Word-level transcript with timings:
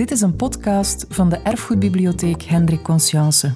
Dit 0.00 0.10
is 0.10 0.20
een 0.20 0.36
podcast 0.36 1.06
van 1.08 1.28
de 1.28 1.36
Erfgoedbibliotheek 1.36 2.42
Hendrik 2.42 2.82
Conscience. 2.82 3.54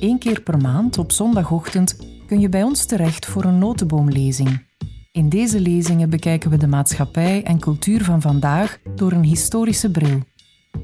Eén 0.00 0.18
keer 0.18 0.42
per 0.42 0.58
maand 0.58 0.98
op 0.98 1.12
zondagochtend 1.12 1.98
kun 2.26 2.40
je 2.40 2.48
bij 2.48 2.62
ons 2.62 2.86
terecht 2.86 3.26
voor 3.26 3.44
een 3.44 3.58
notenboomlezing. 3.58 4.66
In 5.12 5.28
deze 5.28 5.60
lezingen 5.60 6.10
bekijken 6.10 6.50
we 6.50 6.56
de 6.56 6.66
maatschappij 6.66 7.42
en 7.42 7.58
cultuur 7.58 8.04
van 8.04 8.20
vandaag 8.20 8.78
door 8.94 9.12
een 9.12 9.24
historische 9.24 9.90
bril. 9.90 10.20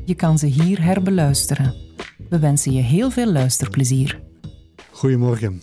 Je 0.04 0.14
kan 0.14 0.38
ze 0.38 0.46
hier 0.46 0.82
herbeluisteren. 0.82 1.74
We 2.28 2.38
wensen 2.38 2.72
je 2.72 2.82
heel 2.82 3.10
veel 3.10 3.32
luisterplezier. 3.32 4.22
Goedemorgen. 4.90 5.62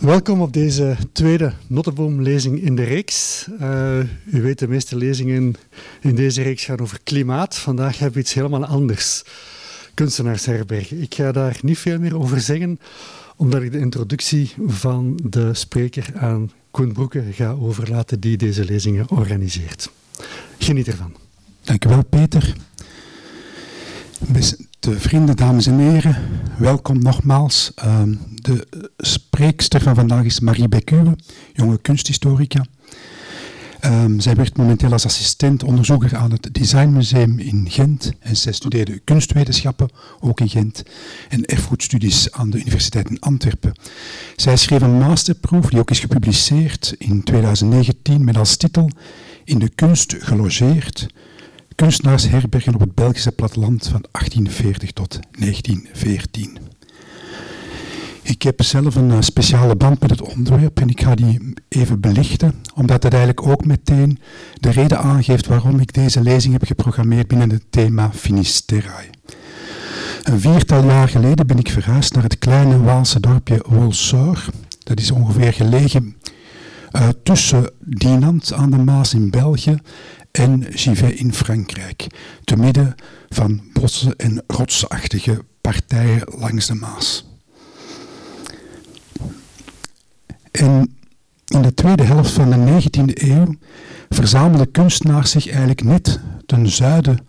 Welkom 0.00 0.40
op 0.40 0.52
deze 0.52 0.96
tweede 1.12 1.52
Notteboomlezing 1.66 2.62
in 2.62 2.76
de 2.76 2.82
reeks. 2.82 3.46
Uh, 3.60 3.98
u 4.32 4.42
weet, 4.42 4.58
de 4.58 4.68
meeste 4.68 4.96
lezingen 4.96 5.54
in 6.00 6.14
deze 6.14 6.42
reeks 6.42 6.64
gaan 6.64 6.78
over 6.78 6.98
klimaat. 7.02 7.58
Vandaag 7.58 7.98
hebben 7.98 8.14
we 8.14 8.20
iets 8.20 8.34
helemaal 8.34 8.64
anders. 8.64 9.24
Kunstenaarsherberg. 9.94 10.92
Ik 10.92 11.14
ga 11.14 11.32
daar 11.32 11.58
niet 11.62 11.78
veel 11.78 11.98
meer 11.98 12.18
over 12.18 12.40
zeggen, 12.40 12.80
omdat 13.36 13.62
ik 13.62 13.72
de 13.72 13.78
introductie 13.78 14.52
van 14.66 15.20
de 15.24 15.54
spreker 15.54 16.12
aan 16.14 16.52
Koen 16.70 16.92
Broeke 16.92 17.22
ga 17.32 17.50
overlaten, 17.50 18.20
die 18.20 18.36
deze 18.36 18.64
lezingen 18.64 19.10
organiseert. 19.10 19.90
Geniet 20.58 20.86
ervan. 20.86 21.14
Dank 21.62 21.84
u 21.84 21.88
wel, 21.88 22.04
Peter. 22.04 22.54
De 24.80 25.00
vrienden, 25.00 25.36
dames 25.36 25.66
en 25.66 25.78
heren, 25.78 26.16
welkom 26.58 26.98
nogmaals. 26.98 27.72
Ehm, 27.74 28.14
de 28.34 28.66
spreekster 28.96 29.80
van 29.80 29.94
vandaag 29.94 30.24
is 30.24 30.40
Marie 30.40 30.68
Becuwe, 30.68 31.16
jonge 31.52 31.78
kunsthistorica. 31.78 32.64
Um, 33.84 34.20
zij 34.20 34.34
werkt 34.34 34.56
momenteel 34.56 34.92
als 34.92 35.04
assistent 35.04 35.62
onderzoeker 35.62 36.16
aan 36.16 36.30
het 36.30 36.48
Designmuseum 36.54 37.38
in 37.38 37.66
Gent 37.70 38.12
en 38.18 38.36
zij 38.36 38.52
studeerde 38.52 38.98
kunstwetenschappen, 38.98 39.88
ook 40.20 40.40
in 40.40 40.48
Gent, 40.48 40.82
en 41.28 41.44
erfgoedstudies 41.44 42.32
aan 42.32 42.50
de 42.50 42.58
Universiteit 42.58 43.10
in 43.10 43.20
Antwerpen. 43.20 43.72
Zij 44.36 44.56
schreef 44.56 44.82
een 44.82 44.98
masterproef 44.98 45.68
die 45.68 45.78
ook 45.78 45.90
is 45.90 46.00
gepubliceerd 46.00 46.94
in 46.98 47.22
2019 47.22 48.24
met 48.24 48.36
als 48.36 48.56
titel 48.56 48.90
In 49.44 49.58
de 49.58 49.68
kunst 49.68 50.14
gelogeerd, 50.18 51.06
kunstenaarsherbergen 51.78 52.74
op 52.74 52.80
het 52.80 52.94
Belgische 52.94 53.32
platteland 53.32 53.88
van 53.88 54.04
1840 54.10 54.92
tot 54.92 55.18
1914. 55.38 56.58
Ik 58.22 58.42
heb 58.42 58.62
zelf 58.62 58.94
een 58.94 59.10
eh, 59.10 59.20
speciale 59.20 59.76
band 59.76 60.00
met 60.00 60.10
het 60.10 60.22
onderwerp 60.22 60.80
en 60.80 60.88
ik 60.88 61.00
ga 61.00 61.14
die 61.14 61.54
even 61.68 62.00
belichten, 62.00 62.54
omdat 62.74 63.02
het 63.02 63.12
eigenlijk 63.14 63.46
ook 63.46 63.64
meteen 63.64 64.18
de 64.54 64.70
reden 64.70 64.98
aangeeft 64.98 65.46
waarom 65.46 65.80
ik 65.80 65.92
deze 65.92 66.22
lezing 66.22 66.52
heb 66.52 66.64
geprogrammeerd 66.64 67.28
binnen 67.28 67.50
het 67.50 67.64
thema 67.70 68.10
Finisterrae. 68.12 69.10
Een 70.22 70.40
viertal 70.40 70.84
jaar 70.84 71.08
geleden 71.08 71.46
ben 71.46 71.58
ik 71.58 71.70
verhuisd 71.70 72.14
naar 72.14 72.22
het 72.22 72.38
kleine 72.38 72.80
Waalse 72.80 73.20
dorpje 73.20 73.64
Wolsor. 73.66 74.44
Dat 74.78 75.00
is 75.00 75.10
ongeveer 75.10 75.52
gelegen 75.52 76.16
uh, 76.92 77.08
tussen 77.22 77.70
Dinant 77.78 78.52
aan 78.52 78.70
de 78.70 78.78
Maas 78.78 79.14
in 79.14 79.30
België 79.30 79.78
en 80.30 80.64
Givet 80.70 81.12
in 81.12 81.34
Frankrijk, 81.34 82.06
te 82.44 82.56
midden 82.56 82.94
van 83.28 83.60
bossen 83.72 84.16
en 84.16 84.42
rotsachtige 84.46 85.44
partijen 85.60 86.22
langs 86.38 86.66
de 86.66 86.74
Maas. 86.74 87.26
En 90.50 90.96
in 91.46 91.62
de 91.62 91.74
tweede 91.74 92.02
helft 92.02 92.30
van 92.30 92.50
de 92.50 92.80
19e 92.82 93.22
eeuw 93.22 93.54
verzamelden 94.08 94.70
kunstenaars 94.70 95.30
zich 95.30 95.48
eigenlijk 95.48 95.82
net 95.82 96.20
ten 96.46 96.68
zuiden, 96.68 97.26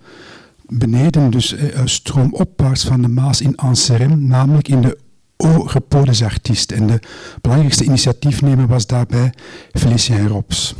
beneden, 0.67 1.31
dus 1.31 1.55
eh, 1.55 1.81
stroomopwaarts 1.85 2.83
van 2.83 3.01
de 3.01 3.07
Maas 3.07 3.41
in 3.41 3.55
Anserem, 3.55 4.27
namelijk 4.27 4.67
in 4.67 4.81
de 4.81 4.97
Au 5.37 5.67
Repos 5.67 6.05
des 6.05 6.23
Artistes. 6.23 6.77
En 6.77 6.87
de 6.87 6.99
belangrijkste 7.41 7.83
initiatiefnemer 7.83 8.67
was 8.67 8.87
daarbij 8.87 9.33
Felicien 9.71 10.27
Rops. 10.27 10.75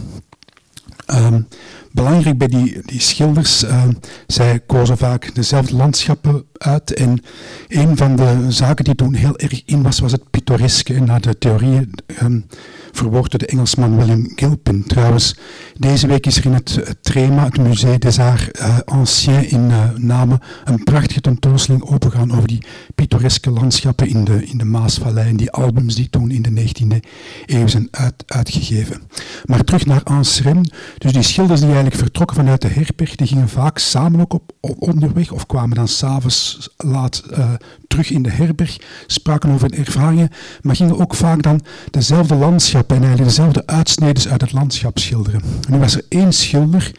Um, 1.14 1.48
belangrijk 1.92 2.38
bij 2.38 2.48
die, 2.48 2.82
die 2.86 3.02
schilders, 3.02 3.64
uh, 3.64 3.84
zij 4.28 4.60
kozen 4.60 4.98
vaak 4.98 5.36
dezelfde 5.36 5.76
landschappen 5.76 6.46
uit. 6.58 6.94
En 6.94 7.24
een 7.68 7.98
van 7.98 8.16
de 8.16 8.46
zaken 8.48 8.86
die 8.86 8.96
toen 8.96 9.14
heel 9.14 9.38
erg 9.38 9.62
in 9.66 9.82
was, 9.82 10.00
was 10.00 10.12
het 10.12 10.30
pittoreske. 10.30 10.94
En 10.94 11.06
naar 11.06 11.22
de 11.22 11.38
theorieën 11.38 11.92
um, 12.22 12.46
verwoord 12.92 13.32
door 13.32 13.40
de 13.40 13.46
Engelsman 13.46 13.98
William 13.98 14.32
Gilpin. 14.36 14.84
Trouwens, 14.84 15.36
deze 15.78 16.08
week 16.08 16.26
is 16.26 16.38
er 16.38 16.46
in 16.46 16.54
het, 16.54 16.98
Trema, 17.02 17.44
het 17.44 17.58
Musée 17.58 17.98
des 17.98 18.20
Arts 18.20 18.50
uh, 18.62 18.78
Anciens 18.86 19.48
in 19.48 19.70
uh, 19.70 19.90
Namen, 19.96 20.40
een 20.66 20.84
prachtige 20.84 21.22
tentoonstelling 21.22 21.84
opengaan 21.84 22.32
over 22.32 22.48
die 22.48 22.64
pittoreske 22.96 23.50
landschappen 23.50 24.08
in 24.08 24.24
de, 24.24 24.46
in 24.46 24.58
de 24.58 24.66
Maasvallei 24.66 25.30
en 25.30 25.38
die 25.38 25.52
albums 25.52 25.96
die 25.96 26.10
toen 26.10 26.32
in 26.32 26.42
de 26.42 26.50
19e 26.50 27.08
eeuw 27.46 27.68
zijn 27.68 27.88
uit, 27.92 28.24
uitgegeven. 28.28 29.02
Maar 29.46 29.64
terug 29.64 29.86
naar 29.86 30.04
Anserem. 30.04 30.62
Dus 30.98 31.12
die 31.12 31.22
schilders 31.22 31.60
die 31.60 31.70
eigenlijk 31.70 32.00
vertrokken 32.00 32.36
vanuit 32.36 32.62
de 32.62 32.68
herberg, 32.68 33.16
die 33.16 33.28
gingen 33.28 33.50
vaak 33.50 33.78
samen 33.78 34.20
ook 34.20 34.34
op, 34.34 34.52
onderweg 34.62 35.32
of 35.32 35.46
kwamen 35.46 35.76
dan 35.76 35.88
s'avonds 35.88 36.70
laat 36.78 37.24
uh, 37.32 37.52
terug 37.88 38.12
in 38.12 38.24
de 38.24 38.32
herberg, 38.32 38.78
spraken 39.08 39.52
over 39.52 39.70
hun 39.70 39.86
ervaringen, 39.86 40.30
maar 40.62 40.76
gingen 40.76 41.00
ook 41.00 41.16
vaak 41.16 41.42
dan 41.42 41.62
dezelfde 41.92 42.36
landschappen 42.36 42.79
eigenlijk 42.88 43.24
dezelfde 43.24 43.64
uitsneden 43.66 44.32
uit 44.32 44.42
het 44.42 44.52
landschap 44.52 44.98
schilderen. 45.00 45.42
En 45.42 45.74
nu 45.74 45.80
was 45.80 45.96
er 45.96 46.06
één 46.10 46.34
schilder, 46.34 46.92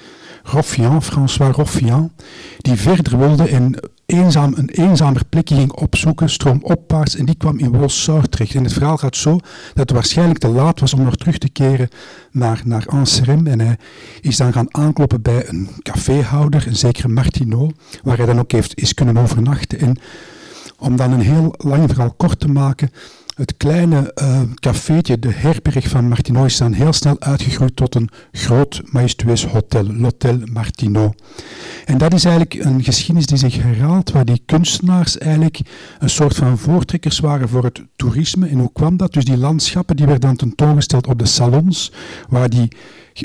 Roffian, 0.42 1.02
François 1.02 1.54
Roffian, 1.54 2.12
die 2.58 2.74
verder 2.74 3.18
wilde 3.18 3.48
en 3.48 3.74
eenzaam, 4.06 4.52
een 4.56 4.68
eenzamer 4.68 5.22
plekje 5.28 5.54
ging 5.54 5.72
opzoeken, 5.72 6.30
stroomopwaarts, 6.30 7.16
en 7.16 7.24
die 7.24 7.34
kwam 7.34 7.58
in 7.58 7.72
Wolsoort 7.72 8.30
terecht. 8.30 8.54
En 8.54 8.64
het 8.64 8.72
verhaal 8.72 8.96
gaat 8.96 9.16
zo 9.16 9.32
dat 9.32 9.42
het 9.74 9.90
waarschijnlijk 9.90 10.38
te 10.38 10.48
laat 10.48 10.80
was 10.80 10.94
om 10.94 11.02
nog 11.02 11.16
terug 11.16 11.38
te 11.38 11.48
keren 11.48 11.88
naar, 12.30 12.62
naar 12.64 12.86
Anserem. 12.86 13.46
En 13.46 13.60
hij 13.60 13.76
is 14.20 14.36
dan 14.36 14.52
gaan 14.52 14.74
aankloppen 14.74 15.22
bij 15.22 15.48
een 15.48 15.68
caféhouder, 15.82 16.66
een 16.66 16.76
zekere 16.76 17.08
Martineau, 17.08 17.70
waar 18.02 18.16
hij 18.16 18.26
dan 18.26 18.38
ook 18.38 18.52
heeft, 18.52 18.80
is 18.80 18.94
kunnen 18.94 19.16
overnachten. 19.16 19.80
En 19.80 19.98
om 20.78 20.96
dan 20.96 21.12
een 21.12 21.20
heel 21.20 21.54
lang 21.58 21.88
verhaal 21.88 22.14
kort 22.16 22.40
te 22.40 22.48
maken, 22.48 22.90
het 23.40 23.56
kleine 23.56 24.12
uh, 24.22 24.40
cafeetje, 24.54 25.18
de 25.18 25.32
herberg 25.32 25.88
van 25.88 26.08
Martineau, 26.08 26.46
is 26.46 26.56
dan 26.56 26.72
heel 26.72 26.92
snel 26.92 27.16
uitgegroeid 27.20 27.76
tot 27.76 27.94
een 27.94 28.08
groot 28.32 28.82
majestueus 28.84 29.46
hotel, 29.46 29.84
l'Hôtel 29.84 30.52
Martineau. 30.52 31.12
En 31.84 31.98
dat 31.98 32.14
is 32.14 32.24
eigenlijk 32.24 32.64
een 32.64 32.82
geschiedenis 32.82 33.26
die 33.26 33.38
zich 33.38 33.62
herhaalt, 33.62 34.10
waar 34.10 34.24
die 34.24 34.42
kunstenaars 34.46 35.18
eigenlijk 35.18 35.60
een 35.98 36.10
soort 36.10 36.36
van 36.36 36.58
voortrekkers 36.58 37.18
waren 37.18 37.48
voor 37.48 37.64
het 37.64 37.82
toerisme. 37.96 38.48
En 38.48 38.58
hoe 38.58 38.72
kwam 38.72 38.96
dat? 38.96 39.12
Dus 39.12 39.24
die 39.24 39.36
landschappen 39.36 39.96
die 39.96 40.06
werden 40.06 40.28
dan 40.28 40.36
tentoongesteld 40.36 41.06
op 41.06 41.18
de 41.18 41.26
salons, 41.26 41.92
waar 42.28 42.48
die 42.48 42.68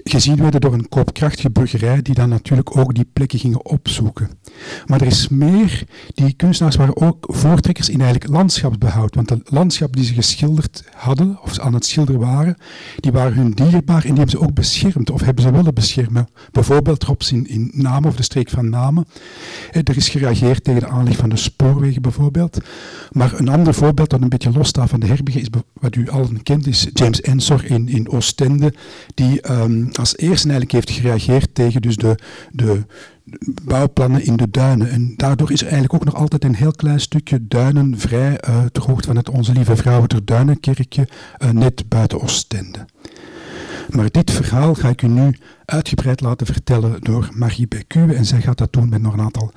gezien 0.03 0.35
werden 0.35 0.61
door 0.61 0.73
een 0.73 0.89
koopkrachtige 0.89 1.50
burgerij 1.50 2.01
die 2.01 2.13
dan 2.13 2.29
natuurlijk 2.29 2.78
ook 2.78 2.95
die 2.95 3.09
plekken 3.13 3.39
gingen 3.39 3.66
opzoeken. 3.66 4.29
Maar 4.85 5.01
er 5.01 5.07
is 5.07 5.28
meer, 5.28 5.83
die 6.13 6.33
kunstenaars 6.33 6.75
waren 6.75 6.97
ook 6.97 7.25
voortrekkers 7.28 7.89
in 7.89 8.01
eigenlijk 8.01 8.34
landschapsbehoud, 8.34 9.16
want 9.16 9.28
de 9.28 9.41
landschappen 9.44 10.00
die 10.00 10.07
ze 10.07 10.13
geschilderd 10.13 10.84
hadden, 10.95 11.39
of 11.41 11.59
aan 11.59 11.73
het 11.73 11.85
schilderen 11.85 12.22
waren, 12.22 12.57
die 13.00 13.11
waren 13.11 13.34
hun 13.34 13.51
dierbaar 13.51 14.03
en 14.03 14.09
die 14.09 14.17
hebben 14.17 14.29
ze 14.29 14.39
ook 14.39 14.53
beschermd, 14.53 15.09
of 15.09 15.22
hebben 15.22 15.44
ze 15.44 15.51
willen 15.51 15.73
beschermen. 15.73 16.28
Bijvoorbeeld 16.51 17.03
Rops 17.03 17.31
in, 17.31 17.47
in 17.47 17.72
Namen, 17.73 18.09
of 18.09 18.16
de 18.16 18.23
streek 18.23 18.50
van 18.50 18.69
Namen. 18.69 19.07
Eh, 19.72 19.81
er 19.84 19.97
is 19.97 20.09
gereageerd 20.09 20.63
tegen 20.63 20.79
de 20.79 20.88
aanleg 20.88 21.17
van 21.17 21.29
de 21.29 21.38
spoorwegen 21.38 22.01
bijvoorbeeld. 22.01 22.57
Maar 23.11 23.34
een 23.39 23.50
ander 23.50 23.73
voorbeeld 23.73 24.09
dat 24.09 24.22
een 24.22 24.29
beetje 24.29 24.51
losstaat 24.51 24.89
van 24.89 25.00
de 25.00 25.07
herbergen, 25.07 25.41
is 25.41 25.47
wat 25.73 25.95
u 25.95 26.09
allen 26.09 26.44
kent, 26.44 26.67
is 26.67 26.88
James 26.94 27.22
Ensor 27.22 27.66
in, 27.66 27.88
in 27.88 28.09
Oostende, 28.09 28.73
die 29.13 29.51
um, 29.51 29.84
als 29.94 30.18
eerste 30.18 30.50
eigenlijk 30.50 30.72
heeft 30.72 30.90
gereageerd 30.90 31.56
tegen 31.56 31.81
dus 31.81 31.96
de, 31.96 32.16
de, 32.51 32.85
bouwplannen 33.63 34.23
in 34.23 34.35
de 34.35 34.49
duinen. 34.52 34.90
En 34.90 35.14
daardoor 35.16 35.52
is 35.52 35.61
er 35.61 35.67
eigenlijk 35.67 35.93
ook 35.93 36.05
nog 36.05 36.16
altijd 36.16 36.43
een 36.43 36.55
heel 36.55 36.72
klein 36.72 36.99
stukje 36.99 37.47
duinen 37.47 37.99
vrij 37.99 38.40
uh, 38.49 38.64
ter 38.72 38.84
hoogte 38.84 39.08
van 39.08 39.16
het 39.16 39.29
Onze 39.29 39.52
Lieve 39.52 39.76
Vrouwen 39.76 40.08
ter 40.08 40.26
Duinenkerkje, 40.26 41.08
uh, 41.43 41.49
net 41.49 41.90
buiten 41.90 42.22
Oostende. 42.22 42.85
Maar 43.90 44.11
dit 44.11 44.32
verhaal 44.32 44.73
ga 44.73 44.90
ik 44.90 45.02
u 45.02 45.08
nu 45.08 45.37
uitgebreid 45.66 46.22
laten 46.22 46.46
vertellen 46.46 47.02
door 47.02 47.29
Marie 47.34 47.67
Becuwe 47.67 48.14
en 48.14 48.26
zij 48.26 48.41
gaat 48.41 48.58
dat 48.58 48.73
doen 48.73 48.90
met 48.90 49.02
nog 49.02 49.14
een 49.14 49.22
aantal 49.22 49.52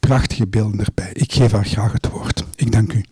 prachtige 0.00 0.46
beelden 0.46 0.84
erbij. 0.84 1.10
Ik 1.12 1.32
geef 1.32 1.52
haar 1.52 1.66
graag 1.66 1.92
het 1.92 2.08
woord. 2.10 2.44
Ik 2.56 2.72
dank 2.72 2.92
u. 2.92 3.04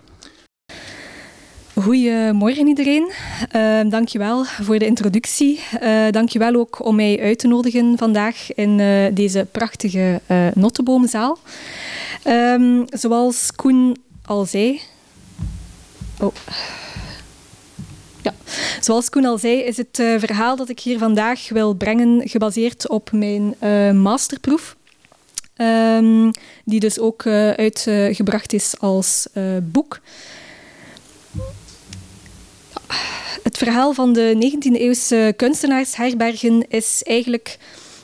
Goedemorgen 1.74 2.66
iedereen. 2.66 3.12
Uh, 3.56 3.80
dankjewel 3.90 4.44
voor 4.44 4.78
de 4.78 4.86
introductie. 4.86 5.60
Uh, 5.82 6.10
dankjewel 6.10 6.54
ook 6.54 6.84
om 6.84 6.96
mij 6.96 7.20
uit 7.20 7.38
te 7.38 7.46
nodigen 7.46 7.98
vandaag 7.98 8.54
in 8.54 8.78
uh, 8.78 9.06
deze 9.14 9.46
prachtige 9.50 10.20
uh, 10.30 10.46
notteboomzaal. 10.54 11.38
Um, 12.26 12.84
zoals 12.88 13.52
Koen 13.56 13.96
al 14.24 14.44
zei... 14.44 14.80
Oh... 16.20 16.34
Ja. 18.22 18.34
Zoals 18.80 19.10
Koen 19.10 19.24
al 19.24 19.38
zei, 19.38 19.58
is 19.58 19.76
het 19.76 20.02
verhaal 20.18 20.56
dat 20.56 20.68
ik 20.68 20.80
hier 20.80 20.98
vandaag 20.98 21.48
wil 21.48 21.74
brengen 21.74 22.28
gebaseerd 22.28 22.88
op 22.88 23.12
mijn 23.12 23.54
masterproef 24.02 24.76
ehm, 25.56 26.30
die 26.64 26.80
dus 26.80 26.98
ook 26.98 27.26
uitgebracht 27.56 28.52
is 28.52 28.74
als 28.78 29.26
boek. 29.62 30.00
Het 33.42 33.58
verhaal 33.58 33.92
van 33.92 34.12
de 34.12 34.52
19e-eeuwse 34.52 35.32
kunstenaarsherbergen 35.36 36.66
is 36.68 37.02
eigenlijk 37.02 37.58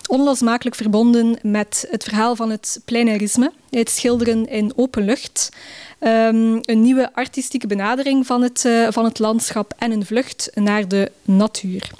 onlosmakelijk 0.08 0.76
verbonden 0.76 1.38
met 1.42 1.86
het 1.90 2.04
verhaal 2.04 2.36
van 2.36 2.50
het 2.50 2.80
pleinerisme, 2.84 3.52
het 3.70 3.90
schilderen 3.90 4.48
in 4.48 4.72
open 4.76 5.04
lucht. 5.04 5.50
Um, 6.00 6.58
een 6.62 6.82
nieuwe 6.82 7.12
artistieke 7.12 7.66
benadering 7.66 8.26
van 8.26 8.42
het, 8.42 8.64
uh, 8.64 8.88
van 8.90 9.04
het 9.04 9.18
landschap 9.18 9.74
en 9.78 9.90
een 9.90 10.06
vlucht 10.06 10.50
naar 10.54 10.88
de 10.88 11.10
natuur. 11.22 11.90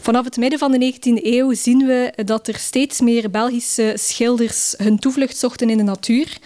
Vanaf 0.00 0.24
het 0.24 0.36
midden 0.36 0.58
van 0.58 0.72
de 0.72 0.92
19e 0.94 1.24
eeuw 1.24 1.54
zien 1.54 1.86
we 1.86 2.12
dat 2.24 2.48
er 2.48 2.58
steeds 2.58 3.00
meer 3.00 3.30
Belgische 3.30 3.92
schilders 3.96 4.74
hun 4.76 4.98
toevlucht 4.98 5.36
zochten 5.36 5.70
in 5.70 5.76
de 5.76 5.82
natuur, 5.82 6.38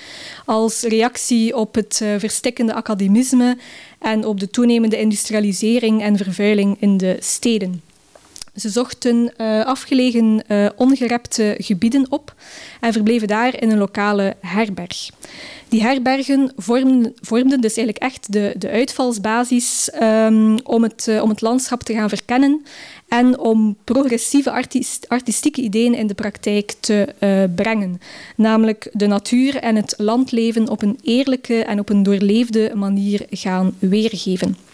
als 0.44 0.82
reactie 0.82 1.56
op 1.56 1.75
het 1.75 2.00
uh, 2.02 2.14
verstikkende 2.19 2.75
academisme 2.75 3.56
en 3.99 4.25
op 4.25 4.41
de 4.41 4.50
toenemende 4.50 4.99
industrialisering 4.99 6.02
en 6.02 6.17
vervuiling 6.17 6.76
in 6.81 6.97
de 6.97 7.17
steden. 7.20 7.86
Ze 8.56 8.69
zochten 8.69 9.32
uh, 9.41 9.64
afgelegen 9.64 10.43
uh, 10.49 10.69
ongerepte 10.76 11.55
gebieden 11.58 12.06
op 12.11 12.35
en 12.81 12.93
verbleven 12.93 13.29
daar 13.29 13.62
in 13.62 13.70
een 13.70 13.79
lokale 13.79 14.37
herberg. 14.41 15.11
Die 15.69 15.82
herbergen 15.82 16.53
vormden, 16.56 17.14
vormden 17.20 17.61
dus 17.61 17.76
eigenlijk 17.76 18.12
echt 18.12 18.32
de, 18.32 18.55
de 18.58 18.70
uitvalsbasis 18.70 19.91
um, 20.03 20.58
om, 20.64 20.82
het, 20.82 21.06
uh, 21.08 21.23
om 21.23 21.29
het 21.29 21.41
landschap 21.41 21.82
te 21.82 21.93
gaan 21.93 22.08
verkennen 22.08 22.64
en 23.08 23.38
om 23.38 23.76
progressieve 23.85 24.50
artist, 24.50 25.09
artistieke 25.09 25.61
ideeën 25.61 25.94
in 25.94 26.06
de 26.06 26.14
praktijk 26.14 26.75
te 26.81 27.14
brengen. 27.55 28.00
Namelijk 28.37 28.88
de 28.93 29.06
natuur 29.06 29.56
en 29.56 29.76
het 29.76 29.94
landleven 29.97 30.69
op 30.69 30.82
een 30.82 30.99
eerlijke 31.02 31.64
en 31.64 31.79
op 31.79 31.88
een 31.88 32.02
doorleefde 32.02 32.73
manier 32.75 33.26
gaan 33.31 33.75
weergeven. 33.79 34.66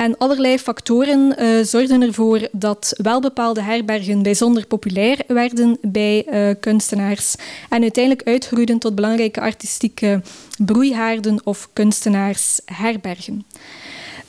En 0.00 0.18
allerlei 0.18 0.58
factoren 0.58 1.42
uh, 1.42 1.64
zorgden 1.64 2.02
ervoor 2.02 2.48
dat 2.52 2.94
welbepaalde 2.96 3.62
herbergen 3.62 4.22
bijzonder 4.22 4.66
populair 4.66 5.18
werden 5.26 5.78
bij 5.80 6.26
uh, 6.26 6.54
kunstenaars 6.60 7.34
en 7.68 7.82
uiteindelijk 7.82 8.28
uitgroeiden 8.28 8.78
tot 8.78 8.94
belangrijke 8.94 9.40
artistieke 9.40 10.22
broeihaarden 10.58 11.40
of 11.44 11.68
kunstenaarsherbergen. 11.72 13.44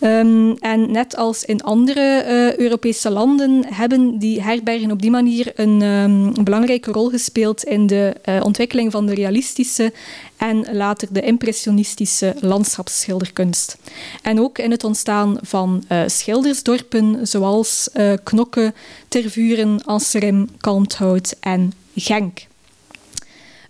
Um, 0.04 0.58
en 0.58 0.92
net 0.92 1.16
als 1.16 1.44
in 1.44 1.62
andere 1.62 2.26
uh, 2.28 2.56
Europese 2.56 3.10
landen 3.10 3.66
hebben 3.74 4.18
die 4.20 4.42
herbergen 4.42 4.92
op 4.92 5.02
die 5.02 5.12
manier 5.12 5.52
een, 5.56 5.82
um, 5.82 6.44
belangrijke 6.44 6.92
rol 6.92 7.10
gespeeld 7.10 7.64
in 7.64 7.88
de 7.88 8.16
uh, 8.26 8.40
ontwikkeling 8.44 8.92
van 8.92 9.06
de 9.06 9.14
realistische 9.14 9.94
en 10.38 10.76
later 10.76 11.08
de 11.12 11.22
impressionistische 11.22 12.36
landschapsschilderkunst. 12.40 13.78
En 14.22 14.40
ook 14.40 14.58
in 14.58 14.72
het 14.72 14.84
ontstaan 14.84 15.38
van 15.42 15.84
uh, 15.90 16.04
schildersdorpen 16.06 17.28
zoals 17.28 17.90
Knokke, 18.24 18.74
Tervuren, 19.08 19.84
Anserim, 19.84 20.50
Kalmthout 20.58 21.36
en 21.40 21.74
Genk. 21.96 22.50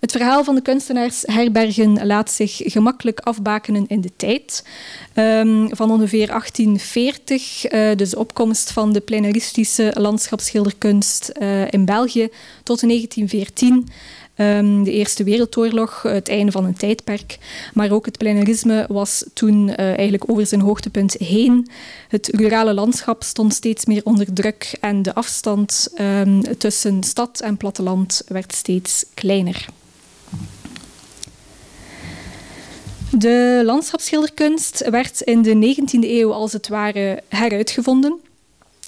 Het 0.02 0.12
verhaal 0.12 0.44
van 0.44 0.56
de 0.56 0.62
kunstenaarsherbergen 0.62 2.06
laat 2.06 2.32
zich 2.32 2.62
gemakkelijk 2.64 3.20
afbakenen 3.20 3.86
in 3.88 4.02
de 4.02 4.12
tijd. 4.16 4.66
Um, 5.16 5.76
van 5.76 5.92
ongeveer 5.92 6.28
1840, 6.28 7.72
uh, 7.72 7.96
dus 7.96 8.10
de 8.10 8.20
opkomst 8.20 8.72
van 8.72 8.94
de 8.94 9.00
pleinaristische 9.00 9.94
landschapsschilderkunst 9.98 11.32
uh, 11.42 11.72
in 11.72 11.86
België, 11.86 12.30
tot 12.64 12.82
1914. 12.82 13.88
Um, 14.36 14.84
de 14.84 14.92
Eerste 14.92 15.24
Wereldoorlog, 15.24 16.02
het 16.02 16.30
einde 16.30 16.52
van 16.52 16.66
een 16.66 16.78
tijdperk. 16.78 17.38
Maar 17.74 17.92
ook 17.92 18.06
het 18.06 18.18
pleinarisme 18.18 18.86
was 18.88 19.26
toen 19.34 19.68
uh, 19.68 19.78
eigenlijk 19.78 20.30
over 20.30 20.46
zijn 20.46 20.62
hoogtepunt 20.62 21.14
heen. 21.14 21.70
Het 22.08 22.28
rurale 22.28 22.74
landschap 22.74 23.24
stond 23.24 23.54
steeds 23.54 23.86
meer 23.86 24.02
onder 24.04 24.34
druk 24.34 24.78
en 24.80 25.02
de 25.02 25.14
afstand 25.14 25.94
um, 26.00 26.58
tussen 26.58 27.04
stad 27.04 27.40
en 27.40 27.58
platteland 27.58 28.22
werd 28.28 28.54
steeds 28.54 29.06
kleiner. 29.14 29.68
De 33.18 33.62
landschapsschilderkunst 33.66 34.90
werd 34.90 35.22
in 35.22 35.42
de 35.42 35.76
19e 35.76 36.10
eeuw 36.10 36.34
als 36.34 36.54
het 36.54 36.68
ware 36.68 37.24
heruitgevonden. 37.28 38.20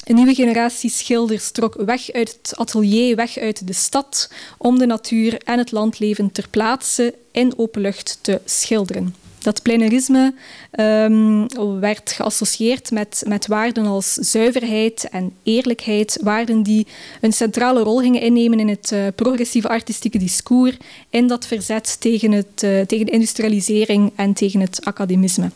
Een 0.04 0.16
nieuwe 0.16 0.34
generatie 0.34 0.90
schilders 0.90 1.52
trok 1.52 1.74
weg 1.74 2.12
uit 2.12 2.38
het 2.42 2.58
atelier, 2.58 3.16
weg 3.16 3.38
uit 3.38 3.68
de 3.68 3.74
stad, 3.74 4.31
om 4.58 4.80
de 4.80 4.86
natuur 4.86 5.38
en 5.38 5.58
het 5.58 5.72
landleven 5.72 6.31
ter 6.31 6.48
plaatse 6.50 7.16
in 7.31 7.58
open 7.58 7.81
lucht 7.81 8.20
te 8.22 8.42
schilderen. 8.46 9.23
Dat 9.44 9.62
pleinarisme 9.62 10.34
um, 10.80 11.48
werd 11.80 12.12
geassocieerd 12.12 12.92
met, 12.92 13.24
met 13.28 13.48
waarden 13.48 13.86
als 13.86 14.13
zuiverheid 14.13 15.07
en 15.10 15.34
eerlijkheid, 15.44 16.18
waarden 16.22 16.63
die 16.63 16.88
een 17.22 17.34
centrale 17.34 17.81
rol 17.81 18.00
gingen 18.00 18.22
innemen 18.22 18.60
in 18.60 18.68
het 18.68 18.92
uh, 18.94 19.00
progressieve 19.16 19.68
artistieke 19.68 20.18
discours, 20.18 20.78
in 21.10 21.28
dat 21.28 21.48
verzet 21.48 22.01
tegen, 22.01 22.31
het, 22.31 22.63
uh, 22.63 22.81
tegen 22.81 23.06
de 23.06 23.12
industrialisering 23.12 24.12
en 24.16 24.34
tegen 24.34 24.60
het 24.60 24.86
academisme. 24.86 25.51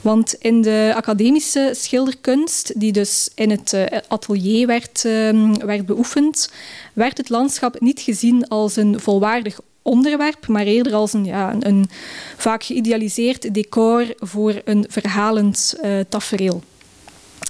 Want 0.00 0.34
in 0.34 0.62
de 0.62 0.92
academische 0.96 1.70
schilderkunst, 1.76 2.80
die 2.80 2.92
dus 2.92 3.30
in 3.34 3.50
het 3.50 3.72
uh, 3.72 3.84
atelier 4.08 4.66
werd, 4.66 5.04
um, 5.04 5.58
werd 5.58 5.86
beoefend, 5.86 6.50
werd 6.92 7.16
het 7.16 7.28
landschap 7.28 7.80
niet 7.80 8.00
gezien 8.00 8.48
als 8.48 8.76
een 8.76 9.00
volwaardig 9.00 9.60
onderwerp, 9.82 10.46
maar 10.46 10.64
eerder 10.64 10.94
als 10.94 11.12
een, 11.12 11.24
ja, 11.24 11.56
een, 11.60 11.88
vaak 12.36 12.62
geïdealiseerd 12.62 13.54
decor 13.54 14.04
voor 14.18 14.60
een 14.64 14.86
verhalend 14.88 15.74
uh, 15.84 16.00
tafereel. 16.08 16.62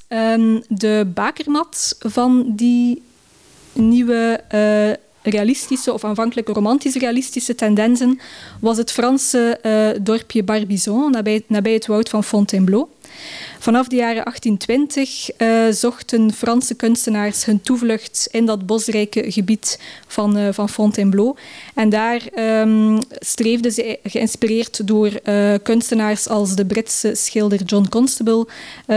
Um, 0.08 0.62
de 0.68 1.10
bakermat 1.14 1.96
van 1.98 2.52
die 2.56 3.02
nieuwe 3.72 4.40
uh, 4.54 5.32
realistische 5.32 5.92
of 5.92 6.04
aanvankelijk 6.04 6.48
romantisch 6.48 6.94
realistische 6.94 7.54
tendensen 7.54 8.20
was 8.60 8.76
het 8.76 8.92
Franse 8.92 9.58
uh, 9.62 10.04
dorpje 10.04 10.42
Barbizon, 10.42 11.10
nabij, 11.10 11.42
nabij 11.46 11.72
het 11.72 11.86
woud 11.86 12.08
van 12.08 12.24
Fontainebleau. 12.24 12.86
Vanaf 13.62 13.88
de 13.88 13.96
jaren 13.96 14.24
1820 14.24 15.30
uh, 15.38 15.74
zochten 15.74 16.32
Franse 16.32 16.74
kunstenaars 16.74 17.44
hun 17.44 17.60
toevlucht 17.60 18.28
in 18.30 18.46
dat 18.46 18.66
bosrijke 18.66 19.32
gebied 19.32 19.78
van, 20.06 20.38
uh, 20.38 20.48
van 20.50 20.68
Fontainebleau. 20.68 21.36
En 21.74 21.88
daar 21.88 22.20
um, 22.34 22.98
streefden 23.18 23.72
ze, 23.72 23.98
geïnspireerd 24.04 24.86
door 24.86 25.10
uh, 25.24 25.54
kunstenaars 25.62 26.28
als 26.28 26.54
de 26.54 26.66
Britse 26.66 27.14
schilder 27.14 27.62
John 27.62 27.88
Constable, 27.88 28.46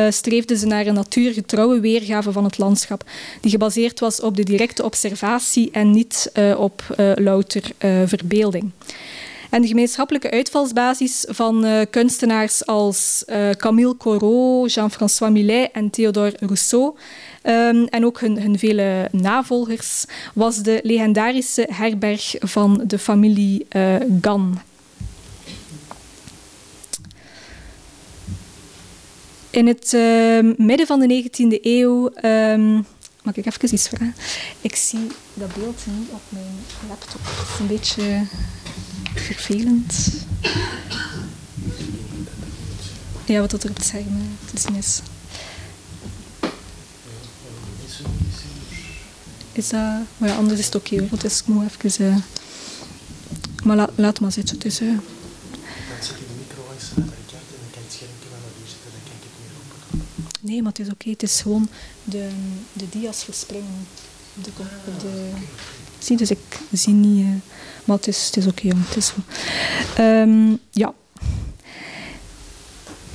streefden 0.10 0.58
ze 0.58 0.66
naar 0.66 0.88
een 0.88 0.94
natuurgetrouwe 0.94 1.80
weergave 1.80 2.32
van 2.32 2.44
het 2.44 2.58
landschap, 2.58 3.04
die 3.42 3.52
gebaseerd 3.52 4.00
was 4.00 4.22
op 4.22 4.36
de 4.36 4.44
directe 4.44 4.84
observatie 4.84 5.70
en 5.72 5.92
niet 5.92 6.32
op 6.58 6.84
louter 7.16 7.64
verbeelding. 8.06 8.72
En 9.50 9.62
de 9.62 9.68
gemeenschappelijke 9.68 10.32
uitvalsbasis 10.32 11.26
van 11.28 11.66
uh, 11.66 11.82
kunstenaars 11.90 12.66
als 12.66 13.24
uh, 13.28 13.50
Camille 13.50 13.98
Corot, 13.98 14.74
Jean-François 14.74 15.32
Millet 15.32 15.72
en 15.72 15.90
Theodore 15.90 16.34
Rousseau 16.40 16.96
um, 17.44 17.86
en 17.86 18.06
ook 18.06 18.20
hun, 18.20 18.42
hun, 18.42 18.60
vele 18.60 19.08
navolgers 19.12 20.06
was 20.34 20.58
de 20.58 20.80
legendarische 20.84 21.68
herberg 21.72 22.36
van 22.40 22.84
de 22.88 23.00
familie 23.00 23.66
uh, 23.76 23.96
Gan. 24.22 24.60
In 29.50 29.68
het 29.68 29.92
midden 30.58 30.88
van 30.88 31.00
de 31.00 31.24
19e 31.24 31.60
eeuw 31.62 32.12
um, 32.24 32.86
Mag 33.26 33.36
ik 33.36 33.46
even 33.46 33.74
iets 33.74 33.88
vragen? 33.88 34.16
Ik 34.62 34.76
zie 34.76 35.08
dat 35.34 35.54
beeld 35.54 35.86
niet 35.86 36.10
op 36.10 36.22
mijn 36.30 36.56
laptop. 36.88 37.22
Het 37.24 37.48
is 37.54 37.60
een 37.60 37.68
beetje 37.68 38.22
vervelend. 39.16 39.94
Ja, 43.26 43.40
wat 43.40 43.64
er 43.64 43.70
op 43.70 43.76
het 43.76 43.86
scherm 43.86 44.38
te 44.54 44.60
zien 44.60 44.76
is. 44.76 45.02
Is 49.52 49.70
dat... 49.70 49.82
Maar 50.18 50.30
ja, 50.30 50.36
anders 50.36 50.60
is 50.60 50.66
het 50.66 50.76
oké 50.76 50.94
okay, 50.94 51.08
hoor. 51.10 51.20
Dus 51.20 51.40
ik 51.40 51.48
moet 51.48 51.64
even... 51.84 52.06
Uh... 52.06 52.18
Maar 53.64 53.76
la, 53.76 53.90
laat 53.96 54.20
maar 54.20 54.32
zitten. 54.32 54.60
Dus, 54.60 54.82
uh... 54.82 55.00
Nee, 60.40 60.62
maar 60.62 60.72
het 60.72 60.80
is 60.80 60.92
oké. 60.94 61.10
Het 61.10 61.24
is 61.24 61.42
gewoon 61.42 61.70
de, 62.04 62.30
de 62.74 62.90
dia's 62.90 63.24
verspringen. 63.24 63.88
De, 64.34 64.50
de, 65.02 65.30
zie, 66.00 66.18
dus 66.18 66.32
ik 66.32 66.60
zie 66.72 66.94
niet... 66.94 67.26
Uh... 67.26 67.36
Maar 67.86 67.98
het 67.98 68.08
is, 68.08 68.26
het 68.26 68.38
is 68.38 68.48
oké, 68.48 68.68
okay, 68.68 68.80
Het 68.88 68.98
is 68.98 69.14
um, 70.00 70.60
ja. 70.72 70.94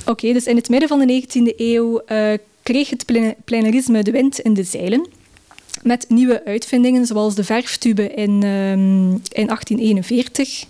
Oké, 0.07 0.33
dus 0.33 0.47
in 0.47 0.57
het 0.57 0.69
midden 0.69 0.89
van 0.89 0.99
de 0.99 1.23
19e 1.23 1.57
eeuw 1.57 2.03
uh, 2.09 2.33
kreeg 2.63 2.91
het 2.91 3.05
pleinarisme 3.45 4.03
de 4.03 4.11
wind 4.11 4.39
in 4.39 4.55
de 4.55 4.63
zeilen. 4.63 5.09
met 5.83 6.05
nieuwe 6.09 6.45
uitvindingen, 6.45 7.07
zoals 7.07 7.35
de 7.35 7.45
verftube 7.45 8.15
in, 8.15 8.31
um, 8.31 9.11
in 9.11 9.47
1841. 9.47 10.65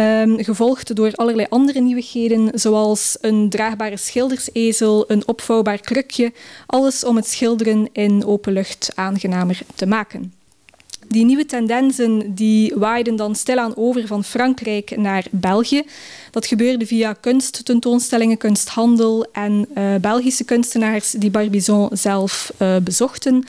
Um, 0.00 0.44
gevolgd 0.44 0.96
door 0.96 1.12
allerlei 1.14 1.46
andere 1.50 1.80
nieuwigheden, 1.80 2.50
zoals 2.58 3.18
een 3.20 3.50
draagbare 3.50 3.96
schildersezel, 3.96 5.10
een 5.10 5.28
opvouwbaar 5.28 5.80
krukje, 5.80 6.32
alles 6.66 7.04
om 7.04 7.16
het 7.16 7.28
schilderen 7.28 7.88
in 7.92 8.24
open 8.24 8.52
lucht 8.52 8.90
aangenamer 8.94 9.60
te 9.74 9.86
maken. 9.86 10.37
Die 11.08 11.24
nieuwe 11.24 11.46
tendensen 11.46 12.34
die 12.34 12.74
waaiden 12.74 13.16
dan 13.16 13.34
stilaan 13.34 13.76
over 13.76 14.06
van 14.06 14.24
Frankrijk 14.24 14.96
naar 14.96 15.26
België. 15.30 15.82
Dat 16.30 16.46
gebeurde 16.46 16.86
via 16.86 17.12
kunsttentoonstellingen, 17.12 18.36
kunsthandel 18.36 19.26
en 19.32 19.66
uh, 19.74 19.94
Belgische 20.00 20.44
kunstenaars 20.44 21.10
die 21.10 21.30
Barbizon 21.30 21.88
zelf 21.92 22.52
uh, 22.58 22.76
bezochten. 22.76 23.44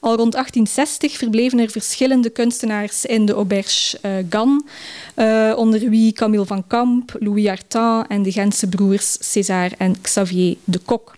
Al 0.00 0.16
rond 0.16 0.32
1860 0.32 1.16
verbleven 1.16 1.58
er 1.58 1.70
verschillende 1.70 2.30
kunstenaars 2.30 3.04
in 3.04 3.26
de 3.26 3.32
auberge 3.32 3.98
uh, 4.02 4.12
Gan, 4.30 4.64
onder 5.56 5.88
wie 5.88 6.12
Camille 6.12 6.46
van 6.46 6.66
Camp, 6.66 7.16
Louis 7.18 7.48
Artin 7.48 8.04
en 8.08 8.22
de 8.22 8.32
Gentse 8.32 8.68
broers 8.68 9.16
César 9.20 9.70
en 9.78 10.00
Xavier 10.00 10.56
de 10.64 10.78
Kock. 10.78 11.14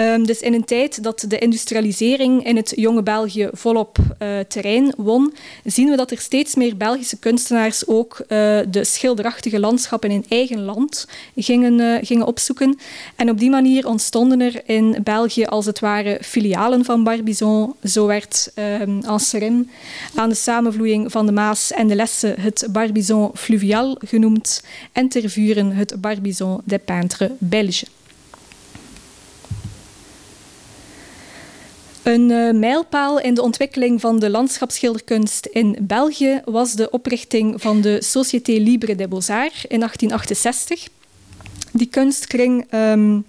Um, 0.00 0.26
dus 0.26 0.40
in 0.40 0.54
een 0.54 0.64
tijd 0.64 1.02
dat 1.02 1.24
de 1.28 1.38
industrialisering 1.38 2.46
in 2.46 2.56
het 2.56 2.72
jonge 2.76 3.02
België 3.02 3.48
volop 3.52 3.98
uh, 3.98 4.38
terrein 4.48 4.94
won, 4.96 5.34
zien 5.64 5.90
we 5.90 5.96
dat 5.96 6.10
er 6.10 6.18
steeds 6.18 6.54
meer 6.54 6.76
Belgische 6.76 7.18
kunstenaars 7.18 7.86
ook 7.86 8.18
uh, 8.20 8.26
de 8.68 8.84
schilderachtige 8.84 9.60
landschappen 9.60 10.10
in 10.10 10.24
eigen 10.28 10.62
land 10.62 11.08
gingen, 11.36 11.78
uh, 11.78 11.96
gingen 12.02 12.26
opzoeken. 12.26 12.78
En 13.16 13.30
op 13.30 13.38
die 13.38 13.50
manier 13.50 13.86
ontstonden 13.86 14.40
er 14.40 14.62
in 14.64 14.96
België 15.04 15.44
als 15.44 15.66
het 15.66 15.80
ware 15.80 16.18
filialen 16.22 16.84
van 16.84 17.04
Barbizon. 17.04 17.74
Zo 17.84 18.06
werd 18.06 18.52
um, 18.80 19.00
Anserim 19.04 19.70
aan 20.14 20.28
de 20.28 20.34
samenvloeiing 20.34 21.10
van 21.10 21.26
de 21.26 21.32
Maas 21.32 21.72
en 21.72 21.88
de 21.88 21.94
Lesse 21.94 22.34
het 22.40 22.68
Barbizon 22.70 23.30
fluvial 23.34 23.96
genoemd 24.04 24.62
en 24.92 25.08
ter 25.08 25.30
vuren 25.30 25.72
het 25.72 26.00
Barbizon 26.00 26.60
des 26.64 26.78
peintres 26.84 27.30
belges. 27.38 27.99
Een 32.02 32.30
uh, 32.30 32.52
mijlpaal 32.52 33.20
in 33.20 33.34
de 33.34 33.42
ontwikkeling 33.42 34.00
van 34.00 34.18
de 34.18 34.30
landschapsschilderkunst 34.30 35.46
in 35.46 35.76
België 35.80 36.40
was 36.44 36.72
de 36.72 36.90
oprichting 36.90 37.60
van 37.60 37.80
de 37.80 38.02
Société 38.02 38.52
Libre 38.52 38.94
des 38.94 39.08
Beaux-Arts 39.08 39.64
in 39.66 39.78
1868. 39.78 40.88
Die 41.72 41.86
kunstkring 41.86 42.72
um, 42.74 43.24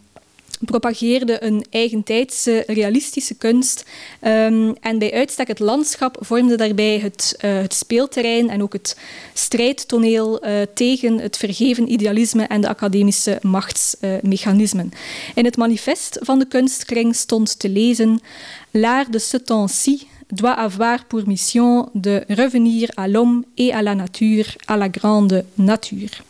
propageerde 0.65 1.43
een 1.43 1.65
eigentijdse, 1.69 2.63
realistische 2.67 3.33
kunst. 3.33 3.85
Um, 4.21 4.75
en 4.81 4.99
bij 4.99 5.13
uitstek 5.13 5.47
het 5.47 5.59
landschap 5.59 6.17
vormde 6.19 6.55
daarbij 6.55 6.99
het, 6.99 7.37
uh, 7.45 7.53
het 7.53 7.73
speelterrein 7.73 8.49
en 8.49 8.61
ook 8.61 8.73
het 8.73 8.97
strijdtoneel 9.33 10.45
uh, 10.45 10.61
tegen 10.73 11.19
het 11.19 11.37
vergeven 11.37 11.91
idealisme 11.91 12.43
en 12.43 12.61
de 12.61 12.67
academische 12.67 13.39
machtsmechanismen. 13.41 14.91
In 15.35 15.45
het 15.45 15.57
manifest 15.57 16.17
van 16.21 16.39
de 16.39 16.47
kunstkring 16.47 17.15
stond 17.15 17.59
te 17.59 17.69
lezen 17.69 18.19
L'art 18.71 19.11
de 19.11 19.19
ce 19.19 19.43
temps-ci 19.43 20.07
doit 20.27 20.57
avoir 20.57 21.05
pour 21.05 21.27
mission 21.27 21.89
de 21.93 22.23
revenir 22.29 22.89
à 22.95 23.07
l'homme 23.07 23.43
et 23.57 23.73
à 23.73 23.81
la 23.81 23.95
nature, 23.95 24.45
à 24.67 24.77
la 24.77 24.89
grande 24.89 25.43
nature. 25.55 26.23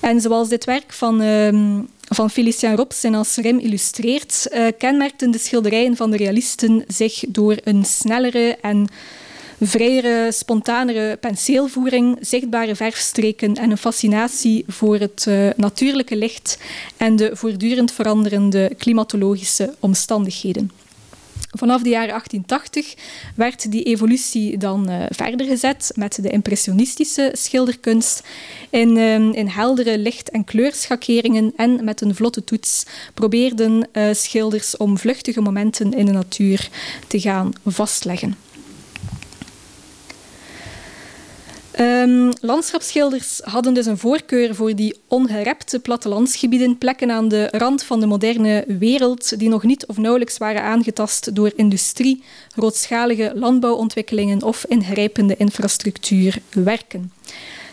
En 0.00 0.20
zoals 0.20 0.48
dit 0.48 0.64
werk 0.64 0.92
van 0.92 1.20
um, 1.20 1.88
van 2.08 2.30
Felicien 2.30 2.76
Rops 2.76 3.04
en 3.04 3.14
Anserem 3.14 3.58
illustreert, 3.58 4.46
uh, 4.52 4.66
kenmerkten 4.78 5.30
de 5.30 5.38
schilderijen 5.38 5.96
van 5.96 6.10
de 6.10 6.16
realisten 6.16 6.84
zich 6.86 7.24
door 7.28 7.56
een 7.64 7.84
snellere 7.84 8.58
en 8.60 8.88
vrijere, 9.60 10.32
spontanere 10.32 11.16
penseelvoering, 11.16 12.18
zichtbare 12.20 12.76
verfstreken 12.76 13.54
en 13.54 13.70
een 13.70 13.78
fascinatie 13.78 14.64
voor 14.66 14.98
het 14.98 15.24
uh, 15.28 15.48
natuurlijke 15.56 16.16
licht 16.16 16.58
en 16.96 17.16
de 17.16 17.30
voortdurend 17.32 17.92
veranderende 17.92 18.72
klimatologische 18.78 19.74
omstandigheden. 19.80 20.70
Vanaf 21.50 21.82
de 21.82 21.88
jaren 21.88 22.08
1880 22.08 22.94
werd 23.34 23.70
die 23.70 23.82
evolutie 23.82 24.58
dan 24.58 24.90
uh, 24.90 25.04
verder 25.10 25.46
gezet 25.46 25.92
met 25.94 26.22
de 26.22 26.28
impressionistische 26.28 27.30
schilderkunst. 27.32 28.22
In, 28.70 28.96
uh, 28.96 29.14
in 29.14 29.46
heldere 29.46 29.98
licht- 29.98 30.30
en 30.30 30.44
kleurschakeringen 30.44 31.52
en 31.56 31.84
met 31.84 32.00
een 32.00 32.14
vlotte 32.14 32.44
toets 32.44 32.86
probeerden 33.14 33.88
uh, 33.92 34.08
schilders 34.12 34.76
om 34.76 34.98
vluchtige 34.98 35.40
momenten 35.40 35.92
in 35.92 36.06
de 36.06 36.12
natuur 36.12 36.68
te 37.06 37.20
gaan 37.20 37.52
vastleggen. 37.64 38.47
Um, 41.80 42.32
landschapsschilders 42.40 43.40
hadden 43.44 43.74
dus 43.74 43.86
een 43.86 43.98
voorkeur 43.98 44.54
voor 44.54 44.74
die 44.74 45.00
ongerepte 45.08 45.78
plattelandsgebieden, 45.80 46.78
plekken 46.78 47.10
aan 47.10 47.28
de 47.28 47.48
rand 47.50 47.82
van 47.82 48.00
de 48.00 48.06
moderne 48.06 48.64
wereld, 48.78 49.38
die 49.38 49.48
nog 49.48 49.62
niet 49.62 49.86
of 49.86 49.96
nauwelijks 49.96 50.38
waren 50.38 50.62
aangetast 50.62 51.34
door 51.34 51.52
industrie, 51.56 52.22
grootschalige 52.52 53.32
landbouwontwikkelingen 53.34 54.42
of 54.42 54.64
ingrijpende 54.68 55.36
infrastructuurwerken. 55.36 57.12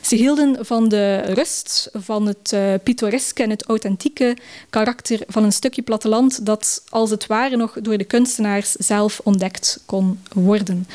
Ze 0.05 0.15
hielden 0.15 0.65
van 0.65 0.89
de 0.89 1.17
rust, 1.17 1.89
van 1.93 2.25
het 2.27 2.51
uh, 2.53 2.73
pittoreske 2.83 3.43
en 3.43 3.49
het 3.49 3.65
authentieke 3.65 4.37
karakter 4.69 5.19
van 5.27 5.43
een 5.43 5.51
stukje 5.51 5.81
platteland 5.81 6.45
dat 6.45 6.83
als 6.89 7.09
het 7.09 7.27
ware 7.27 7.55
nog 7.55 7.77
door 7.81 7.97
de 7.97 8.03
kunstenaars 8.03 8.71
zelf 8.71 9.21
ontdekt 9.23 9.79
kon 9.85 10.19
worden. 10.33 10.87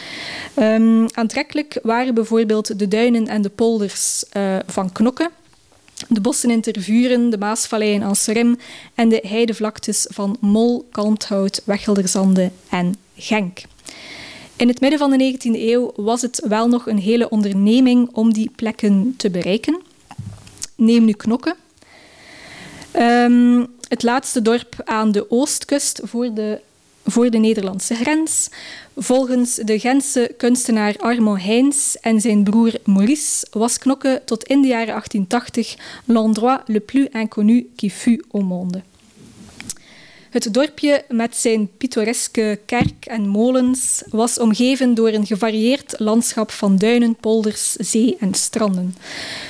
Um, 0.57 1.07
aantrekkelijk 1.13 1.79
waren 1.83 2.15
bijvoorbeeld 2.15 2.79
de 2.79 2.89
duinen 2.89 3.29
en 3.29 3.43
de 3.43 3.49
polders 3.49 4.25
uh, 4.37 4.57
van 4.67 4.93
Knokke, 4.93 5.31
de 6.09 6.21
bossen 6.21 6.51
in 6.51 6.61
Tervuren, 6.61 7.31
de 7.31 7.39
Maasvallei 7.39 7.93
in 7.93 8.03
Anserem 8.03 8.59
en 8.95 9.09
de 9.09 9.25
heidevlaktes 9.27 10.07
van 10.11 10.37
Mol, 10.41 10.89
Kalmthout, 10.91 11.63
Wechelderzande 11.65 12.51
en 12.69 12.97
Genk. 13.17 13.63
In 14.61 14.69
het 14.69 14.81
midden 14.81 14.99
van 14.99 15.11
de 15.11 15.37
19e 15.39 15.61
eeuw 15.61 15.93
was 15.97 16.23
het 16.23 16.43
wel 16.49 16.69
nog 16.69 16.87
een 16.87 16.99
hele 16.99 17.29
onderneming 17.29 18.09
om 18.13 18.33
die 18.33 18.51
plekken 18.57 19.15
te 19.17 19.31
bereiken. 19.31 19.81
Neem 20.77 21.05
nu 21.05 21.13
Knokke. 21.13 21.57
Um, 22.97 23.67
het 23.89 24.03
laatste 24.03 24.43
dorp 24.43 24.75
aan 24.85 25.13
de 25.13 25.31
oostkust 25.31 26.01
voor 26.05 26.35
de, 26.35 26.61
voor 27.05 27.31
de 27.31 27.39
Nederlandse 27.39 27.95
grens. 27.95 28.49
Volgens 28.97 29.55
de 29.55 29.79
Gentse 29.79 30.35
kunstenaar 30.37 30.95
Armand 30.99 31.43
Heins 31.43 31.97
en 32.01 32.21
zijn 32.21 32.43
broer 32.43 32.73
Maurice 32.85 33.47
was 33.51 33.79
Knokke 33.79 34.23
tot 34.25 34.45
in 34.45 34.61
de 34.61 34.69
jaren 34.69 34.87
1880 34.87 35.77
l'endroit 36.05 36.63
le 36.67 36.81
plus 36.81 37.09
inconnu 37.13 37.71
qui 37.77 37.91
fut 37.91 38.25
au 38.31 38.45
monde. 38.45 38.83
Het 40.31 40.55
dorpje 40.55 41.05
met 41.09 41.37
zijn 41.37 41.71
pittoreske 41.79 42.61
kerk 42.67 43.07
en 43.07 43.29
molens 43.29 44.03
was 44.09 44.39
omgeven 44.39 44.95
door 44.95 45.09
een 45.09 45.27
gevarieerd 45.27 45.95
landschap 45.99 46.51
van 46.51 46.77
duinen, 46.77 47.17
polders, 47.17 47.73
zee 47.73 48.17
en 48.21 48.35
stranden. 48.35 48.97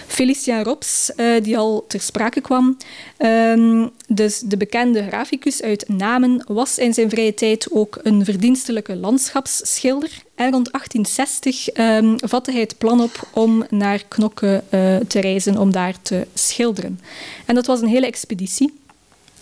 Felicien 0.06 0.62
Rops, 0.62 1.12
uh, 1.16 1.42
die 1.42 1.58
al 1.58 1.84
ter 1.88 2.00
sprake 2.00 2.40
kwam, 2.40 2.76
um, 3.18 3.90
dus 4.08 4.38
de 4.38 4.56
bekende 4.56 5.06
graficus 5.06 5.62
uit 5.62 5.88
Namen, 5.88 6.44
was 6.46 6.78
in 6.78 6.94
zijn 6.94 7.10
vrije 7.10 7.34
tijd 7.34 7.68
ook 7.70 7.98
een 8.02 8.24
verdienstelijke 8.24 8.96
landschapsschilder. 8.96 10.10
En 10.34 10.50
rond 10.50 10.72
1860 10.72 11.76
um, 11.76 12.14
vatte 12.28 12.50
hij 12.50 12.60
het 12.60 12.78
plan 12.78 13.00
op 13.00 13.28
om 13.32 13.64
naar 13.70 14.04
Knokke 14.08 14.62
uh, 14.70 14.96
te 14.96 15.20
reizen 15.20 15.58
om 15.58 15.72
daar 15.72 16.02
te 16.02 16.26
schilderen. 16.34 17.00
En 17.46 17.54
dat 17.54 17.66
was 17.66 17.80
een 17.80 17.88
hele 17.88 18.06
expeditie. 18.06 18.79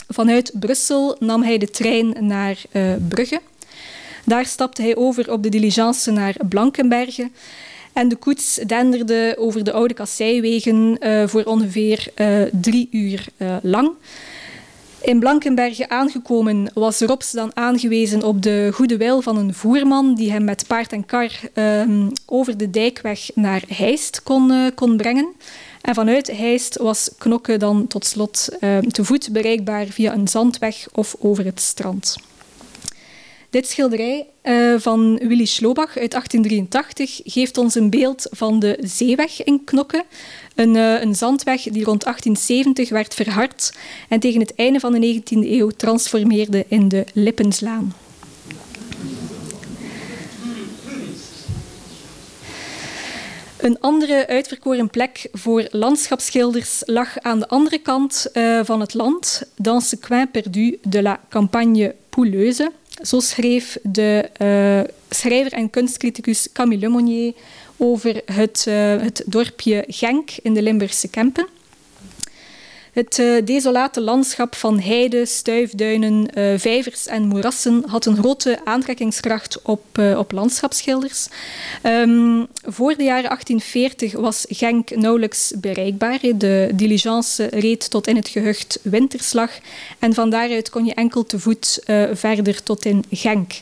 Vanuit 0.09 0.51
Brussel 0.55 1.17
nam 1.19 1.43
hij 1.43 1.59
de 1.59 1.71
trein 1.71 2.15
naar 2.21 2.57
uh, 2.73 2.93
Brugge. 3.09 3.41
Daar 4.25 4.47
stapte 4.47 4.83
hij 4.83 4.97
over 4.97 5.33
op 5.33 5.43
de 5.43 5.49
diligence 5.49 6.11
naar 6.11 6.35
Blankenberge. 6.49 7.31
En 7.93 8.09
de 8.09 8.17
koets 8.17 8.55
denderde 8.55 9.35
over 9.39 9.65
de 9.65 9.73
oude 9.73 9.95
kasseiwegen 9.95 10.97
uh, 11.01 11.27
voor 11.27 11.43
ongeveer 11.43 12.09
uh, 12.17 12.43
drie 12.61 12.89
uur 12.91 13.27
lang. 13.63 13.91
In 15.01 15.19
Blankenberge 15.19 15.89
aangekomen 15.89 16.71
was 16.75 17.01
Rops 17.01 17.31
dan 17.31 17.51
aangewezen 17.57 18.23
op 18.23 18.43
de 18.43 18.71
goede 18.73 18.97
wil 18.97 19.21
van 19.21 19.37
een 19.37 19.55
voerman 19.55 20.15
die 20.15 20.31
hem 20.31 20.45
met 20.45 20.65
paard 20.67 20.93
en 20.93 21.07
kar 21.07 21.31
um, 21.55 22.13
over 22.27 22.57
de 22.57 22.71
dijkweg 22.71 23.31
naar 23.35 23.63
Heist 23.69 24.23
kon, 24.23 24.73
kon 24.75 24.97
brengen. 24.97 25.35
En 25.81 25.95
vanuit 25.95 26.27
Heist 26.27 26.77
was 26.77 27.11
Knokke 27.19 27.57
dan 27.57 27.87
tot 27.87 28.07
slot 28.07 28.49
uh, 28.61 28.79
te 28.79 29.05
voet 29.05 29.33
bereikbaar 29.33 29.87
via 29.87 30.13
een 30.13 30.29
zandweg 30.29 30.87
of 30.93 31.17
over 31.19 31.45
het 31.45 31.61
strand. 31.61 32.17
Dit 33.51 33.69
schilderij 33.69 34.27
uh, 34.43 34.75
van 34.79 35.19
Willy 35.23 35.45
Schlobach 35.45 35.97
uit 35.99 36.11
1883 36.11 37.21
geeft 37.25 37.59
ons 37.59 37.75
een 37.75 37.91
beeld 37.91 38.27
van 38.31 38.59
de 38.59 38.79
zeeweg 38.81 39.45
in 39.45 39.65
Knokke. 39.65 40.05
Een, 40.55 40.75
uh, 40.75 41.01
een, 41.01 41.15
zandweg 41.15 41.63
die 41.63 41.85
rond 41.85 42.03
1870 42.03 42.89
werd 42.89 43.15
verhard 43.15 43.73
en 44.09 44.21
tegen 44.21 44.41
het 44.41 44.55
einde 44.55 44.81
van 44.81 44.93
de 44.93 45.21
19e 45.21 45.49
eeuw 45.51 45.71
transformeerde 45.71 46.65
in 46.69 46.89
de 46.89 47.05
Lippenslaan. 47.13 47.95
Een 53.59 53.81
andere 53.81 54.27
uitverkoren 54.27 54.91
plek 54.91 55.29
voor 55.33 55.67
landschapsschilders 55.71 56.83
lag 56.87 57.19
aan 57.19 57.39
de 57.39 57.49
andere 57.49 57.79
kant 57.79 58.27
uh, 58.35 58.61
van 58.65 58.81
het 58.81 58.95
land, 58.95 59.43
dans 59.57 59.89
ce 59.89 59.99
coin 59.99 60.31
perdu 60.31 60.79
de 60.83 61.03
la 61.03 61.21
campagne 61.29 61.95
Pouleuse. 62.09 62.73
Zo 63.03 63.21
schreef 63.21 63.79
de 63.83 64.31
uh, 64.43 64.95
schrijver 65.11 65.53
en 65.53 65.71
kunstcriticus 65.71 66.49
Camille 66.53 66.81
Lemonnier 66.81 67.33
over 67.77 68.23
het, 68.33 68.65
uh, 68.69 68.75
het 69.01 69.23
dorpje 69.27 69.85
Genk 69.89 70.31
in 70.43 70.55
de 70.55 70.63
Limburgse 70.63 71.09
Kempen. 71.09 71.47
Het 72.99 73.19
uh, 73.19 73.45
desolate 73.45 74.01
landschap 74.01 74.55
van 74.55 74.81
heide, 74.81 75.27
stuifduinen, 75.27 76.29
uh, 76.35 76.59
vijvers 76.59 77.07
en 77.07 77.27
moerassen 77.27 77.85
had 77.87 78.07
een 78.07 78.17
grote 78.17 78.59
aantrekkingskracht 78.65 79.63
op, 79.63 79.85
uh, 79.99 80.19
op 80.19 80.33
landschapsschilders. 80.33 81.29
Um, 81.83 82.47
voor 82.63 82.95
de 82.95 83.05
jaren 83.05 83.29
1840 83.29 84.13
was 84.13 84.47
Genk 84.49 84.97
nauwelijks 84.97 85.53
bereikbaar. 85.61 86.19
De 86.37 86.71
diligence 86.75 87.47
reed 87.47 87.91
tot 87.91 88.07
in 88.07 88.17
het 88.17 88.29
gehucht 88.29 88.79
Winterslag 88.83 89.51
en 89.99 90.15
van 90.15 90.31
daaruit 90.31 90.71
kon 90.71 90.85
je 90.85 90.95
enkel 90.95 91.27
te 91.27 91.39
voet 91.39 91.83
verder 92.13 92.63
tot 92.63 92.85
in 92.85 93.05
Genk. 93.11 93.53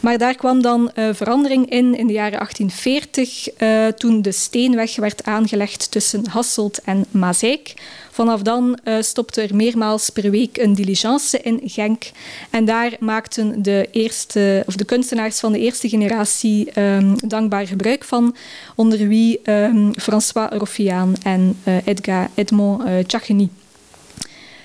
Maar 0.00 0.18
daar 0.18 0.34
kwam 0.34 0.62
dan 0.62 0.90
verandering 1.12 1.70
in 1.70 1.96
in 1.96 2.06
de 2.06 2.12
jaren 2.12 2.38
1840 2.38 3.48
toen 3.96 4.22
de 4.22 4.32
steenweg 4.32 4.96
werd 4.96 5.24
aangelegd 5.24 5.90
tussen 5.90 6.26
Hasselt 6.28 6.80
en 6.84 7.04
Mazeik. 7.10 7.74
Vanaf 8.12 8.42
dan 8.42 8.78
uh, 8.84 8.94
stopte 9.00 9.42
er 9.42 9.56
meermaals 9.56 10.10
per 10.10 10.30
week 10.30 10.58
een 10.58 10.74
diligence 10.74 11.40
in 11.40 11.60
Genk. 11.64 12.10
En 12.50 12.64
daar 12.64 12.96
maakten 13.00 13.62
de, 13.62 13.88
eerste, 13.90 14.62
of 14.66 14.76
de 14.76 14.84
kunstenaars 14.84 15.40
van 15.40 15.52
de 15.52 15.58
eerste 15.58 15.88
generatie 15.88 16.80
um, 16.80 17.14
dankbaar 17.28 17.66
gebruik 17.66 18.04
van, 18.04 18.36
onder 18.74 19.08
wie 19.08 19.50
um, 19.50 19.92
François 20.00 20.52
Roffiaan 20.52 21.14
en 21.22 21.58
uh, 21.64 21.86
Edgar 21.86 22.30
Edmond 22.34 22.82
uh. 23.28 23.48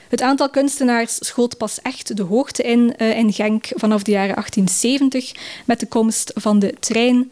Het 0.09 0.21
aantal 0.21 0.49
kunstenaars 0.49 1.17
schoot 1.19 1.57
pas 1.57 1.81
echt 1.81 2.17
de 2.17 2.23
hoogte 2.23 2.63
in 2.63 2.95
in 2.95 3.33
Genk 3.33 3.67
vanaf 3.75 4.03
de 4.03 4.11
jaren 4.11 4.35
1870 4.35 5.31
met 5.65 5.79
de 5.79 5.85
komst 5.85 6.31
van 6.35 6.59
de 6.59 6.73
trein 6.79 7.31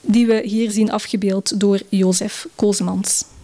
die 0.00 0.26
we 0.26 0.40
hier 0.44 0.70
zien 0.70 0.90
afgebeeld 0.90 1.60
door 1.60 1.80
Jozef 1.88 2.46
Kozemans. 2.54 3.35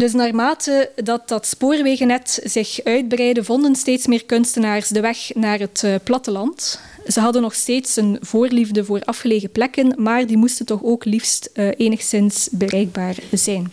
Dus 0.00 0.12
naarmate 0.12 0.90
dat 1.04 1.28
dat 1.28 1.46
spoorwegennet 1.46 2.40
zich 2.44 2.84
uitbreidde, 2.84 3.44
vonden 3.44 3.76
steeds 3.76 4.06
meer 4.06 4.24
kunstenaars 4.24 4.88
de 4.88 5.00
weg 5.00 5.34
naar 5.34 5.58
het 5.58 5.82
uh, 5.84 5.94
platteland. 6.04 6.80
Ze 7.06 7.20
hadden 7.20 7.42
nog 7.42 7.54
steeds 7.54 7.96
een 7.96 8.18
voorliefde 8.20 8.84
voor 8.84 9.02
afgelegen 9.04 9.50
plekken, 9.50 9.94
maar 9.96 10.26
die 10.26 10.36
moesten 10.36 10.66
toch 10.66 10.82
ook 10.82 11.04
liefst 11.04 11.50
uh, 11.54 11.68
enigszins 11.76 12.48
bereikbaar 12.52 13.14
zijn. 13.32 13.72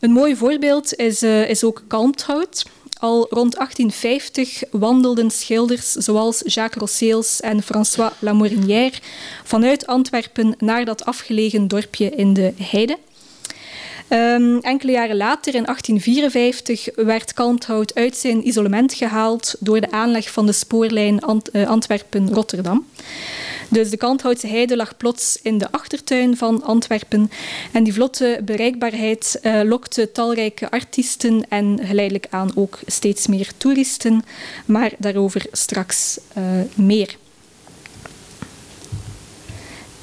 Een 0.00 0.10
mooi 0.10 0.36
voorbeeld 0.36 0.94
is, 0.94 1.22
uh, 1.22 1.50
is 1.50 1.64
ook 1.64 1.84
Kalmthout. 1.86 2.64
Al 2.98 3.26
rond 3.30 3.54
1850 3.54 4.62
wandelden 4.70 5.30
schilders 5.30 5.92
zoals 5.92 6.42
Jacques 6.44 6.80
Rosseels 6.80 7.40
en 7.40 7.62
François 7.62 8.12
Lamorinière 8.18 8.98
vanuit 9.44 9.86
Antwerpen 9.86 10.54
naar 10.58 10.84
dat 10.84 11.04
afgelegen 11.04 11.68
dorpje 11.68 12.10
in 12.10 12.32
de 12.32 12.52
Heide. 12.56 12.98
Um, 14.08 14.60
enkele 14.60 14.92
jaren 14.92 15.16
later, 15.16 15.54
in 15.54 15.64
1854, 15.64 16.88
werd 16.94 17.32
Kalmthout 17.32 17.94
uit 17.94 18.16
zijn 18.16 18.48
isolement 18.48 18.94
gehaald 18.94 19.54
door 19.60 19.80
de 19.80 19.90
aanleg 19.90 20.30
van 20.30 20.46
de 20.46 20.52
spoorlijn 20.52 21.22
uh, 21.52 21.68
Antwerpen-Rotterdam. 21.68 22.86
Dus 23.68 23.90
de 23.90 23.96
Kalmthoutse 23.96 24.46
heide 24.46 24.76
lag 24.76 24.96
plots 24.96 25.38
in 25.42 25.58
de 25.58 25.70
achtertuin 25.70 26.36
van 26.36 26.62
Antwerpen. 26.62 27.30
En 27.72 27.84
die 27.84 27.92
vlotte 27.92 28.40
bereikbaarheid 28.44 29.38
uh, 29.42 29.60
lokte 29.64 30.12
talrijke 30.12 30.70
artiesten 30.70 31.44
en 31.48 31.78
geleidelijk 31.82 32.26
aan 32.30 32.52
ook 32.54 32.78
steeds 32.86 33.26
meer 33.26 33.50
toeristen. 33.56 34.22
Maar 34.66 34.92
daarover 34.98 35.46
straks 35.52 36.18
uh, 36.38 36.44
meer. 36.74 37.16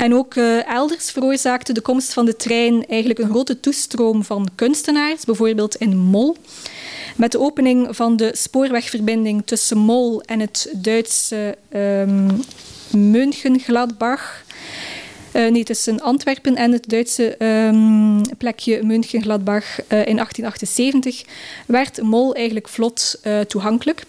En 0.04 0.14
ook 0.14 0.36
uh, 0.36 0.68
elders 0.68 1.12
veroorzaakte 1.12 1.74
de 1.74 1.82
komst 1.82 2.14
van 2.14 2.26
de 2.26 2.36
trein 2.36 2.86
eigenlijk 2.88 3.20
een 3.20 3.30
grote 3.30 3.60
toestroom 3.60 4.24
van 4.24 4.48
kunstenaars, 4.56 5.26
bijvoorbeeld 5.26 5.76
in 5.76 5.98
Mol. 5.98 6.38
Met 7.16 7.32
de 7.32 7.40
opening 7.40 7.96
van 7.96 8.18
de 8.18 8.32
spoorwegverbinding 8.36 9.42
tussen 9.46 9.78
Mol 9.78 10.22
en 10.22 10.40
het 10.40 10.74
Duitse 10.76 11.58
um, 11.74 12.44
Mönchengladbach. 12.92 14.44
Uh, 15.34 15.52
nee, 15.52 15.64
tussen 15.64 16.02
Antwerpen 16.02 16.56
en 16.56 16.72
het 16.72 16.90
Duitse 16.90 17.46
um, 17.46 18.22
plekje 18.38 18.84
Mönchengladbach 18.84 19.80
uh, 19.80 19.86
in 19.88 20.16
1878 20.16 21.24
werd 21.66 22.02
Mol 22.02 22.36
eigenlijk 22.36 22.70
vlot 22.70 23.22
toegankelijk. 23.48 24.04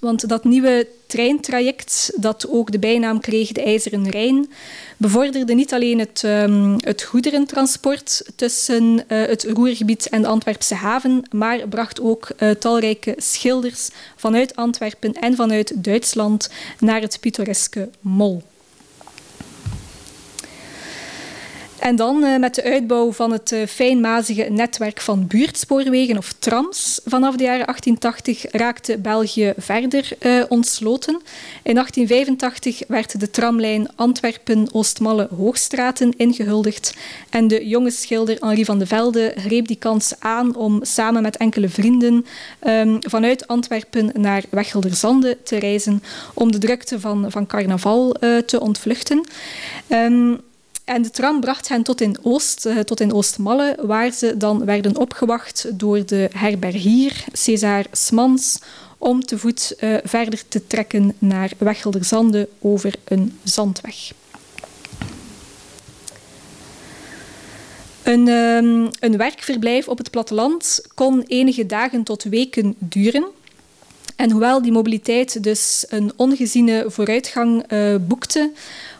Want 0.00 0.28
dat 0.28 0.44
nieuwe 0.44 0.86
treintraject, 1.14 2.12
dat 2.16 2.48
ook 2.48 2.72
de 2.72 2.78
bijnaam 2.78 3.20
kreeg 3.20 3.52
de 3.52 3.62
IJzeren 3.62 4.10
Rijn, 4.10 4.50
bevorderde 4.96 5.54
niet 5.54 5.72
alleen 5.72 5.98
het, 5.98 6.22
um, 6.24 6.76
het 6.80 7.02
goederentransport 7.02 8.22
tussen 8.36 8.82
uh, 8.84 9.00
het 9.08 9.44
Roergebied 9.44 10.08
en 10.08 10.22
de 10.22 10.28
Antwerpse 10.28 10.74
haven, 10.74 11.22
maar 11.30 11.68
bracht 11.68 12.00
ook 12.00 12.28
uh, 12.38 12.50
talrijke 12.50 13.14
schilders 13.16 13.88
vanuit 14.16 14.56
Antwerpen 14.56 15.12
en 15.12 15.36
vanuit 15.36 15.84
Duitsland 15.84 16.50
naar 16.78 17.00
het 17.00 17.20
pittoreske 17.20 17.88
Mol. 18.00 18.42
En 21.84 21.96
dan 21.96 22.24
uh, 22.24 22.38
met 22.38 22.54
de 22.54 22.62
uitbouw 22.62 23.12
van 23.12 23.32
het 23.32 23.52
uh, 23.52 23.66
fijnmazige 23.66 24.46
netwerk 24.50 25.00
van 25.00 25.26
buurtspoorwegen 25.26 26.16
of 26.16 26.32
trams 26.38 27.00
vanaf 27.04 27.36
de 27.36 27.42
jaren 27.42 27.66
1880 27.66 28.52
raakte 28.52 28.98
België 28.98 29.52
verder 29.56 30.08
uh, 30.20 30.44
ontsloten. 30.48 31.20
In 31.62 31.74
1885 31.74 32.82
werd 32.88 33.20
de 33.20 33.30
tramlijn 33.30 33.88
Antwerpen-Oostmalle-Hoogstraten 33.96 36.12
ingehuldigd 36.16 36.96
en 37.30 37.48
de 37.48 37.68
jonge 37.68 37.90
schilder 37.90 38.36
Henri 38.40 38.64
van 38.64 38.78
de 38.78 38.86
Velde 38.86 39.32
greep 39.36 39.66
die 39.66 39.78
kans 39.78 40.14
aan 40.18 40.56
om 40.56 40.84
samen 40.84 41.22
met 41.22 41.36
enkele 41.36 41.68
vrienden 41.68 42.26
um, 42.66 42.98
vanuit 43.00 43.46
Antwerpen 43.46 44.10
naar 44.12 44.42
Wechelderzande 44.50 45.38
te 45.42 45.58
reizen 45.58 46.02
om 46.34 46.52
de 46.52 46.58
drukte 46.58 47.00
van, 47.00 47.30
van 47.30 47.46
carnaval 47.46 48.16
te 48.46 48.60
ontvluchten. 48.60 49.26
Um, 49.88 50.40
en 50.84 51.02
de 51.02 51.10
tram 51.10 51.40
bracht 51.40 51.68
hen 51.68 51.82
tot 51.82 52.00
in 52.00 52.16
Oost, 52.22 52.66
uh, 52.66 52.78
tot 52.78 53.00
in 53.00 53.12
Oostmalle, 53.12 53.76
waar 53.82 54.12
ze 54.12 54.36
dan 54.36 54.64
werden 54.64 54.96
opgewacht 54.96 55.66
door 55.78 56.06
de 56.06 56.28
herbergier 56.32 57.24
César 57.32 57.84
Smans 57.92 58.58
om 58.98 59.24
te 59.24 59.38
voet 59.38 59.74
uh, 59.80 59.96
verder 60.04 60.48
te 60.48 60.66
trekken 60.66 61.14
naar 61.18 61.50
Wechelderzande 61.58 62.48
over 62.60 62.94
een 63.04 63.38
zandweg. 63.42 64.12
Een, 68.02 68.28
um, 68.28 68.88
een 69.00 69.16
werkverblijf 69.16 69.88
op 69.88 69.98
het 69.98 70.10
platteland 70.10 70.80
kon 70.94 71.22
enige 71.26 71.66
dagen 71.66 72.02
tot 72.02 72.22
weken 72.22 72.74
duren. 72.78 73.24
En 74.16 74.30
hoewel 74.30 74.62
die 74.62 74.72
mobiliteit 74.72 75.42
dus 75.42 75.86
een 75.88 76.12
ongeziene 76.16 76.84
vooruitgang 76.88 77.72
uh, 77.72 77.96
boekte, 78.00 78.50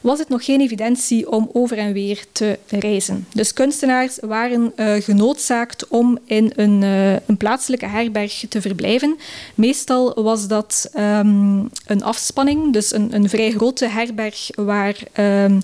was 0.04 0.18
het 0.18 0.28
nog 0.28 0.44
geen 0.44 0.60
evidentie 0.60 1.30
om 1.30 1.50
over 1.52 1.78
en 1.78 1.92
weer 1.92 2.24
te 2.32 2.58
reizen. 2.68 3.26
Dus 3.32 3.52
kunstenaars 3.52 4.18
waren 4.20 4.72
uh, 4.76 4.94
genoodzaakt 4.94 5.88
om 5.88 6.18
in 6.24 6.52
een, 6.56 6.82
uh, 6.82 7.12
een, 7.12 7.36
plaatselijke 7.36 7.86
herberg 7.86 8.44
te 8.48 8.60
verblijven. 8.60 9.16
Meestal 9.54 10.22
was 10.22 10.48
dat 10.48 10.90
um, 10.96 11.70
een 11.86 12.02
afspanning, 12.02 12.72
dus 12.72 12.92
een, 12.92 13.14
een, 13.14 13.28
vrij 13.28 13.50
grote 13.50 13.88
herberg 13.88 14.48
waar. 14.54 14.96
Um, 15.18 15.60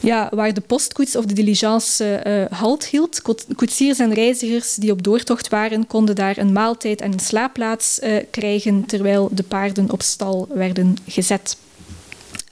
ja, 0.00 0.28
waar 0.30 0.54
de 0.54 0.60
postkoets 0.60 1.16
of 1.16 1.24
de 1.24 1.34
diligence 1.34 2.22
uh, 2.26 2.58
halt 2.58 2.86
hield. 2.86 3.22
Koetsiers 3.56 3.98
en 3.98 4.14
reizigers 4.14 4.74
die 4.74 4.90
op 4.90 5.02
doortocht 5.02 5.48
waren, 5.48 5.86
konden 5.86 6.14
daar 6.14 6.38
een 6.38 6.52
maaltijd 6.52 7.00
en 7.00 7.12
een 7.12 7.20
slaapplaats 7.20 7.98
uh, 8.02 8.16
krijgen, 8.30 8.84
terwijl 8.86 9.28
de 9.32 9.42
paarden 9.42 9.90
op 9.90 10.02
stal 10.02 10.48
werden 10.50 10.96
gezet. 11.06 11.56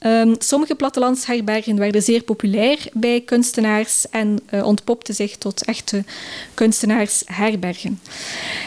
Um, 0.07 0.35
sommige 0.39 0.75
plattelandsherbergen 0.75 1.79
werden 1.79 2.03
zeer 2.03 2.23
populair 2.23 2.79
bij 2.93 3.21
kunstenaars 3.21 4.09
en 4.11 4.41
uh, 4.51 4.67
ontpopten 4.67 5.15
zich 5.15 5.37
tot 5.37 5.65
echte 5.65 6.05
kunstenaarsherbergen. 6.55 8.01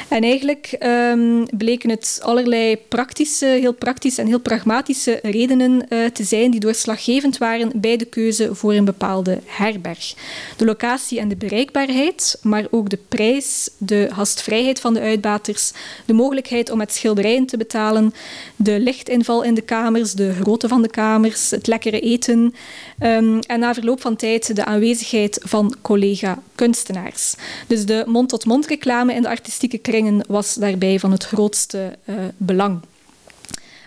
En 0.08 0.24
eigenlijk 0.24 0.78
um, 0.80 1.45
bleken 1.58 1.89
het 1.89 2.19
allerlei 2.21 2.78
praktische, 2.78 3.45
heel 3.45 3.74
praktische 3.74 4.21
en 4.21 4.28
heel 4.28 4.39
pragmatische 4.39 5.19
redenen 5.21 5.86
uh, 5.89 6.06
te 6.06 6.24
zijn 6.24 6.52
die 6.52 6.60
doorslaggevend 6.60 7.38
waren 7.38 7.71
bij 7.76 7.98
de 7.98 8.06
keuze 8.06 8.56
voor 8.56 8.74
een 8.74 8.86
bepaalde 8.86 9.39
herberg. 9.45 10.13
De 10.58 10.65
locatie 10.65 11.19
en 11.19 11.28
de 11.28 11.36
bereikbaarheid, 11.36 12.39
maar 12.41 12.67
ook 12.71 12.89
de 12.89 13.00
prijs, 13.10 13.69
de 13.78 14.10
gastvrijheid 14.12 14.80
van 14.80 14.93
de 14.93 15.00
uitbaters, 15.00 15.71
de 16.06 16.13
mogelijkheid 16.13 16.71
om 16.71 16.78
met 16.78 16.93
schilderijen 16.93 17.45
te 17.45 17.58
betalen, 17.58 18.13
de 18.56 18.80
lichtinval 18.80 19.43
in 19.43 19.54
de 19.54 19.62
kamers, 19.62 20.13
de 20.13 20.34
grootte 20.34 20.67
van 20.67 20.82
de 20.82 20.89
kamers 20.89 21.24
het 21.34 21.68
lekkere 21.68 22.00
eten 22.00 22.54
um, 23.00 23.40
en 23.40 23.60
na 23.60 23.74
verloop 23.74 24.02
van 24.02 24.16
tijd 24.16 24.56
de 24.56 24.66
aanwezigheid 24.66 25.40
van 25.44 25.76
collega-kunstenaars. 25.82 27.36
Dus 27.68 27.86
de 27.86 28.04
mond-tot-mond 28.08 28.66
reclame 28.66 29.14
in 29.14 29.22
de 29.22 29.30
artistieke 29.30 29.78
kringen 29.78 30.26
was 30.28 30.54
daarbij 30.54 31.00
van 31.00 31.12
het 31.12 31.24
grootste 31.24 31.98
uh, 32.06 32.16
belang. 32.38 32.80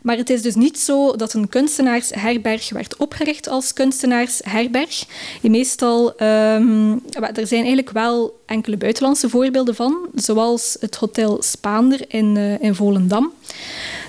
Maar 0.03 0.16
het 0.16 0.31
is 0.31 0.42
dus 0.42 0.55
niet 0.55 0.79
zo 0.79 1.16
dat 1.16 1.33
een 1.33 1.48
kunstenaarsherberg 1.48 2.70
werd 2.70 2.96
opgericht 2.96 3.48
als 3.48 3.72
kunstenaarsherberg. 3.72 5.05
Meestal, 5.42 6.22
um, 6.22 7.03
er 7.12 7.46
zijn 7.46 7.61
eigenlijk 7.61 7.90
wel 7.90 8.40
enkele 8.46 8.77
buitenlandse 8.77 9.29
voorbeelden 9.29 9.74
van, 9.74 10.09
zoals 10.14 10.77
het 10.81 10.96
Hotel 10.96 11.42
Spaander 11.42 12.05
in, 12.09 12.37
uh, 12.37 12.62
in 12.62 12.74
Volendam. 12.74 13.33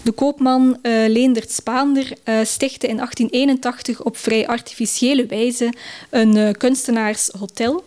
De 0.03 0.12
koopman 0.12 0.77
uh, 0.81 0.91
Leendert 1.07 1.51
Spaander 1.51 2.05
uh, 2.05 2.39
stichtte 2.43 2.88
in 2.88 2.95
1881 2.95 4.03
op 4.03 4.17
vrij 4.17 4.47
artificiële 4.47 5.25
wijze 5.25 5.73
een 6.09 6.35
uh, 6.35 6.49
kunstenaarshotel. 6.51 7.83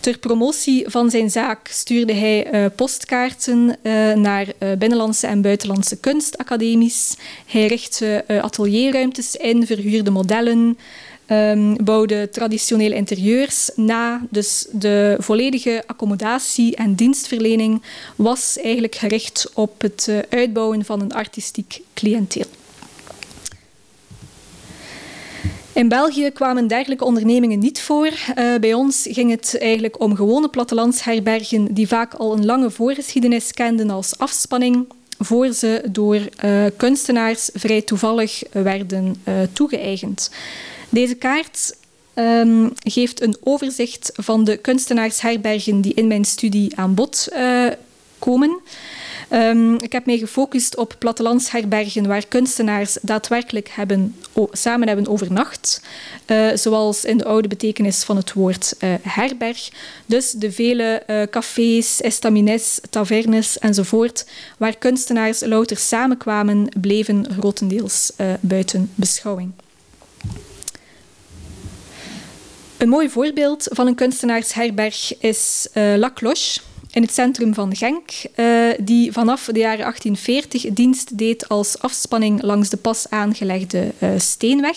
Ter 0.00 0.18
promotie 0.18 0.84
van 0.88 1.10
zijn 1.10 1.30
zaak 1.30 1.68
stuurde 1.68 2.12
hij 2.12 2.70
postkaarten 2.76 3.76
naar 4.14 4.46
binnenlandse 4.78 5.26
en 5.26 5.42
buitenlandse 5.42 6.00
kunstacademies. 6.00 7.16
Hij 7.46 7.66
richtte 7.66 8.24
atelierruimtes 8.42 9.36
in, 9.36 9.66
verhuurde 9.66 10.10
modellen, 10.10 10.78
um, 11.28 11.84
bouwde 11.84 12.28
traditionele 12.30 12.94
interieurs 12.94 13.70
na. 13.74 14.26
Dus 14.30 14.66
de 14.72 15.16
volledige 15.18 15.82
accommodatie 15.86 16.76
en 16.76 16.94
dienstverlening 16.94 17.82
was 18.16 18.58
eigenlijk 18.62 18.94
gericht 18.94 19.50
op 19.54 19.80
het 19.80 20.10
uitbouwen 20.28 20.84
van 20.84 21.00
een 21.00 21.12
artistiek 21.12 21.80
cliënteel. 21.94 22.46
In 25.78 25.88
België 25.88 26.30
kwamen 26.30 26.66
dergelijke 26.66 27.04
ondernemingen 27.04 27.58
niet 27.58 27.80
voor. 27.80 28.06
Uh, 28.06 28.54
bij 28.60 28.74
ons 28.74 29.06
ging 29.10 29.30
het 29.30 29.58
eigenlijk 29.58 30.00
om 30.00 30.16
gewone 30.16 30.48
plattelandsherbergen 30.48 31.74
die 31.74 31.88
vaak 31.88 32.14
al 32.14 32.32
een 32.32 32.44
lange 32.44 32.70
voorgeschiedenis 32.70 33.52
kenden 33.52 33.90
als 33.90 34.18
afspanning, 34.18 34.86
voor 35.18 35.52
ze 35.52 35.82
door 35.90 36.20
uh, 36.44 36.64
kunstenaars 36.76 37.50
vrij 37.52 37.82
toevallig 37.82 38.42
werden 38.52 39.22
uh, 39.24 39.34
toegeëigend. 39.52 40.30
Deze 40.88 41.14
kaart 41.14 41.76
um, 42.14 42.72
geeft 42.78 43.22
een 43.22 43.36
overzicht 43.40 44.10
van 44.14 44.44
de 44.44 44.56
kunstenaarsherbergen 44.56 45.80
die 45.80 45.94
in 45.94 46.06
mijn 46.06 46.24
studie 46.24 46.76
aan 46.76 46.94
bod 46.94 47.28
komen. 48.18 48.60
Um, 49.32 49.74
ik 49.74 49.92
heb 49.92 50.06
mij 50.06 50.18
gefocust 50.18 50.76
op 50.76 50.96
plattelandsherbergen 50.98 52.06
waar 52.06 52.26
kunstenaars 52.26 52.98
daadwerkelijk 53.02 53.68
hebben, 53.68 54.16
samen 54.50 54.88
hebben 54.88 55.08
overnacht. 55.08 55.80
Uh, 56.26 56.48
zoals 56.54 57.04
in 57.04 57.16
de 57.16 57.24
oude 57.24 57.48
betekenis 57.48 58.04
van 58.04 58.16
het 58.16 58.32
woord 58.32 58.74
uh, 58.80 58.94
herberg. 59.02 59.68
Dus 60.06 60.30
de 60.30 60.52
vele 60.52 61.02
cafés, 61.30 62.00
estamines, 62.00 62.80
tavernes 62.90 63.58
enzovoort, 63.58 64.26
waar 64.58 64.76
kunstenaars 64.78 65.40
louter 65.40 65.76
samenkwamen, 65.76 66.68
bleven 66.80 67.26
grotendeels 67.38 68.12
buiten 68.40 68.90
beschouwing. 68.94 69.52
Een 72.78 72.88
mooi 72.88 73.10
voorbeeld 73.10 73.68
van 73.72 73.86
een 73.86 73.94
kunstenaarsherberg 73.94 75.18
is 75.18 75.68
La 75.72 76.10
Cloche 76.14 76.60
in 76.90 77.02
het 77.02 77.14
centrum 77.14 77.54
van 77.54 77.76
Genk, 77.76 78.10
uh, 78.36 78.70
die 78.80 79.12
vanaf 79.12 79.44
de 79.44 79.58
jaren 79.58 79.78
1840 79.78 80.72
dienst 80.72 81.18
deed 81.18 81.48
als 81.48 81.78
afspanning 81.78 82.42
langs 82.42 82.68
de 82.68 82.76
pas 82.76 83.10
aangelegde 83.10 83.92
uh, 83.98 84.08
steenweg. 84.16 84.76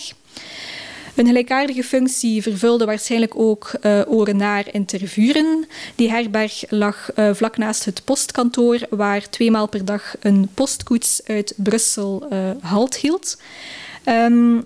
Een 1.16 1.26
gelijkaardige 1.26 1.84
functie 1.84 2.42
vervulde 2.42 2.86
waarschijnlijk 2.86 3.36
ook 3.36 3.72
uh, 3.82 4.02
Orenaar 4.08 4.66
in 4.72 4.86
Tervuren. 4.86 5.66
Die 5.96 6.10
herberg 6.10 6.64
lag 6.70 7.10
uh, 7.16 7.30
vlak 7.34 7.58
naast 7.58 7.86
het 7.86 8.02
postkantoor, 8.04 8.80
waar 8.90 9.30
tweemaal 9.30 9.68
per 9.68 9.86
dag 9.86 10.16
een 10.20 10.50
postkoets 10.54 11.22
uit 11.26 11.54
Brussel 11.56 12.28
uh, 12.32 12.50
halt 12.62 12.96
hield. 12.96 13.38
Um, 14.06 14.66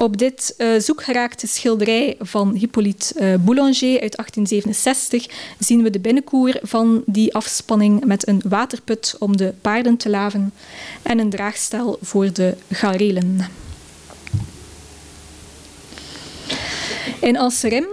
op 0.00 0.16
dit 0.18 0.54
uh, 0.58 0.78
zoekgeraakte 0.78 1.46
schilderij 1.46 2.16
van 2.20 2.54
Hippolyte 2.54 3.14
uh, 3.14 3.34
Boulanger 3.44 4.00
uit 4.00 4.16
1867 4.16 5.26
zien 5.58 5.82
we 5.82 5.90
de 5.90 6.00
binnenkoer 6.00 6.58
van 6.62 7.02
die 7.06 7.34
afspanning 7.34 8.04
met 8.04 8.28
een 8.28 8.42
waterput 8.48 9.16
om 9.18 9.36
de 9.36 9.54
paarden 9.60 9.96
te 9.96 10.08
laven 10.08 10.52
en 11.02 11.18
een 11.18 11.30
draagstel 11.30 11.98
voor 12.02 12.32
de 12.32 12.56
garelen. 12.70 13.50
In 17.20 17.38
Alserim 17.38 17.86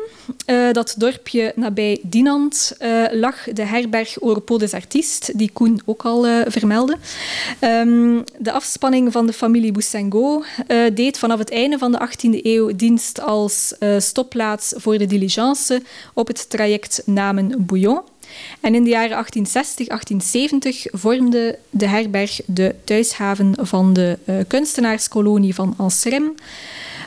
uh, 0.47 0.71
dat 0.71 0.95
dorpje 0.97 1.51
nabij 1.55 1.99
Dinant 2.01 2.77
uh, 2.81 3.03
lag 3.11 3.43
de 3.53 3.63
herberg 3.63 4.21
Oropo 4.21 4.57
des 4.57 4.73
Artistes, 4.73 5.35
die 5.35 5.49
Koen 5.53 5.81
ook 5.85 6.03
al 6.05 6.27
uh, 6.27 6.41
vermeldde. 6.47 6.97
Um, 7.61 8.23
de 8.37 8.51
afspanning 8.51 9.11
van 9.11 9.25
de 9.25 9.33
familie 9.33 9.71
Boussengo 9.71 10.43
deed 10.93 11.19
vanaf 11.19 11.39
het 11.39 11.51
einde 11.51 11.77
van 11.77 11.91
de 11.91 12.09
18e 12.09 12.41
eeuw 12.41 12.75
dienst 12.75 13.21
als 13.21 13.73
stopplaats 13.97 14.73
voor 14.75 14.97
de 14.97 15.05
diligence 15.05 15.81
op 16.13 16.27
het 16.27 16.49
traject 16.49 17.01
Namen 17.05 17.65
Bouillon. 17.65 18.01
En 18.61 18.75
in 18.75 18.83
de 18.83 18.89
jaren 18.89 19.25
1860-1870 19.25 19.29
vormde 20.91 21.59
de 21.69 21.87
herberg 21.87 22.41
de 22.45 22.75
thuishaven 22.83 23.55
van 23.61 23.93
de 23.93 24.17
kunstenaarskolonie 24.47 25.55
van 25.55 25.73
Anserem. 25.77 26.35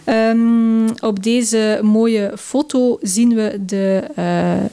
Um, 0.06 0.90
op 1.00 1.22
deze 1.22 1.80
mooie 1.82 2.32
foto 2.38 2.98
zien 3.02 3.34
we 3.34 3.64
de 3.66 4.04
uh, 4.10 4.16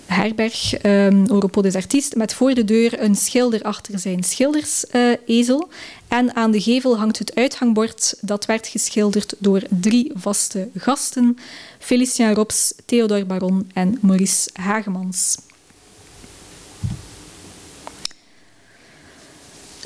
herberg 0.05 0.83
um, 0.83 1.29
Europol 1.29 1.61
des 1.61 1.75
Artistes 1.75 2.13
met 2.13 2.33
voor 2.33 2.53
de 2.53 2.65
deur 2.65 3.01
een 3.01 3.15
schilder 3.15 3.61
achter 3.61 3.99
zijn 3.99 4.23
schildersezel. 4.23 5.69
Uh, 5.69 5.75
en 6.07 6.35
aan 6.35 6.51
de 6.51 6.61
gevel 6.61 6.97
hangt 6.97 7.19
het 7.19 7.35
uithangbord 7.35 8.17
dat 8.21 8.45
werd 8.45 8.67
geschilderd 8.67 9.35
door 9.37 9.61
drie 9.69 10.11
vaste 10.15 10.69
gasten. 10.75 11.37
Felicien 11.79 12.33
Rops, 12.33 12.73
Theodor 12.85 13.25
Baron 13.25 13.69
en 13.73 13.97
Maurice 14.01 14.49
Hagemans. 14.53 15.37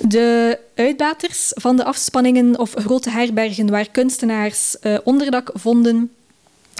De 0.07 0.59
uitbaters 0.75 1.51
van 1.53 1.75
de 1.75 1.83
afspanningen 1.83 2.59
of 2.59 2.73
grote 2.75 3.09
herbergen 3.09 3.69
waar 3.69 3.89
kunstenaars 3.89 4.75
uh, 4.83 4.97
onderdak 5.03 5.51
vonden, 5.53 6.11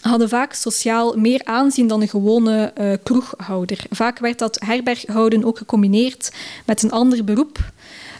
hadden 0.01 0.29
vaak 0.29 0.53
sociaal 0.53 1.15
meer 1.15 1.41
aanzien 1.43 1.87
dan 1.87 2.01
een 2.01 2.09
gewone 2.09 2.73
uh, 2.81 2.93
kroeghouder. 3.03 3.79
Vaak 3.89 4.19
werd 4.19 4.39
dat 4.39 4.59
herberghouden 4.65 5.43
ook 5.43 5.57
gecombineerd 5.57 6.31
met 6.65 6.83
een 6.83 6.91
ander 6.91 7.23
beroep. 7.23 7.59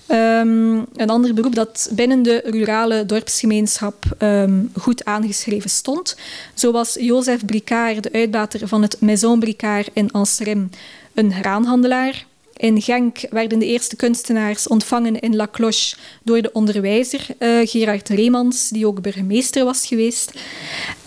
Um, 0.08 0.86
een 0.96 1.10
ander 1.10 1.34
beroep 1.34 1.56
dat 1.56 1.90
binnen 1.92 2.24
de 2.24 2.42
rurale 2.46 3.06
dorpsgemeenschap 3.06 4.04
um, 4.20 4.72
goed 4.80 5.06
aangeschreven 5.06 5.70
stond. 5.70 6.16
Zo 6.54 6.72
was 6.72 6.96
Jozef 7.00 7.46
Bricard, 7.46 8.04
de 8.04 8.12
uitbater 8.12 8.68
van 8.68 8.82
het 8.82 9.02
Maison 9.02 9.40
Bricard 9.40 9.90
in 9.94 10.12
Anserem, 10.12 10.70
een 11.14 11.34
graanhandelaar. 11.34 12.26
In 12.62 12.82
Genk 12.82 13.18
werden 13.30 13.60
de 13.60 13.66
eerste 13.66 13.96
kunstenaars 13.96 14.68
ontvangen 14.68 15.20
in 15.20 15.36
La 15.36 15.48
Cloche 15.52 15.96
door 16.24 16.42
de 16.42 16.52
onderwijzer 16.52 17.28
uh, 17.40 17.68
Gerard 17.68 18.10
Remans, 18.10 18.70
die 18.70 18.88
ook 18.88 19.02
burgemeester 19.02 19.66
was 19.66 19.88
geweest. 19.88 20.34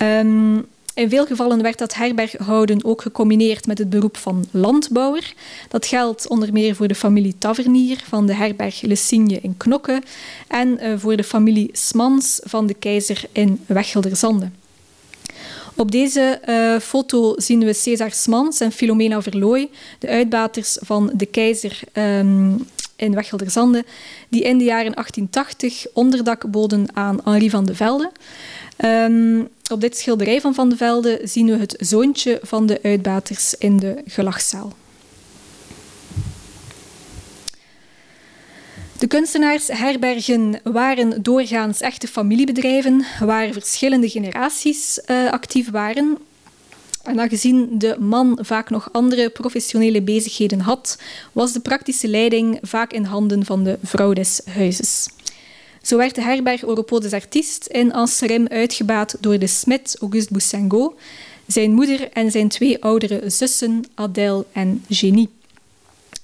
Um, 0.03 0.67
in 0.95 1.09
veel 1.09 1.27
gevallen 1.27 1.63
werd 1.63 1.79
dat 1.79 1.95
herberghouden 1.95 2.85
ook 2.85 3.03
gecombineerd 3.03 3.67
met 3.67 3.79
het 3.79 3.91
beroep 3.91 4.17
van 4.17 4.47
landbouwer. 4.51 5.35
Dat 5.69 5.87
geldt 5.87 6.29
onder 6.29 6.53
meer 6.53 6.75
voor 6.75 6.89
de 6.89 6.95
familie 6.95 7.35
Tavernier 7.39 8.03
van 8.09 8.27
de 8.27 8.35
herberg 8.35 8.81
Le 8.81 8.97
Signe 8.97 9.39
in 9.41 9.57
Knokke 9.57 10.03
en 10.49 10.69
uh, 10.83 10.99
voor 10.99 11.17
de 11.17 11.25
familie 11.25 11.71
Smans 11.73 12.41
van 12.45 12.67
de 12.67 12.75
keizer 12.75 13.25
in 13.33 13.61
Wechelderzande. 13.67 14.51
Op 15.77 15.91
deze 15.91 16.41
uh, 16.49 16.79
foto 16.79 17.35
zien 17.37 17.65
we 17.65 17.73
César 17.73 18.11
Smans 18.11 18.61
en 18.61 18.73
Filomena 18.73 19.23
Verlooy, 19.23 19.71
de 19.99 20.09
uitbaters 20.09 20.79
van 20.81 21.11
de 21.15 21.27
keizer 21.27 21.81
um, 21.93 22.67
in 22.97 23.15
Wechelderzande, 23.15 23.85
die 24.29 24.43
in 24.43 24.59
de 24.59 24.65
jaren 24.65 24.93
1880 24.93 25.87
onderdak 25.93 26.51
boden 26.51 26.87
aan 26.93 27.21
Henri 27.25 27.51
van 27.51 27.65
de 27.65 27.75
Velde. 27.75 28.11
Um, 28.85 29.49
op 29.71 29.81
dit 29.81 29.99
schilderij 29.99 30.41
van 30.41 30.55
Van 30.55 30.69
de 30.69 30.77
Velde 30.77 31.21
zien 31.23 31.47
we 31.47 31.57
het 31.57 31.77
zoontje 31.79 32.39
van 32.43 32.67
de 32.67 32.79
uitbaters 32.83 33.55
in 33.59 33.77
de 33.77 34.03
gelachzaal. 34.07 34.73
De 39.05 39.11
kunstenaarsherbergen 39.11 40.61
waren 40.63 41.23
doorgaans 41.23 41.81
echte 41.81 42.09
familiebedrijven 42.09 43.05
waar 43.21 43.53
verschillende 43.53 44.09
generaties 44.09 45.01
uh, 45.07 45.33
actief 45.33 45.71
waren. 45.71 46.19
En 47.03 47.21
aangezien 47.21 47.79
de 47.79 47.97
man 47.99 48.39
vaak 48.41 48.71
nog 48.71 48.89
andere 48.93 49.31
professionele 49.31 50.03
bezigheden 50.03 50.61
had, 50.61 50.99
was 51.33 51.53
de 51.53 51.61
praktische 51.61 52.09
leiding 52.09 52.59
vaak 52.63 52.93
in 52.93 53.05
handen 53.05 53.45
van 53.45 53.65
de 53.65 53.79
vrouw 53.83 54.13
des 54.13 54.41
huizes. 54.45 55.09
Zo 55.83 55.97
werd 55.97 56.15
de 56.15 56.23
herberg 56.23 56.63
Europo 56.63 56.99
des 56.99 57.13
Artistes 57.13 57.69
in 57.69 57.93
Anserem 57.93 58.47
uitgebaat 58.47 59.17
door 59.21 59.39
de 59.39 59.47
smid 59.47 59.97
Auguste 60.01 60.33
Boussingault, 60.33 60.95
zijn 61.47 61.73
moeder 61.73 62.09
en 62.13 62.31
zijn 62.31 62.49
twee 62.49 62.83
oudere 62.83 63.31
zussen 63.31 63.85
Adèle 63.95 64.45
en 64.53 64.85
Genie. 64.89 65.29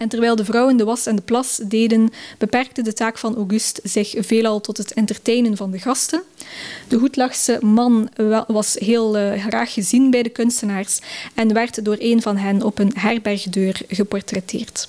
En 0.01 0.09
terwijl 0.09 0.37
de 0.37 0.45
vrouwen 0.45 0.77
de 0.77 0.85
was 0.85 1.07
en 1.07 1.17
de 1.17 1.23
plas 1.23 1.61
deden, 1.65 2.11
beperkte 2.39 2.83
de 2.83 2.93
taak 2.93 3.19
van 3.19 3.37
Auguste 3.37 3.81
zich 3.85 4.15
veelal 4.19 4.61
tot 4.61 4.77
het 4.77 4.93
entertainen 4.93 5.57
van 5.57 5.71
de 5.71 5.79
gasten. 5.79 6.23
De 6.89 6.99
Goedlachse 6.99 7.59
man 7.63 8.09
was 8.47 8.75
heel 8.75 9.19
uh, 9.19 9.47
graag 9.47 9.73
gezien 9.73 10.11
bij 10.11 10.23
de 10.23 10.29
kunstenaars 10.29 10.99
en 11.35 11.53
werd 11.53 11.85
door 11.85 11.97
een 11.99 12.23
van 12.23 12.37
hen 12.37 12.63
op 12.63 12.79
een 12.79 12.93
herbergdeur 12.95 13.81
geportretteerd. 13.89 14.89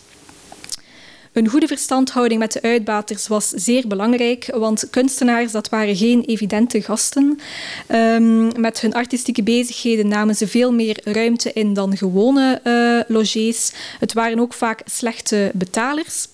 Een 1.34 1.48
goede 1.48 1.68
verstandhouding 1.68 2.40
met 2.40 2.52
de 2.52 2.62
uitbaters 2.62 3.28
was 3.28 3.50
zeer 3.50 3.88
belangrijk, 3.88 4.46
want 4.56 4.90
kunstenaars 4.90 5.52
dat 5.52 5.70
waren 5.70 5.96
geen 5.96 6.24
evidente 6.24 6.82
gasten. 6.82 7.40
Um, 7.88 8.62
met 8.62 8.82
hun 8.82 8.94
artistieke 8.94 9.44
bezigheden 9.44 10.08
namen 10.08 10.36
ze 10.36 10.48
veel 10.48 10.74
meer 10.74 11.00
ruimte 11.04 11.54
in 11.54 11.74
dan 11.74 11.98
gewone 11.98 12.62
uh, 12.64 13.16
logés. 13.16 13.74
Het 14.00 14.14
waren 14.14 14.40
ook 14.40 14.54
vaak 14.54 14.82
slechte 14.86 15.52
betalers. 15.54 16.28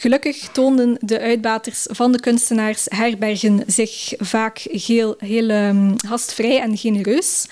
Gelukkig 0.00 0.48
toonden 0.52 0.96
de 1.00 1.20
uitbaters 1.20 1.86
van 1.90 2.12
de 2.12 2.20
kunstenaars 2.20 2.86
herbergen 2.88 3.62
zich 3.66 4.12
vaak 4.18 4.58
heel, 4.58 5.16
um, 5.20 5.94
gastvrij 6.06 6.60
en 6.60 6.76
genereus. 6.76 7.46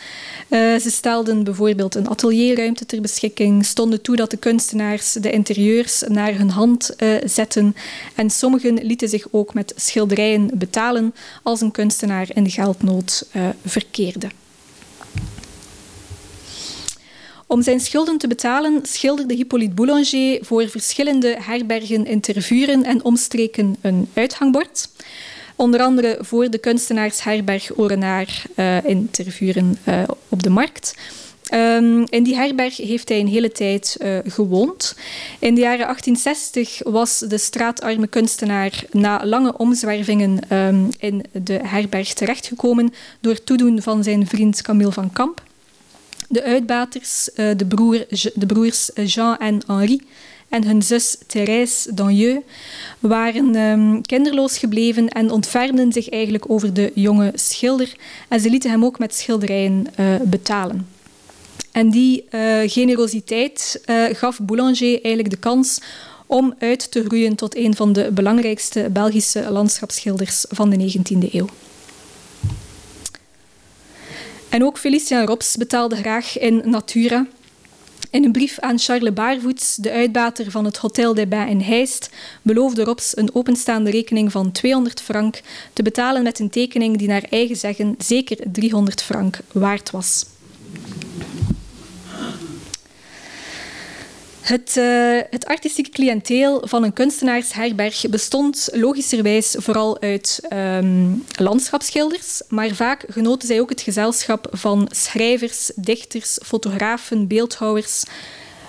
Uh, 0.48 0.76
ze 0.76 0.90
stelden 0.90 1.44
bijvoorbeeld 1.44 1.94
een 1.94 2.08
atelierruimte 2.08 2.86
ter 2.86 3.00
beschikking, 3.00 3.64
stonden 3.64 4.02
toe 4.02 4.16
dat 4.16 4.30
de 4.30 4.36
kunstenaars 4.36 5.12
de 5.12 5.30
interieurs 5.30 6.02
naar 6.08 6.34
hun 6.34 6.50
hand 6.50 6.94
uh, 6.98 7.16
zetten 7.24 7.76
en 8.14 8.30
sommigen 8.30 8.74
lieten 8.74 9.08
zich 9.08 9.26
ook 9.30 9.54
met 9.54 9.72
schilderijen 9.76 10.50
betalen 10.54 11.14
als 11.42 11.60
een 11.60 11.70
kunstenaar 11.70 12.28
in 12.34 12.50
geldnood 12.50 13.28
uh, 13.36 13.48
verkeerde. 13.64 14.28
Om 17.48 17.62
zijn 17.62 17.80
schulden 17.80 18.18
te 18.18 18.28
betalen 18.28 18.80
schilderde 18.82 19.34
Hippolyte 19.34 19.74
Boulanger 19.74 20.38
voor 20.40 20.68
verschillende 20.68 21.36
herbergen 21.40 22.06
in 22.06 22.20
Tervuren 22.20 22.84
en 22.84 23.04
omstreken 23.04 23.76
een 23.80 24.08
uithangbord. 24.12 24.88
Onder 25.56 25.80
andere 25.80 26.18
voor 26.20 26.50
de 26.50 26.58
kunstenaarsherberg 26.58 27.78
Orenaar 27.78 28.42
uh, 28.56 28.84
in 28.84 29.10
Tervuren 29.10 29.78
uh, 29.88 30.02
op 30.28 30.42
de 30.42 30.50
markt. 30.50 30.94
Um, 31.54 32.04
in 32.08 32.22
die 32.22 32.34
herberg 32.34 32.76
heeft 32.76 33.08
hij 33.08 33.20
een 33.20 33.28
hele 33.28 33.52
tijd 33.52 33.96
uh, 34.02 34.18
gewoond. 34.24 34.96
In 35.38 35.54
de 35.54 35.60
jaren 35.60 35.86
1860 35.86 36.80
was 36.84 37.18
de 37.18 37.38
straatarme 37.38 38.06
kunstenaar 38.06 38.84
na 38.90 39.26
lange 39.26 39.58
omzwervingen 39.58 40.54
um, 40.56 40.88
in 40.98 41.24
de 41.32 41.60
herberg 41.62 42.12
terechtgekomen 42.12 42.92
door 43.20 43.44
toedoen 43.44 43.82
van 43.82 44.02
zijn 44.02 44.26
vriend 44.26 44.62
Camille 44.62 44.92
van 44.92 45.12
Kamp. 45.12 45.45
De 46.28 46.42
uitbaters, 46.42 47.28
uh, 47.36 47.50
de, 47.56 47.66
broer, 47.66 48.06
de, 48.34 48.46
broers 48.46 48.90
Jean 49.04 49.36
en 49.38 49.62
Henri 49.66 50.02
en 50.48 50.66
hun 50.66 50.82
zus 50.82 51.16
Thérèse 51.26 51.94
Danjeu, 51.94 52.40
waren 52.98 53.54
um, 53.54 54.02
kinderloos 54.02 54.58
gebleven 54.58 55.08
en 55.08 55.30
ontfermden 55.30 55.92
zich 55.92 56.08
eigenlijk 56.08 56.50
over 56.50 56.74
de 56.74 56.92
jonge 56.94 57.32
schilder. 57.34 57.96
En 58.28 58.40
ze 58.40 58.50
lieten 58.50 58.70
hem 58.70 58.84
ook 58.84 58.98
met 58.98 59.14
schilderijen 59.14 59.86
uh, 60.00 60.14
betalen. 60.22 60.88
En 61.72 61.90
die 61.90 62.24
uh, 62.30 62.58
generositeit 62.66 63.82
gaf 64.12 64.40
Boulanger 64.40 64.92
eigenlijk 64.92 65.30
de 65.30 65.36
kans 65.36 65.80
om 66.26 66.54
uit 66.58 66.90
te 66.90 67.04
groeien 67.04 67.34
tot 67.34 67.56
een 67.56 67.76
van 67.76 67.92
de 67.92 68.10
belangrijkste 68.12 68.88
Belgische 68.92 69.50
landschapsschilders 69.50 70.44
van 70.48 70.70
de 70.70 70.98
19e 70.98 71.32
eeuw. 71.32 71.48
En 74.48 74.64
ook 74.64 74.78
Felician 74.78 75.26
Rops 75.26 75.56
betaalde 75.56 75.96
graag 75.96 76.38
in 76.38 76.62
natura. 76.64 77.26
In 78.10 78.24
een 78.24 78.32
brief 78.32 78.58
aan 78.58 78.78
Charles 78.78 79.12
Baarvoets, 79.12 79.76
de 79.76 79.90
uitbater 79.90 80.50
van 80.50 80.64
het 80.64 80.76
Hotel 80.76 81.14
des 81.14 81.28
Bains 81.28 81.50
in 81.50 81.60
Heist, 81.60 82.10
beloofde 82.42 82.84
Rops 82.84 83.16
een 83.16 83.34
openstaande 83.34 83.90
rekening 83.90 84.32
van 84.32 84.52
200 84.52 85.00
frank 85.00 85.40
te 85.72 85.82
betalen 85.82 86.22
met 86.22 86.38
een 86.38 86.50
tekening 86.50 86.96
die 86.96 87.08
naar 87.08 87.26
eigen 87.30 87.56
zeggen 87.56 87.94
zeker 87.98 88.36
300 88.52 89.02
frank 89.02 89.38
waard 89.52 89.90
was. 89.90 90.24
Het, 94.46 94.76
uh, 94.78 95.20
het, 95.30 95.46
artistieke 95.46 95.90
cliënteel 95.90 96.62
van 96.64 96.82
een 96.82 96.92
kunstenaarsherberg 96.92 98.04
bestond 98.10 98.68
logischerwijs 98.72 99.54
vooral 99.58 100.00
uit 100.00 100.40
um, 100.52 101.24
landschapsschilders, 101.38 102.42
maar 102.48 102.68
vaak 102.68 103.04
genoten 103.08 103.48
zij 103.48 103.60
ook 103.60 103.68
het 103.68 103.80
gezelschap 103.80 104.48
van 104.50 104.88
schrijvers, 104.90 105.70
dichters, 105.74 106.38
fotografen, 106.44 107.26
beeldhouwers, 107.26 108.04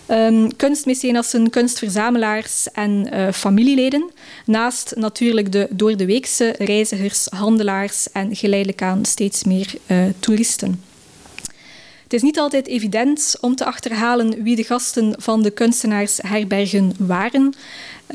um, 0.07 0.55
kunstmecenassen, 0.55 1.49
kunstverzamelaars 1.49 2.71
en 2.71 3.09
uh, 3.13 3.31
familieleden, 3.31 4.11
naast 4.45 4.95
natuurlijk 4.95 5.51
de 5.51 5.67
door 5.71 5.97
de 5.97 6.05
weekse 6.05 6.55
reizigers, 6.57 7.27
handelaars 7.29 8.11
en 8.11 8.35
geleidelijk 8.35 8.81
aan 8.81 9.05
steeds 9.05 9.43
meer 9.43 9.73
uh, 9.87 10.05
toeristen. 10.19 10.86
Het 12.07 12.15
is 12.15 12.21
niet 12.21 12.39
altijd 12.39 12.67
evident 12.67 13.35
om 13.41 13.55
te 13.55 13.65
achterhalen 13.65 14.43
wie 14.43 14.55
de 14.55 14.63
gasten 14.63 15.15
van 15.17 15.41
de 15.41 15.51
kunstenaarsherbergen 15.51 16.93
waren. 16.97 17.53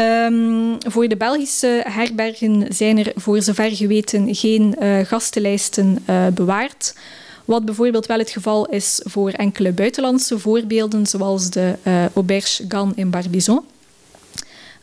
Um, 0.00 0.76
voor 0.78 1.08
de 1.08 1.16
Belgische 1.16 1.82
herbergen 1.88 2.66
zijn 2.68 2.98
er 2.98 3.12
voor 3.14 3.42
zover 3.42 3.70
geweten 3.70 4.34
geen 4.34 4.76
uh, 4.82 4.98
gastenlijsten 5.00 5.98
uh, 6.08 6.26
bewaard. 6.26 6.94
Wat 7.44 7.64
bijvoorbeeld 7.64 8.06
wel 8.06 8.18
het 8.18 8.30
geval 8.30 8.68
is 8.68 9.00
voor 9.04 9.30
enkele 9.30 9.72
buitenlandse 9.72 10.38
voorbeelden, 10.38 11.06
zoals 11.06 11.50
de 11.50 11.74
uh, 11.82 12.06
Auberge 12.14 12.64
Gan 12.68 12.92
in 12.94 13.10
Barbizon. 13.10 13.60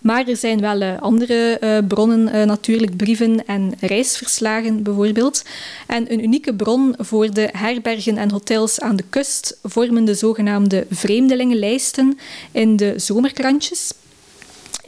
Maar 0.02 0.28
er 0.28 0.38
zijn 0.38 0.60
wel 0.60 0.82
uh, 0.82 1.02
andere 1.02 1.58
uh, 1.64 1.78
bronnen, 1.88 2.36
uh, 2.36 2.44
natuurlijk 2.44 2.98
brieven 2.98 3.46
en 3.46 3.74
reisverslagen 3.80 4.84
bijvoorbeeld. 4.84 5.44
En 5.88 6.12
een 6.12 6.24
unieke 6.24 6.54
bron 6.54 6.96
voor 6.98 7.34
de 7.34 7.50
herbergen 7.52 8.18
en 8.18 8.32
hotels 8.32 8.80
aan 8.80 8.96
de 8.96 9.04
kust 9.10 9.58
vormen 9.64 10.06
de 10.06 10.14
zogenaamde 10.14 10.86
vreemdelingenlijsten 10.90 12.18
in 12.52 12.76
de 12.76 12.94
zomerkrantjes. 12.98 13.94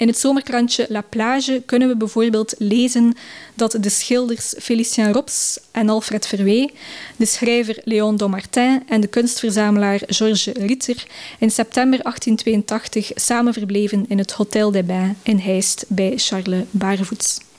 In 0.01 0.07
het 0.07 0.19
zomerkrantje 0.19 0.85
La 0.89 1.01
Plage 1.01 1.61
kunnen 1.65 1.87
we 1.87 1.95
bijvoorbeeld 1.95 2.55
lezen 2.57 3.13
dat 3.53 3.77
de 3.79 3.89
schilders 3.89 4.53
Félicien 4.57 5.13
Rops 5.13 5.59
en 5.71 5.89
Alfred 5.89 6.27
Verwee, 6.27 6.71
de 7.15 7.25
schrijver 7.25 7.81
Léon 7.83 8.17
Dommartin 8.17 8.83
en 8.87 9.01
de 9.01 9.07
kunstverzamelaar 9.07 10.01
Georges 10.05 10.45
Ritter 10.45 11.05
in 11.39 11.51
september 11.51 11.99
1882 12.01 13.11
samen 13.15 13.53
verbleven 13.53 14.05
in 14.07 14.17
het 14.17 14.31
Hotel 14.31 14.71
des 14.71 14.85
Bains 14.85 15.17
in 15.23 15.37
Heist 15.37 15.85
bij 15.87 16.13
Charles 16.15 16.63
Barevoets. 16.71 17.50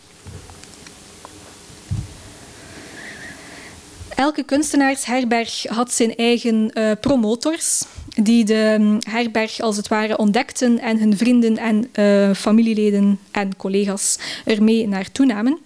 Elke 4.23 4.43
kunstenaarsherberg 4.43 5.65
had 5.69 5.93
zijn 5.93 6.17
eigen 6.17 6.71
uh, 6.75 6.91
promotors, 7.01 7.83
die 8.23 8.45
de 8.45 8.77
mm, 8.79 8.99
herberg 9.01 9.61
als 9.61 9.77
het 9.77 9.89
ware 9.89 10.17
ontdekten 10.17 10.79
en 10.79 10.99
hun 10.99 11.17
vrienden 11.17 11.57
en 11.57 11.91
uh, 11.95 12.35
familieleden 12.35 13.19
en 13.31 13.57
collega's 13.57 14.19
ermee 14.45 14.89
naartoe 14.89 15.27
namen. 15.27 15.59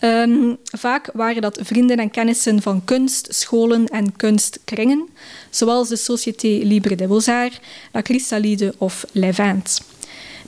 Um, 0.00 0.56
vaak 0.64 1.10
waren 1.12 1.42
dat 1.42 1.58
vrienden 1.62 1.96
en 1.96 2.10
kennissen 2.10 2.62
van 2.62 2.84
kunst, 2.84 3.34
scholen 3.34 3.86
en 3.86 4.16
kunstkringen, 4.16 5.08
zoals 5.50 5.88
de 5.88 5.96
Société 5.96 6.64
Libre 6.66 6.94
des 6.94 7.06
Beaux-Arts, 7.06 7.60
La 7.92 8.02
Chrysalide 8.02 8.74
of 8.78 9.04
Levant. 9.12 9.80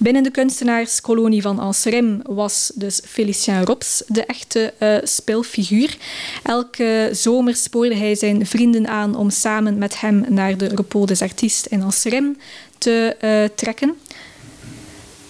Binnen 0.01 0.23
de 0.23 0.31
kunstenaarskolonie 0.31 1.43
van 1.43 1.59
Anserem 1.59 2.21
was 2.23 2.73
dus 2.75 3.01
Félicien 3.05 3.65
Rops 3.65 4.03
de 4.07 4.25
echte 4.25 4.75
uh, 4.83 4.97
speelfiguur. 5.03 5.97
Elke 6.43 7.09
zomer 7.13 7.57
spoorde 7.57 7.95
hij 7.95 8.15
zijn 8.15 8.47
vrienden 8.47 8.89
aan 8.89 9.17
om 9.17 9.31
samen 9.31 9.79
met 9.79 10.01
hem 10.01 10.25
naar 10.29 10.57
de 10.57 10.69
Repos 10.69 11.07
des 11.07 11.23
Artistes 11.23 11.73
in 11.73 11.83
Anserem 11.83 12.39
te 12.79 13.17
uh, 13.21 13.57
trekken. 13.57 13.95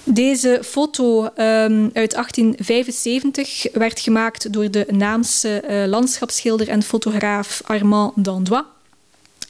Deze 0.04 0.60
foto 0.64 1.24
um, 1.24 1.90
uit 1.92 2.12
1875 2.12 3.66
werd 3.72 4.00
gemaakt 4.00 4.52
door 4.52 4.70
de 4.70 4.86
Naamse 4.90 5.62
uh, 5.70 5.84
landschapsschilder 5.86 6.68
en 6.68 6.82
fotograaf 6.82 7.62
Armand 7.64 8.24
Dandois 8.24 8.64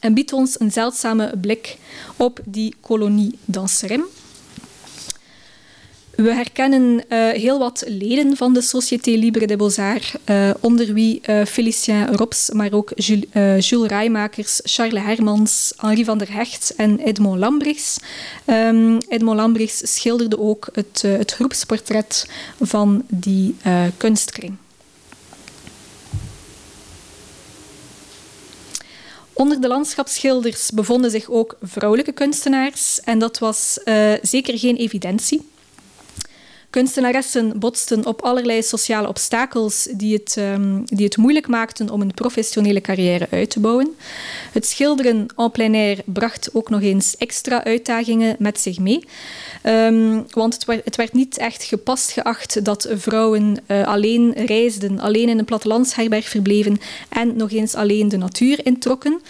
en 0.00 0.14
biedt 0.14 0.32
ons 0.32 0.60
een 0.60 0.72
zeldzame 0.72 1.32
blik 1.40 1.76
op 2.16 2.40
die 2.44 2.74
kolonie 2.80 3.38
d'Anserem. 3.44 4.04
We 6.22 6.34
herkennen 6.34 6.92
uh, 7.08 7.28
heel 7.28 7.58
wat 7.58 7.84
leden 7.86 8.36
van 8.36 8.52
de 8.54 8.62
Société 8.62 9.10
Libre 9.10 9.46
des 9.46 9.56
Beaux-Arts, 9.56 10.14
uh, 10.26 10.50
onder 10.60 10.92
wie 10.92 11.20
uh, 11.26 11.44
Félicien 11.44 12.16
Rops, 12.16 12.50
maar 12.50 12.72
ook 12.72 12.92
Jules, 12.94 13.68
Jules 13.68 13.88
Rijmakers, 13.88 14.60
Charles 14.64 15.02
Hermans, 15.02 15.72
Henri 15.76 16.04
van 16.04 16.18
der 16.18 16.32
Hecht 16.32 16.74
en 16.76 16.98
Edmond 16.98 17.38
Lambrichs. 17.38 17.98
Um, 18.46 18.98
Edmond 19.08 19.36
Lambrichs 19.36 19.94
schilderde 19.94 20.38
ook 20.38 20.68
het, 20.72 21.02
het 21.02 21.32
groepsportret 21.32 22.28
van 22.60 23.04
die 23.08 23.56
kunstkring. 23.96 24.56
Onder 29.32 29.60
de 29.60 29.68
landschapsschilders 29.68 30.70
bevonden 30.70 31.10
zich 31.10 31.30
ook 31.30 31.56
vrouwelijke 31.62 32.12
kunstenaars 32.12 33.00
en 33.00 33.18
dat 33.18 33.38
was 33.38 33.78
zeker 34.22 34.58
geen 34.58 34.76
evidentie. 34.76 35.56
Kunstenaressen 36.70 37.58
botsten 37.58 38.06
op 38.06 38.22
allerlei 38.22 38.62
sociale 38.62 39.08
obstakels 39.08 39.88
die 39.92 40.12
het, 40.12 40.36
um, 40.38 40.82
die 40.84 41.04
het 41.04 41.16
moeilijk 41.16 41.46
maakten 41.48 41.90
om 41.90 42.00
een 42.00 42.14
professionele 42.14 42.80
carrière 42.80 43.26
uit 43.30 43.50
te 43.50 43.60
bouwen. 43.60 43.96
Het 44.52 44.66
schilderen 44.66 45.26
en 45.36 45.50
plein 45.50 45.74
air 45.74 45.98
bracht 46.04 46.50
ook 46.52 46.70
nog 46.70 46.82
eens 46.82 47.16
extra 47.16 47.64
uitdagingen 47.64 48.36
met 48.38 48.60
zich 48.60 48.78
mee. 48.78 49.04
Um, 49.62 50.26
want 50.30 50.54
het 50.54 50.64
werd, 50.64 50.84
het 50.84 50.96
werd, 50.96 51.12
niet 51.12 51.38
echt 51.38 51.62
gepast 51.62 52.10
geacht 52.10 52.64
dat 52.64 52.88
vrouwen 52.90 53.56
uh, 53.66 53.86
alleen 53.86 54.32
reisden, 54.32 55.00
alleen 55.00 55.28
in 55.28 55.38
een 55.38 55.44
plattelandsherberg 55.44 56.28
verbleven 56.28 56.80
en 57.08 57.36
nog 57.36 57.50
eens 57.50 57.74
alleen 57.74 58.08
de 58.08 58.16
natuur 58.16 58.66
introkken. 58.66 59.20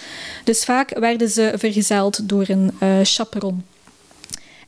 Dus 0.45 0.65
vaak 0.65 0.99
werden 0.99 1.29
ze 1.29 1.53
vergezeld 1.57 2.29
door 2.29 2.45
een 2.49 2.71
uh, 2.83 2.89
chaperon. 3.03 3.65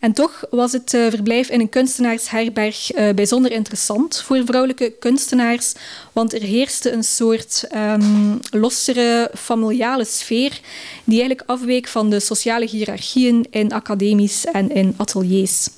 En 0.00 0.12
toch 0.12 0.44
was 0.50 0.72
het 0.72 0.92
uh, 0.92 1.10
verblijf 1.10 1.48
in 1.48 1.60
een 1.60 1.68
kunstenaarsherberg 1.68 2.94
uh, 2.94 3.10
bijzonder 3.14 3.52
interessant 3.52 4.22
voor 4.22 4.42
vrouwelijke 4.44 4.92
kunstenaars, 4.98 5.72
want 6.12 6.34
er 6.34 6.42
heerste 6.42 6.92
een 6.92 7.04
soort 7.04 7.66
um, 7.74 8.38
lossere, 8.50 9.30
familiale 9.34 10.04
sfeer 10.04 10.60
die 11.04 11.18
eigenlijk 11.18 11.50
afweek 11.50 11.88
van 11.88 12.10
de 12.10 12.20
sociale 12.20 12.66
hiërarchieën 12.66 13.46
in 13.50 13.72
academies 13.72 14.44
en 14.44 14.70
in 14.70 14.94
ateliers. 14.96 15.68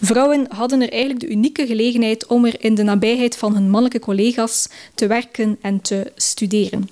Vrouwen 0.00 0.46
hadden 0.48 0.82
er 0.82 0.90
eigenlijk 0.90 1.20
de 1.20 1.28
unieke 1.28 1.66
gelegenheid 1.66 2.26
om 2.26 2.44
er 2.44 2.54
in 2.58 2.74
de 2.74 2.82
nabijheid 2.82 3.36
van 3.36 3.54
hun 3.54 3.70
mannelijke 3.70 3.98
collega's 3.98 4.68
te 4.94 5.06
werken 5.06 5.58
en 5.60 5.80
te 5.80 6.12
studeren. 6.16 6.88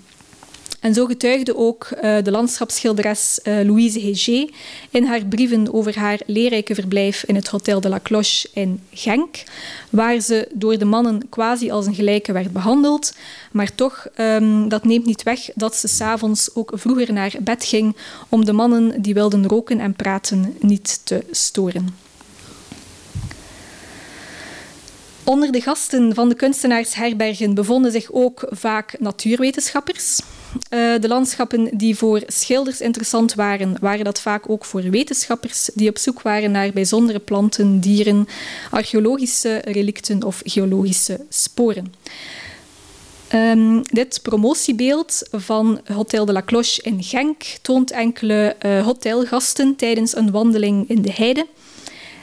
En 0.84 0.94
zo 0.94 1.06
getuigde 1.06 1.56
ook 1.56 1.88
uh, 1.90 2.16
de 2.22 2.30
landschapsschilderes 2.30 3.40
uh, 3.44 3.60
Louise 3.62 4.00
Heger 4.00 4.50
in 4.90 5.04
haar 5.04 5.26
brieven 5.26 5.74
over 5.74 5.98
haar 5.98 6.20
leerrijke 6.26 6.74
verblijf 6.74 7.24
in 7.26 7.34
het 7.34 7.46
Hotel 7.46 7.80
de 7.80 7.88
la 7.88 8.00
Cloche 8.02 8.48
in 8.52 8.82
Genk, 8.92 9.42
waar 9.90 10.20
ze 10.20 10.48
door 10.52 10.78
de 10.78 10.84
mannen 10.84 11.28
quasi 11.28 11.70
als 11.70 11.86
een 11.86 11.94
gelijke 11.94 12.32
werd 12.32 12.52
behandeld. 12.52 13.14
Maar 13.52 13.74
toch, 13.74 14.06
um, 14.16 14.68
dat 14.68 14.84
neemt 14.84 15.06
niet 15.06 15.22
weg 15.22 15.50
dat 15.54 15.76
ze 15.76 15.88
s'avonds 15.88 16.54
ook 16.54 16.72
vroeger 16.74 17.12
naar 17.12 17.34
bed 17.40 17.64
ging 17.64 17.96
om 18.28 18.44
de 18.44 18.52
mannen 18.52 19.02
die 19.02 19.14
wilden 19.14 19.48
roken 19.48 19.80
en 19.80 19.94
praten 19.94 20.56
niet 20.60 21.00
te 21.04 21.24
storen. 21.30 21.96
Onder 25.24 25.52
de 25.52 25.60
gasten 25.60 26.14
van 26.14 26.28
de 26.28 26.34
kunstenaarsherbergen 26.34 27.54
bevonden 27.54 27.92
zich 27.92 28.12
ook 28.12 28.46
vaak 28.50 28.96
natuurwetenschappers. 28.98 30.20
Uh, 30.54 31.00
de 31.00 31.08
landschappen 31.08 31.68
die 31.72 31.96
voor 31.96 32.22
schilders 32.26 32.80
interessant 32.80 33.34
waren, 33.34 33.76
waren 33.80 34.04
dat 34.04 34.20
vaak 34.20 34.50
ook 34.50 34.64
voor 34.64 34.82
wetenschappers 34.82 35.70
die 35.74 35.88
op 35.88 35.98
zoek 35.98 36.22
waren 36.22 36.50
naar 36.50 36.72
bijzondere 36.72 37.18
planten, 37.18 37.80
dieren, 37.80 38.28
archeologische 38.70 39.60
relicten 39.64 40.22
of 40.22 40.42
geologische 40.44 41.20
sporen. 41.28 41.92
Um, 43.34 43.82
dit 43.82 44.18
promotiebeeld 44.22 45.28
van 45.30 45.80
Hotel 45.92 46.24
de 46.24 46.32
la 46.32 46.42
Cloche 46.42 46.82
in 46.82 47.02
Genk 47.02 47.42
toont 47.62 47.90
enkele 47.90 48.56
uh, 48.66 48.84
hotelgasten 48.84 49.76
tijdens 49.76 50.16
een 50.16 50.30
wandeling 50.30 50.88
in 50.88 51.02
de 51.02 51.12
heide. 51.12 51.46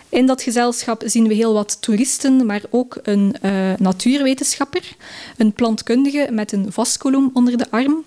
In 0.10 0.26
dat 0.26 0.42
gezelschap 0.42 1.04
zien 1.06 1.28
we 1.28 1.34
heel 1.34 1.54
wat 1.54 1.78
toeristen, 1.82 2.46
maar 2.46 2.62
ook 2.70 3.00
een 3.04 3.36
uh, 3.42 3.74
natuurwetenschapper, 3.78 4.96
een 5.38 5.54
plantkundige 5.54 6.28
met 6.32 6.52
een 6.52 6.72
vastkolom 6.72 7.30
onder 7.34 7.58
de 7.58 7.66
arm. 7.70 8.04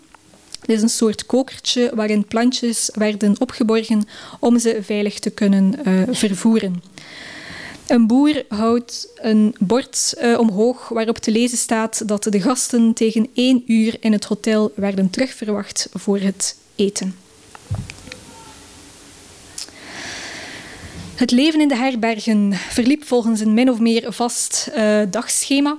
Het 0.65 0.77
is 0.77 0.83
een 0.83 0.89
soort 0.89 1.27
kokertje 1.27 1.91
waarin 1.95 2.27
plantjes 2.27 2.91
werden 2.95 3.37
opgeborgen 3.39 4.09
om 4.41 4.59
ze 4.59 4.79
veilig 4.83 5.19
te 5.19 5.31
kunnen 5.31 5.75
uh, 5.89 6.03
vervoeren. 6.11 6.83
Een 7.87 8.07
boer 8.07 8.45
houdt 8.49 9.09
een 9.15 9.55
bord 9.59 10.15
uh, 10.23 10.39
omhoog 10.39 10.89
waarop 10.89 11.19
te 11.19 11.31
lezen 11.31 11.59
staat 11.59 12.09
dat 12.09 12.23
de 12.23 12.41
gasten 12.41 12.95
tegen 12.95 13.29
één 13.35 13.63
uur 13.67 13.97
in 14.01 14.13
het 14.13 14.25
hotel 14.25 14.73
werden 14.77 15.11
terugverwacht 15.11 15.89
voor 15.93 16.19
het 16.19 16.57
eten. 16.75 17.17
Het 21.15 21.31
leven 21.31 21.61
in 21.61 21.69
de 21.69 21.77
herbergen 21.77 22.53
verliep 22.53 23.05
volgens 23.05 23.41
een 23.41 23.55
min 23.55 23.71
of 23.71 23.79
meer 23.79 24.13
vast 24.13 24.71
uh, 24.77 25.01
dagschema. 25.11 25.79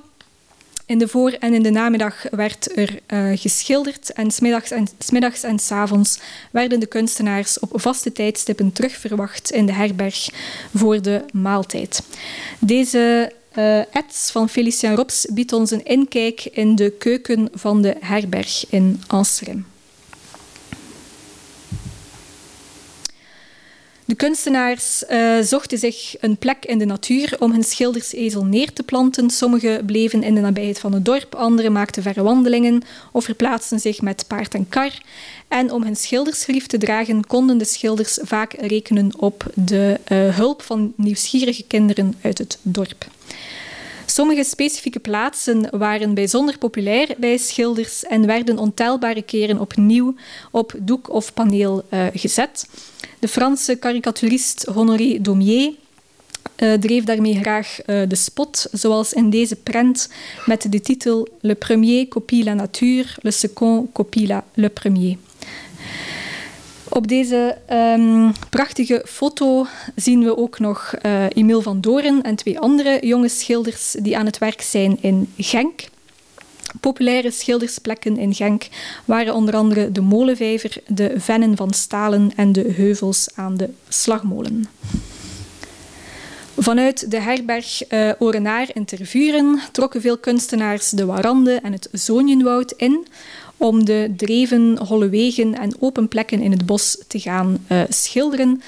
In 0.88 0.98
de 0.98 1.08
voor- 1.08 1.32
en 1.32 1.54
in 1.54 1.64
de 1.64 1.70
namiddag 1.70 2.24
werd 2.32 2.78
er 2.78 3.00
uh, 3.08 3.38
geschilderd 3.38 4.14
en 4.14 4.32
smiddags 4.32 4.72
en, 4.72 4.88
smiddags 5.00 5.44
en 5.44 5.60
s 5.60 5.72
avonds 5.72 6.20
werden 6.52 6.80
de 6.80 6.86
kunstenaars 6.86 7.60
op 7.60 7.70
vaste 7.74 8.12
tijdstippen 8.12 8.72
terugverwacht 8.72 9.52
in 9.52 9.66
de 9.66 9.74
herberg 9.74 10.30
voor 10.74 11.02
de 11.02 11.26
maaltijd. 11.34 12.02
Deze 12.60 13.32
uh, 13.58 13.82
van 14.08 14.50
Felicien 14.50 14.96
Rops 14.96 15.28
biedt 15.32 15.54
ons 15.54 15.72
een 15.72 15.86
inkijk 15.86 16.46
in 16.46 16.76
de 16.76 16.92
keuken 16.92 17.50
van 17.54 17.82
de 17.82 17.96
herberg 18.00 18.66
in 18.70 19.04
Anserem. 19.08 19.66
De 24.06 24.16
kunstenaars 24.16 25.04
uh, 25.10 25.40
zochten 25.42 25.78
zich 25.78 26.16
een 26.20 26.38
plek 26.38 26.66
in 26.66 26.78
de 26.78 26.86
natuur 26.86 27.36
om 27.40 27.52
hun 27.52 27.64
schildersezel 27.64 28.46
neer 28.46 28.74
te 28.74 28.84
planten. 28.84 29.30
Sommigen 29.30 29.86
bleven 29.86 30.24
in 30.24 30.36
de 30.36 30.42
nabijheid 30.42 30.80
van 30.80 30.94
het 30.94 31.06
dorp, 31.06 31.36
anderen 31.36 31.72
maakten 31.72 32.04
verre 32.04 32.24
wandelingen 32.24 32.84
of 33.12 33.24
verplaatsten 33.24 33.80
zich 33.80 34.02
met 34.02 34.26
paard 34.28 34.54
en 34.54 34.70
kar. 34.70 34.92
En 35.48 35.72
om 35.72 35.84
hun 35.84 35.96
schildersgrief 35.96 36.68
te 36.68 36.78
dragen, 36.78 37.28
konden 37.28 37.58
de 37.58 37.66
schilders 37.66 38.20
vaak 38.22 38.54
rekenen 38.54 39.12
op 39.18 39.46
de 39.54 40.00
uh, 40.08 40.36
hulp 40.36 40.62
van 40.62 40.94
nieuwsgierige 40.96 41.64
kinderen 41.64 42.16
uit 42.22 42.38
het 42.38 42.60
dorp. 42.62 43.08
Sommige 44.06 44.44
specifieke 44.44 45.00
plaatsen 45.00 45.68
waren 45.78 46.14
bijzonder 46.14 46.58
populair 46.58 47.16
bij 47.18 47.38
schilders 47.38 48.04
en 48.04 48.26
werden 48.26 48.58
ontelbare 48.58 49.22
keren 49.22 49.60
opnieuw 49.60 50.16
op 50.52 50.74
doek 50.80 51.10
of 51.10 51.34
paneel 51.34 51.84
uh, 51.90 52.06
gezet. 52.14 52.68
De 53.26 53.32
Franse 53.32 53.76
karikaturist 53.76 54.66
Honoré 54.66 55.22
Daumier 55.22 55.74
uh, 56.58 56.74
dreef 56.74 57.04
daarmee 57.04 57.36
graag 57.36 57.78
uh, 57.86 58.02
de 58.08 58.16
spot, 58.16 58.68
zoals 58.72 59.14
in 59.14 59.30
deze 59.30 59.56
prent 59.56 60.10
met 60.46 60.72
de 60.72 60.82
titel 60.82 61.28
Le 61.40 61.56
premier 61.56 62.08
copie 62.08 62.44
la 62.44 62.54
nature, 62.54 63.06
le 63.22 63.32
second 63.32 63.92
copie 63.94 64.28
la, 64.28 64.44
le 64.54 64.70
premier. 64.70 65.18
Op 66.90 67.08
deze 67.08 67.58
um, 67.72 68.32
prachtige 68.50 69.02
foto 69.06 69.66
zien 69.96 70.24
we 70.24 70.38
ook 70.38 70.60
nog 70.60 70.94
uh, 71.06 71.26
Emile 71.30 71.62
van 71.62 71.82
Doren 71.82 72.22
en 72.22 72.36
twee 72.36 72.60
andere 72.60 72.98
jonge 73.02 73.30
schilders 73.30 73.96
die 74.00 74.18
aan 74.18 74.26
het 74.26 74.38
werk 74.38 74.62
zijn 74.62 74.98
in 75.02 75.34
Genk. 75.38 75.82
Populaire 76.80 77.32
schildersplekken 77.32 78.18
in 78.18 78.34
Genk 78.34 78.68
waren 79.06 79.34
onder 79.34 79.56
andere 79.56 79.92
de 79.92 80.02
molenvijver, 80.02 80.78
de 80.88 81.14
vennen 81.18 81.58
van 81.58 81.74
Stalen 81.74 82.32
en 82.36 82.52
de 82.52 82.74
heuvels 82.76 83.30
aan 83.36 83.58
de 83.58 83.70
slagmolen. 83.88 84.66
Vanuit 86.58 87.12
de 87.12 87.20
herberg 87.20 87.92
uh, 87.92 88.12
Orenaar 88.20 88.68
in 88.74 88.86
Tervuren 88.86 89.60
trokken 89.72 90.02
veel 90.02 90.18
kunstenaars 90.18 90.90
de 90.90 91.06
Warande 91.06 91.60
en 91.64 91.72
het 91.72 91.90
Zoonjenwoud 91.92 92.74
in 92.78 93.08
om 93.58 93.86
de 93.86 94.14
dreven, 94.18 94.78
holle 94.78 95.10
wegen 95.10 95.56
en 95.56 95.76
open 95.80 96.08
plekken 96.08 96.42
in 96.42 96.52
het 96.52 96.66
bos 96.66 96.98
te 97.08 97.20
gaan 97.20 97.58
uh, 97.72 97.82
schilderen. 97.90 98.62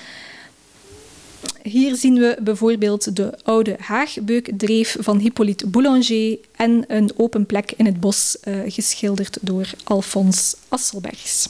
Hier 1.68 1.96
zien 1.96 2.20
we 2.20 2.38
bijvoorbeeld 2.42 3.16
de 3.16 3.34
oude 3.44 3.76
Haagbeukdreef 3.80 4.98
van 5.00 5.18
Hippolyte 5.18 5.68
Boulanger 5.68 6.38
en 6.56 6.84
een 6.88 7.12
open 7.16 7.46
plek 7.46 7.74
in 7.78 7.86
het 7.86 8.00
bos 8.00 8.38
uh, 8.44 8.60
geschilderd 8.68 9.38
door 9.42 9.70
Alphonse 9.84 10.56
Asselbergs. 10.68 11.50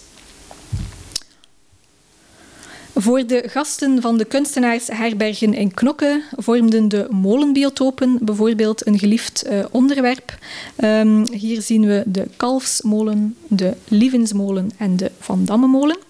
Voor 2.95 3.27
de 3.27 3.43
gasten 3.47 4.01
van 4.01 4.17
de 4.17 4.25
kunstenaarsherbergen 4.25 5.53
in 5.53 5.73
Knokke 5.73 6.23
vormden 6.35 6.87
de 6.87 7.07
molenbiotopen 7.09 8.19
bijvoorbeeld 8.21 8.87
een 8.87 8.99
geliefd 8.99 9.43
uh, 9.47 9.65
onderwerp. 9.71 10.37
Um, 10.83 11.33
hier 11.33 11.61
zien 11.61 11.85
we 11.85 12.03
de 12.05 12.27
Kalfsmolen, 12.37 13.35
de 13.47 13.73
Lievensmolen 13.87 14.71
en 14.77 14.97
de 14.97 15.11
Van 15.19 15.45
Dammemolen. 15.45 16.06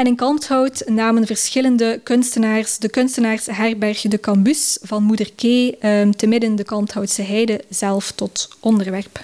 En 0.00 0.06
in 0.06 0.16
Kalmthout 0.16 0.82
namen 0.86 1.26
verschillende 1.26 2.00
kunstenaars 2.02 2.78
de 2.78 2.88
kunstenaarsherberg 2.88 4.00
De 4.00 4.20
Cambus 4.20 4.78
van 4.82 5.02
Moeder 5.02 5.32
Kee 5.32 5.76
ehm, 5.78 6.10
te 6.10 6.26
midden 6.26 6.56
de 6.56 6.64
Kalmthoutse 6.64 7.22
heide 7.22 7.64
zelf 7.68 8.12
tot 8.12 8.48
onderwerp. 8.60 9.20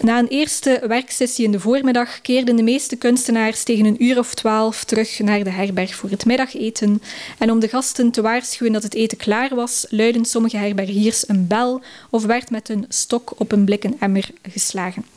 Na 0.00 0.18
een 0.18 0.28
eerste 0.28 0.82
werksessie 0.88 1.44
in 1.44 1.50
de 1.50 1.60
voormiddag 1.60 2.20
keerden 2.20 2.56
de 2.56 2.62
meeste 2.62 2.96
kunstenaars 2.96 3.62
tegen 3.62 3.84
een 3.84 4.04
uur 4.04 4.18
of 4.18 4.34
twaalf 4.34 4.84
terug 4.84 5.18
naar 5.18 5.44
de 5.44 5.50
herberg 5.50 5.94
voor 5.94 6.10
het 6.10 6.24
middageten. 6.24 7.02
En 7.38 7.50
om 7.50 7.60
de 7.60 7.68
gasten 7.68 8.10
te 8.10 8.22
waarschuwen 8.22 8.72
dat 8.72 8.82
het 8.82 8.94
eten 8.94 9.18
klaar 9.18 9.54
was, 9.54 9.86
luidden 9.88 10.24
sommige 10.24 10.56
herbergiers 10.56 11.28
een 11.28 11.46
bel 11.46 11.82
of 12.10 12.24
werd 12.24 12.50
met 12.50 12.68
een 12.68 12.84
stok 12.88 13.32
op 13.36 13.52
een 13.52 13.64
blikken 13.64 13.96
emmer 13.98 14.30
geslagen. 14.42 15.15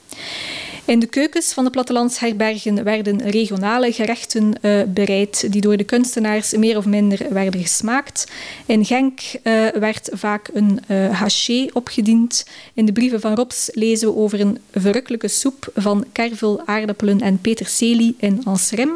In 0.89 0.99
de 0.99 1.07
keukens 1.07 1.53
van 1.53 1.63
de 1.63 1.69
plattelandsherbergen 1.69 2.83
werden 2.83 3.29
regionale 3.29 3.91
gerechten 3.91 4.53
uh, 4.61 4.81
bereid 4.87 5.51
die 5.51 5.61
door 5.61 5.77
de 5.77 5.83
kunstenaars 5.83 6.51
meer 6.51 6.77
of 6.77 6.85
minder 6.85 7.33
werden 7.33 7.61
gesmaakt. 7.61 8.25
In 8.65 8.85
Genk 8.85 9.19
uh, 9.43 9.67
werd 9.67 10.09
vaak 10.13 10.49
een 10.53 10.79
uh, 10.87 11.19
haché 11.19 11.67
opgediend. 11.73 12.45
In 12.73 12.85
de 12.85 12.91
brieven 12.91 13.19
van 13.19 13.35
Robs 13.35 13.69
lezen 13.73 14.07
we 14.07 14.15
over 14.15 14.39
een 14.39 14.57
verrukkelijke 14.71 15.27
soep 15.27 15.71
van 15.75 16.05
kervel, 16.11 16.61
aardappelen 16.65 17.21
en 17.21 17.41
peterselie 17.41 18.15
in 18.17 18.41
Ansrem. 18.43 18.91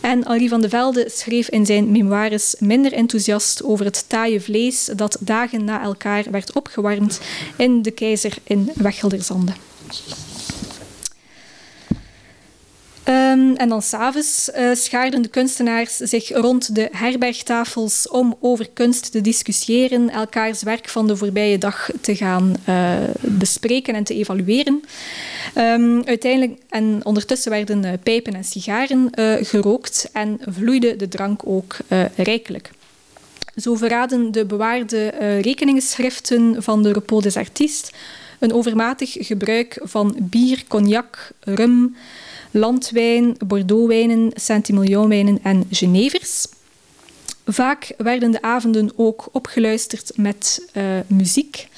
En 0.00 0.26
Henri 0.26 0.48
van 0.48 0.60
de 0.60 0.68
Velde 0.68 1.10
schreef 1.10 1.48
in 1.48 1.66
zijn 1.66 1.90
memoires 1.90 2.54
minder 2.58 2.92
enthousiast 2.92 3.62
over 3.64 3.84
het 3.84 4.08
taaie 4.08 4.40
vlees 4.40 4.90
dat 4.96 5.16
dagen 5.20 5.64
na 5.64 5.82
elkaar 5.82 6.24
werd 6.30 6.52
opgewarmd 6.52 7.20
in 7.56 7.82
de 7.82 7.90
keizer 7.90 8.36
in 8.44 8.70
Weggelderzande. 8.74 9.52
Um, 13.08 13.56
en 13.56 13.68
dan 13.68 13.82
s'avonds 13.82 14.50
uh, 14.56 14.74
schaarden 14.74 15.22
de 15.22 15.28
kunstenaars 15.28 15.96
zich 15.96 16.28
rond 16.28 16.74
de 16.74 16.88
herbergtafels 16.92 18.08
om 18.08 18.36
over 18.40 18.68
kunst 18.72 19.12
te 19.12 19.20
discussiëren, 19.20 20.10
elkaars 20.10 20.62
werk 20.62 20.88
van 20.88 21.06
de 21.06 21.16
voorbije 21.16 21.58
dag 21.58 21.90
te 22.00 22.16
gaan 22.16 22.54
uh, 22.68 22.94
bespreken 23.20 23.94
en 23.94 24.04
te 24.04 24.14
evalueren. 24.14 24.82
Um, 25.54 26.04
uiteindelijk 26.04 26.60
en 26.68 27.00
ondertussen 27.02 27.50
werden 27.50 27.84
uh, 27.84 27.92
pijpen 28.02 28.34
en 28.34 28.44
sigaren 28.44 29.10
gerookt 29.42 30.08
en 30.12 30.38
vloeide 30.40 30.96
de 30.96 31.08
drank 31.08 31.40
ook 31.44 31.76
rijkelijk. 32.16 32.70
Zo 33.56 33.74
verraden 33.74 34.32
de 34.32 34.44
bewaarde 34.44 35.08
rekeningsschriften 35.40 36.62
van 36.62 36.82
de 36.82 36.92
Repos 36.92 37.22
des 37.22 37.36
Artistes 37.36 37.90
een 38.38 38.52
overmatig 38.52 39.16
gebruik 39.18 39.80
van 39.82 40.16
bier, 40.20 40.64
cognac, 40.68 41.30
rum, 41.40 41.96
landwijn, 42.50 43.36
bordeauxwijnen, 43.46 44.30
Saint-Emilion-wijnen 44.34 45.38
en 45.42 45.64
Genevers. 45.70 46.46
Vaak 47.46 47.92
werden 47.98 48.30
de 48.30 48.42
avonden 48.42 48.90
ook 48.96 49.28
opgeluisterd 49.32 50.12
met 50.16 50.68
uh, 50.74 50.82
muziek. 51.06 51.68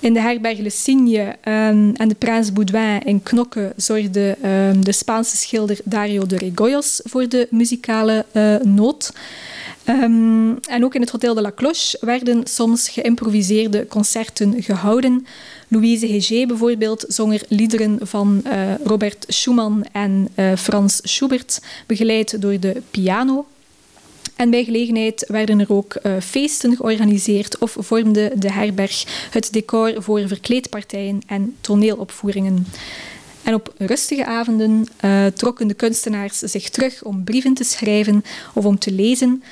In 0.00 0.12
de 0.12 0.20
herberg 0.20 0.58
Le 0.58 0.70
Signe 0.70 1.36
um, 1.44 1.94
en 1.94 2.08
de 2.08 2.14
Prins 2.14 2.52
Boudouin 2.52 3.02
in 3.02 3.22
Knokke 3.22 3.72
zorgde 3.76 4.36
um, 4.44 4.84
de 4.84 4.92
Spaanse 4.92 5.36
schilder 5.36 5.78
Dario 5.84 6.26
de 6.26 6.36
Regoyos 6.36 7.00
voor 7.04 7.28
de 7.28 7.46
muzikale 7.50 8.24
uh, 8.32 8.56
noot. 8.56 9.12
Um, 9.88 10.58
en 10.60 10.84
ook 10.84 10.94
in 10.94 11.00
het 11.00 11.10
Hotel 11.10 11.34
de 11.34 11.40
la 11.40 11.52
Cloche 11.54 11.98
werden 12.00 12.46
soms 12.46 12.88
geïmproviseerde 12.88 13.86
concerten 13.86 14.62
gehouden. 14.62 15.26
Louise 15.72 16.06
Heger 16.06 16.46
bijvoorbeeld 16.46 17.04
zong 17.08 17.32
er 17.32 17.42
liederen 17.48 17.98
van 18.02 18.42
uh, 18.46 18.74
Robert 18.84 19.24
Schumann 19.28 19.84
en 19.92 20.28
uh, 20.34 20.56
Frans 20.56 21.00
Schubert, 21.02 21.60
begeleid 21.86 22.40
door 22.40 22.60
de 22.60 22.82
piano. 22.90 23.46
En 24.36 24.50
bij 24.50 24.64
gelegenheid 24.64 25.24
werden 25.28 25.60
er 25.60 25.72
ook 25.72 25.96
uh, 26.02 26.12
feesten 26.20 26.76
georganiseerd 26.76 27.58
of 27.58 27.76
vormde 27.78 28.32
de 28.36 28.52
herberg 28.52 29.28
het 29.30 29.52
decor 29.52 30.02
voor 30.02 30.28
verkleedpartijen 30.28 31.20
en 31.26 31.56
toneelopvoeringen. 31.60 32.66
En 33.42 33.54
op 33.54 33.74
rustige 33.78 34.26
avonden 34.26 34.88
trokken 35.34 35.68
de 35.68 35.74
kunstenaars 35.74 36.38
zich 36.38 36.68
terug 36.68 37.02
om 37.02 37.24
brieven 37.24 37.54
te 37.54 37.64
schrijven 37.64 38.24
of 38.54 38.64
om 38.64 38.78
te 38.78 38.92
lezen. 38.92 39.42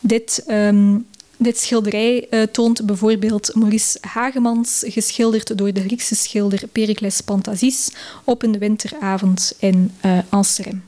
Dit, 0.00 0.44
um, 0.48 1.06
dit 1.36 1.58
schilderij 1.58 2.26
uh, 2.30 2.42
toont 2.42 2.86
bijvoorbeeld 2.86 3.54
Maurice 3.54 3.98
Hagemans, 4.00 4.84
geschilderd 4.86 5.58
door 5.58 5.72
de 5.72 5.80
Griekse 5.80 6.14
schilder 6.14 6.66
Pericles 6.72 7.20
Pantasis, 7.20 7.90
op 8.24 8.42
een 8.42 8.58
winteravond 8.58 9.54
in 9.58 9.92
uh. 10.04 10.82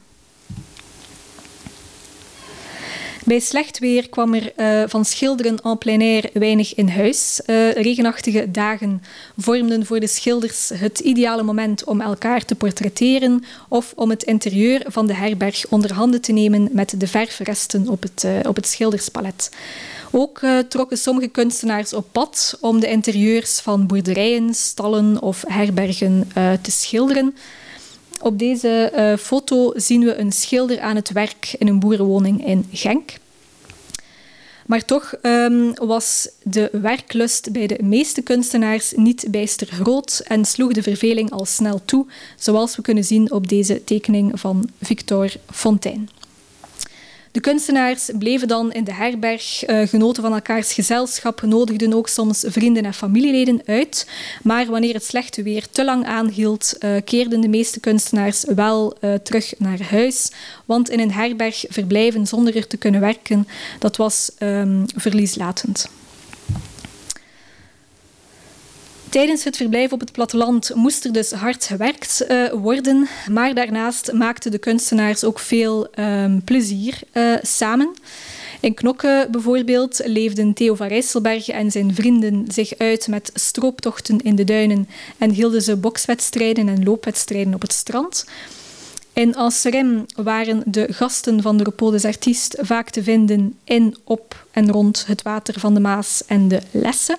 Bij 3.24 3.40
slecht 3.40 3.78
weer 3.78 4.08
kwam 4.08 4.34
er 4.34 4.52
uh, 4.56 4.82
van 4.88 5.04
schilderen 5.04 5.62
en 5.62 5.78
plein 5.78 6.00
air 6.00 6.30
weinig 6.32 6.74
in 6.74 6.88
huis. 6.88 7.40
Regenachtige 7.74 8.50
dagen 8.50 9.02
vormden 9.36 9.86
voor 9.86 10.00
de 10.00 10.06
schilders 10.06 10.70
het 10.74 10.98
ideale 10.98 11.42
moment 11.42 11.84
om 11.84 12.00
elkaar 12.00 12.44
te 12.44 12.54
portretteren 12.54 13.44
of 13.68 13.92
om 13.96 14.10
het 14.10 14.22
interieur 14.22 14.84
van 14.86 15.06
de 15.06 15.14
herberg 15.14 15.68
onder 15.68 15.92
handen 15.92 16.20
te 16.20 16.32
nemen 16.32 16.68
met 16.72 16.94
de 17.00 17.06
verfresten 17.06 17.88
op 17.88 18.02
het, 18.02 18.26
op 18.46 18.56
het 18.56 18.66
schilderspalet. 18.66 19.50
Ook 20.10 20.40
trokken 20.68 20.98
sommige 20.98 21.28
kunstenaars 21.28 21.92
op 21.92 22.06
pad 22.12 22.58
om 22.60 22.80
de 22.80 22.88
interieurs 22.88 23.60
van 23.60 23.86
boerderijen, 23.86 24.54
stallen 24.54 25.22
of 25.22 25.44
herbergen 25.46 26.28
te 26.62 26.70
schilderen. 26.70 27.34
Op 28.20 28.38
deze 28.38 28.92
uh, 28.96 29.16
foto 29.16 29.72
zien 29.76 30.04
we 30.04 30.16
een 30.16 30.32
schilder 30.32 30.80
aan 30.80 30.96
het 30.96 31.12
werk 31.12 31.54
in 31.58 31.68
een 31.68 31.78
boerenwoning 31.78 32.46
in 32.46 32.66
Genk. 32.72 33.12
Maar 34.66 34.84
toch 34.84 35.14
um, 35.22 35.74
was 35.74 36.28
de 36.42 36.68
werklust 36.72 37.52
bij 37.52 37.66
de 37.66 37.78
meeste 37.82 38.22
kunstenaars 38.22 38.92
niet 38.96 39.26
bijster 39.30 39.66
groot 39.66 40.22
en 40.24 40.44
sloeg 40.44 40.72
de 40.72 40.82
verveling 40.82 41.30
al 41.30 41.44
snel 41.44 41.80
toe, 41.84 42.06
zoals 42.36 42.76
we 42.76 42.82
kunnen 42.82 43.04
zien 43.04 43.32
op 43.32 43.48
deze 43.48 43.84
tekening 43.84 44.40
van 44.40 44.68
Victor 44.80 45.30
Fontaine. 45.50 46.04
De 47.32 47.40
kunstenaars 47.40 48.10
bleven 48.18 48.48
dan 48.48 48.72
in 48.72 48.84
de 48.84 48.92
herberg, 48.92 49.68
uh, 49.68 49.86
genoten 49.86 50.22
van 50.22 50.32
elkaars 50.32 50.72
gezelschap, 50.72 51.42
nodigden 51.42 51.92
ook 51.92 52.08
soms 52.08 52.44
vrienden 52.46 52.84
en 52.84 52.94
familieleden 52.94 53.62
uit. 53.66 54.06
Maar 54.42 54.66
wanneer 54.66 54.94
het 54.94 55.04
slechte 55.04 55.42
weer 55.42 55.66
te 55.70 55.84
lang 55.84 56.04
aanhield, 56.04 56.74
uh, 56.80 56.90
keerden 57.04 57.40
de 57.40 57.48
meeste 57.48 57.80
kunstenaars 57.80 58.44
wel 58.44 58.96
uh, 59.00 59.14
terug 59.14 59.54
naar 59.58 59.82
huis. 59.82 60.30
Want 60.64 60.90
in 60.90 61.00
een 61.00 61.12
herberg 61.12 61.64
verblijven 61.68 62.26
zonder 62.26 62.56
er 62.56 62.66
te 62.66 62.76
kunnen 62.76 63.00
werken, 63.00 63.48
dat 63.78 63.96
was 63.96 64.30
um, 64.38 64.84
verlieslatend. 64.96 65.88
Tijdens 69.10 69.44
het 69.44 69.56
verblijf 69.56 69.92
op 69.92 70.00
het 70.00 70.12
platteland 70.12 70.74
moest 70.74 71.04
er 71.04 71.12
dus 71.12 71.30
hard 71.30 71.64
gewerkt 71.64 72.24
uh, 72.28 72.50
worden, 72.52 73.08
maar 73.30 73.54
daarnaast 73.54 74.12
maakten 74.12 74.50
de 74.50 74.58
kunstenaars 74.58 75.24
ook 75.24 75.38
veel 75.38 75.88
um, 75.98 76.44
plezier 76.44 76.98
uh, 77.12 77.34
samen. 77.42 77.94
In 78.60 78.74
Knokke 78.74 79.28
bijvoorbeeld 79.30 80.00
leefden 80.04 80.52
Theo 80.52 80.74
van 80.74 80.86
Rijsselberg 80.86 81.48
en 81.48 81.70
zijn 81.70 81.94
vrienden 81.94 82.44
zich 82.48 82.78
uit 82.78 83.08
met 83.08 83.30
strooptochten 83.34 84.18
in 84.20 84.36
de 84.36 84.44
duinen 84.44 84.88
en 85.18 85.30
hielden 85.30 85.62
ze 85.62 85.76
bokswedstrijden 85.76 86.68
en 86.68 86.84
loopwedstrijden 86.84 87.54
op 87.54 87.62
het 87.62 87.72
strand. 87.72 88.24
In 89.12 89.36
Anserem 89.36 90.06
waren 90.14 90.62
de 90.64 90.92
gasten 90.92 91.42
van 91.42 91.56
de 91.56 91.64
Repos 91.64 91.90
des 91.90 92.04
Artistes 92.04 92.66
vaak 92.66 92.90
te 92.90 93.02
vinden 93.02 93.58
in, 93.64 93.96
op 94.04 94.46
en 94.50 94.70
rond 94.70 95.04
het 95.06 95.22
water 95.22 95.60
van 95.60 95.74
de 95.74 95.80
Maas 95.80 96.22
en 96.26 96.48
de 96.48 96.60
Lesse. 96.70 97.18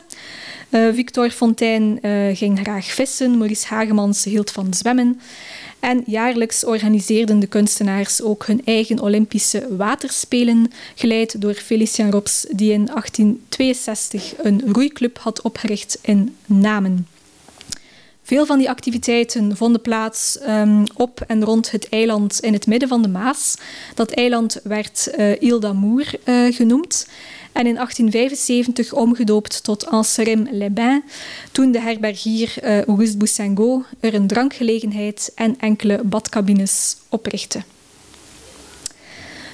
Uh, 0.69 0.93
Victor 0.93 1.29
Fontaine 1.29 1.99
uh, 2.01 2.37
ging 2.37 2.59
graag 2.59 2.85
vissen, 2.85 3.37
Maurice 3.37 3.67
Hagemans 3.67 4.23
hield 4.23 4.51
van 4.51 4.73
zwemmen. 4.73 5.21
En 5.79 6.03
jaarlijks 6.05 6.65
organiseerden 6.65 7.39
de 7.39 7.47
kunstenaars 7.47 8.21
ook 8.21 8.45
hun 8.45 8.61
eigen 8.65 8.99
Olympische 8.99 9.75
waterspelen, 9.75 10.71
geleid 10.95 11.41
door 11.41 11.53
Felician 11.53 12.11
Rops, 12.11 12.45
die 12.51 12.71
in 12.71 12.85
1862 12.85 14.33
een 14.37 14.61
roeiclub 14.65 15.17
had 15.17 15.41
opgericht 15.41 15.99
in 16.01 16.35
Namen. 16.45 17.07
Veel 18.23 18.45
van 18.45 18.57
die 18.57 18.69
activiteiten 18.69 19.57
vonden 19.57 19.81
plaats 19.81 20.39
um, 20.47 20.83
op 20.95 21.23
en 21.27 21.43
rond 21.43 21.71
het 21.71 21.89
eiland 21.89 22.39
in 22.39 22.53
het 22.53 22.67
midden 22.67 22.89
van 22.89 23.01
de 23.01 23.07
Maas. 23.07 23.57
Dat 23.95 24.11
eiland 24.11 24.59
werd 24.63 25.11
uh, 25.17 25.41
Ile 25.41 25.59
d'Amour 25.59 26.13
genoemd 26.51 27.07
en 27.51 27.65
in 27.65 27.75
1875 27.75 28.93
omgedoopt 28.93 29.63
tot 29.63 29.85
Anserim-les-Bains, 29.85 31.03
toen 31.51 31.71
de 31.71 31.81
herbergier 31.81 32.53
uh, 32.63 32.81
Auguste 32.81 33.17
Boussingault 33.17 33.85
er 33.99 34.13
een 34.13 34.27
drankgelegenheid 34.27 35.31
en 35.35 35.55
enkele 35.59 36.01
badcabines 36.03 36.97
oprichtte. 37.09 37.61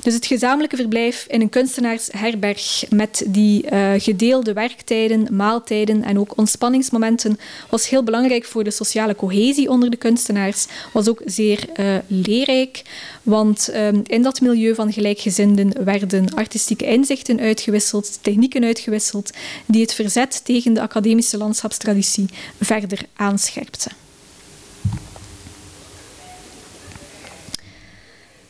Dus 0.06 0.14
het 0.14 0.26
gezamenlijke 0.26 0.76
verblijf 0.76 1.26
in 1.30 1.41
een 1.41 1.49
kunstenaarsherberg 1.49 2.84
met 2.89 3.24
die 3.28 3.72
uh, 3.72 3.91
gedeelde 3.97 4.53
werktijden, 4.53 5.36
maaltijden 5.36 6.03
en 6.03 6.20
ook 6.20 6.38
ontspanningsmomenten 6.38 7.39
was 7.70 7.89
heel 7.89 8.03
belangrijk 8.03 8.45
voor 8.45 8.64
de 8.64 8.72
sociale 8.72 9.16
cohesie 9.16 9.70
onder 9.70 9.89
de 9.89 9.97
kunstenaars. 9.97 10.66
Was 10.93 11.10
ook 11.10 11.22
zeer 11.26 11.60
uh, 11.80 11.95
leerrijk, 12.08 12.82
want 13.24 13.70
um, 13.76 14.01
in 14.03 14.22
dat 14.22 14.41
milieu 14.41 14.76
van 14.76 14.93
gelijkgezinden 14.93 15.84
werden 15.84 16.34
artistieke 16.34 16.86
inzichten 16.86 17.39
uitgewisseld, 17.39 18.20
technieken 18.22 18.64
uitgewisseld, 18.64 19.32
die 19.66 19.82
het 19.82 19.93
verzet 19.93 20.41
tegen 20.45 20.74
de 20.74 20.82
academische 20.82 21.38
landschapstraditie 21.38 22.26
verder 22.62 22.99
aanscherpten. 23.16 24.05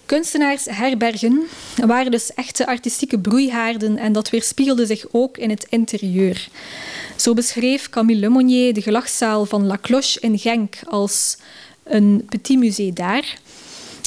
Kunstenaarsherbergen 0.05 1.41
waren 1.85 2.11
dus 2.11 2.33
echte 2.33 2.67
artistieke 2.67 3.19
broeihaarden 3.19 3.97
en 3.97 4.13
dat 4.13 4.29
weerspiegelde 4.29 4.85
zich 4.85 5.05
ook 5.11 5.37
in 5.37 5.49
het 5.49 5.65
interieur. 5.69 6.47
Zo 7.15 7.33
beschreef 7.33 7.89
Camille 7.89 8.19
Lemonnier 8.19 8.73
de 8.73 8.81
gelachzaal 8.81 9.45
van 9.45 9.65
La 9.65 9.77
Cloche 9.81 10.19
in 10.19 10.39
Genk 10.39 10.75
als 10.87 11.37
een 11.83 12.25
petit 12.29 12.57
musée 12.57 12.93
daar. 12.93 13.37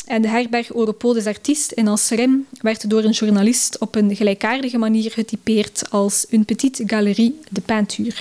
En 0.07 0.23
de 0.23 0.29
herberg 0.29 0.75
Europol 0.75 1.13
des 1.13 1.27
Artistes 1.27 1.73
in 1.77 1.89
Anserem 1.89 2.47
werd 2.61 2.91
door 2.91 3.05
een 3.05 3.11
journalist 3.11 3.79
op 3.79 3.95
een 3.95 4.17
gelijkaardige 4.17 4.79
manier 4.79 5.11
getypeerd 5.11 5.91
als 5.91 6.27
une 6.31 6.45
petite 6.45 6.83
galerie 6.87 7.39
de 7.49 7.61
peinture. 7.61 8.17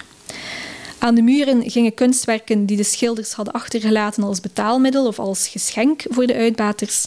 Aan 1.07 1.15
de 1.15 1.21
muren 1.21 1.69
gingen 1.69 1.93
kunstwerken 1.93 2.65
die 2.65 2.77
de 2.77 2.83
schilders 2.83 3.33
hadden 3.33 3.53
achtergelaten 3.53 4.23
als 4.23 4.39
betaalmiddel 4.39 5.07
of 5.07 5.19
als 5.19 5.47
geschenk 5.47 6.03
voor 6.09 6.27
de 6.27 6.35
uitbaters. 6.35 7.05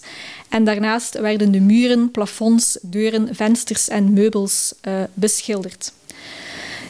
En 0.48 0.64
daarnaast 0.64 1.18
werden 1.18 1.52
de 1.52 1.60
muren, 1.60 2.10
plafonds, 2.10 2.78
deuren, 2.82 3.34
vensters 3.34 3.88
en 3.88 4.12
meubels 4.12 4.74
uh, 4.88 5.02
beschilderd. 5.14 5.92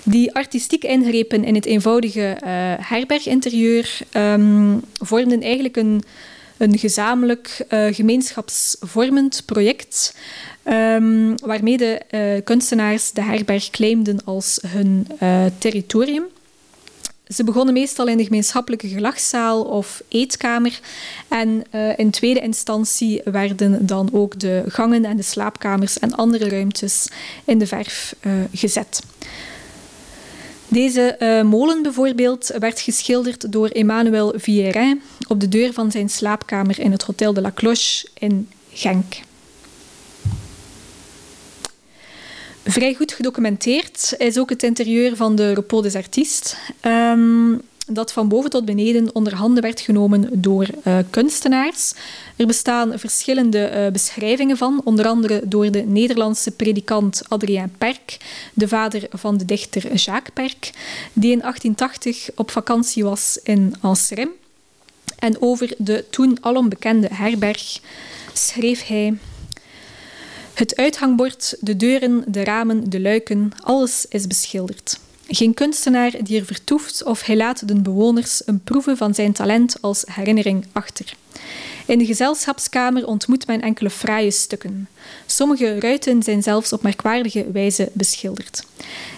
Die 0.04 0.34
artistiek 0.34 0.84
ingrepen 0.84 1.44
in 1.44 1.54
het 1.54 1.64
eenvoudige 1.64 2.20
uh, 2.20 2.40
herberginterieur 2.88 3.98
um, 4.16 4.80
vormden 4.92 5.42
eigenlijk 5.42 5.76
een, 5.76 6.02
een 6.56 6.78
gezamenlijk 6.78 7.64
uh, 7.68 7.94
gemeenschapsvormend 7.94 9.42
project. 9.46 10.14
Um, 10.64 11.34
waarmee 11.38 11.76
de 11.76 12.40
kunstenaars 12.44 13.12
de 13.12 13.22
herberg 13.22 13.70
claimden 13.70 14.24
als 14.24 14.60
hun 14.66 15.06
territorium. 15.58 16.24
Ze 17.34 17.44
begonnen 17.44 17.74
meestal 17.74 18.06
in 18.06 18.16
de 18.16 18.24
gemeenschappelijke 18.24 18.88
gelachzaal 18.88 19.62
of 19.62 20.02
eetkamer. 20.08 20.80
En 21.28 21.62
uh, 21.74 21.98
in 21.98 22.10
tweede 22.10 22.40
instantie 22.40 23.20
werden 23.24 23.86
dan 23.86 24.08
ook 24.12 24.38
de 24.38 24.64
gangen 24.66 25.04
en 25.04 25.16
de 25.16 25.22
slaapkamers 25.22 25.98
en 25.98 26.14
andere 26.14 26.48
ruimtes 26.48 27.08
in 27.44 27.58
de 27.58 27.66
verf 27.66 28.14
uh, 28.20 28.32
gezet. 28.52 29.02
Deze 30.68 31.16
uh, 31.18 31.42
molen 31.42 31.82
bijvoorbeeld 31.82 32.52
werd 32.58 32.80
geschilderd 32.80 33.52
door 33.52 33.68
Emmanuel 33.68 34.32
Vierin 34.36 35.02
op 35.28 35.40
de 35.40 35.48
deur 35.48 35.72
van 35.72 35.90
zijn 35.90 36.08
slaapkamer 36.08 36.80
in 36.80 36.92
het 36.92 37.02
Hotel 37.02 37.32
de 37.32 37.40
la 37.40 37.52
Cloche 37.54 38.08
in 38.18 38.48
Genk. 38.72 39.14
Vrij 42.64 42.94
goed 42.94 43.12
gedocumenteerd 43.12 44.14
is 44.18 44.38
ook 44.38 44.50
het 44.50 44.62
interieur 44.62 45.16
van 45.16 45.34
de 45.34 45.52
Repos 45.54 45.82
des 45.82 45.94
Artistes. 45.94 46.56
Um, 46.82 47.60
dat 47.86 48.12
van 48.12 48.28
boven 48.28 48.50
tot 48.50 48.64
beneden 48.64 49.14
onder 49.14 49.34
handen 49.34 49.62
werd 49.62 49.80
genomen 49.80 50.28
door 50.32 50.66
uh, 50.84 50.98
kunstenaars. 51.10 51.92
Er 52.36 52.46
bestaan 52.46 52.98
verschillende 52.98 53.72
uh, 53.74 53.92
beschrijvingen 53.92 54.56
van, 54.56 54.80
onder 54.84 55.06
andere 55.06 55.42
door 55.44 55.70
de 55.70 55.82
Nederlandse 55.82 56.50
predikant 56.50 57.22
Adrien 57.28 57.72
Perk, 57.78 58.16
de 58.54 58.68
vader 58.68 59.06
van 59.10 59.36
de 59.36 59.44
dichter 59.44 59.94
Jacques 59.94 60.34
Perk, 60.34 60.70
die 61.12 61.32
in 61.32 61.40
1880 61.40 62.30
op 62.34 62.50
vakantie 62.50 63.04
was 63.04 63.38
in 63.42 63.74
Anserem. 63.80 64.30
En 65.18 65.42
over 65.42 65.74
de 65.78 66.04
toen 66.10 66.38
alom 66.40 66.68
bekende 66.68 67.08
herberg 67.12 67.80
schreef 68.32 68.86
hij 68.86 69.18
het 70.60 70.76
uithangbord, 70.76 71.56
de 71.60 71.76
deuren, 71.76 72.24
de 72.26 72.44
ramen, 72.44 72.90
de 72.90 73.00
luiken, 73.00 73.52
alles 73.60 74.06
is 74.08 74.26
beschilderd. 74.26 75.00
Geen 75.28 75.54
kunstenaar 75.54 76.12
die 76.22 76.38
er 76.38 76.44
vertoeft 76.44 77.04
of 77.04 77.22
hij 77.22 77.36
laat 77.36 77.68
de 77.68 77.80
bewoners 77.80 78.42
een 78.46 78.60
proeven 78.60 78.96
van 78.96 79.14
zijn 79.14 79.32
talent 79.32 79.76
als 79.80 80.04
herinnering 80.06 80.66
achter. 80.72 81.14
In 81.90 81.98
de 81.98 82.06
gezelschapskamer 82.06 83.06
ontmoet 83.06 83.46
men 83.46 83.60
enkele 83.60 83.90
fraaie 83.90 84.30
stukken. 84.30 84.88
Sommige 85.26 85.80
ruiten 85.80 86.22
zijn 86.22 86.42
zelfs 86.42 86.72
op 86.72 86.82
merkwaardige 86.82 87.50
wijze 87.52 87.90
beschilderd. 87.92 88.66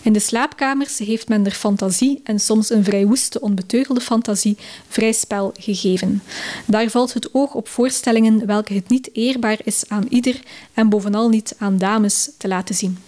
In 0.03 0.13
de 0.13 0.19
slaapkamers 0.21 0.99
heeft 0.99 1.29
men 1.29 1.45
er 1.45 1.53
fantasie 1.53 2.21
en 2.25 2.41
soms 2.41 2.71
een 2.71 2.85
vrij 2.85 3.07
woeste, 3.07 3.41
onbeteugelde 3.41 4.01
fantasie 4.01 4.57
vrij 4.89 5.13
spel 5.13 5.53
gegeven. 5.59 6.23
Daar 6.67 6.91
valt 6.91 7.15
het 7.15 7.35
oog 7.35 7.55
op 7.55 7.69
voorstellingen 7.69 8.47
welke 8.47 8.75
het 8.75 8.89
niet 8.89 9.11
eerbaar 9.13 9.59
is 9.65 9.85
aan 9.89 10.07
ieder 10.09 10.41
en 10.75 10.89
bovenal 10.89 11.29
niet 11.29 11.55
aan 11.59 11.79
dames 11.79 12.31
te 12.39 12.49
laten 12.49 12.75
zien. 12.75 12.99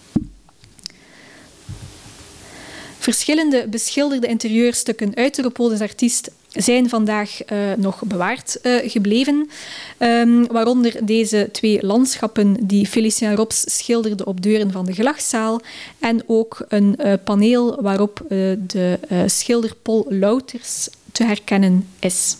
Verschillende 2.98 3.68
beschilderde 3.68 4.26
interieurstukken 4.26 5.14
uit 5.14 5.34
de 5.34 5.42
Repol 5.42 5.72
Artiest 5.72 6.30
zijn 6.54 6.88
vandaag 6.88 7.52
uh, 7.52 7.58
nog 7.76 8.02
bewaard 8.04 8.58
uh, 8.62 8.90
gebleven. 8.90 9.50
Um, 9.98 10.46
waaronder 10.46 11.06
deze 11.06 11.48
twee 11.52 11.86
landschappen 11.86 12.56
die 12.66 12.86
Felicien 12.86 13.36
Rops 13.36 13.64
schilderde 13.66 14.24
op 14.24 14.42
deuren 14.42 14.72
van 14.72 14.86
de 14.86 14.92
gelachzaal. 14.92 15.60
En 15.98 16.22
ook 16.26 16.64
een 16.68 16.98
uh, 16.98 17.12
paneel 17.24 17.82
waarop 17.82 18.22
de 18.66 18.98
schilder 19.26 19.74
Paul 19.82 20.06
Louters 20.08 20.88
te 21.12 21.24
herkennen 21.24 21.88
is. 21.98 22.36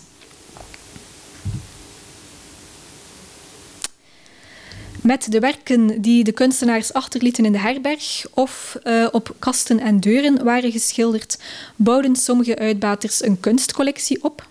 Met 5.05 5.31
de 5.31 5.39
werken 5.39 6.01
die 6.01 6.23
de 6.23 6.31
kunstenaars 6.31 6.93
achterlieten 6.93 7.45
in 7.45 7.51
de 7.51 7.59
herberg 7.59 8.25
of 8.33 8.77
uh, 8.83 9.07
op 9.11 9.35
kasten 9.39 9.79
en 9.79 9.99
deuren 9.99 10.43
waren 10.43 10.71
geschilderd, 10.71 11.37
bouwden 11.75 12.15
sommige 12.15 12.57
uitbaters 12.57 13.23
een 13.23 13.39
kunstcollectie 13.39 14.23
op. 14.23 14.47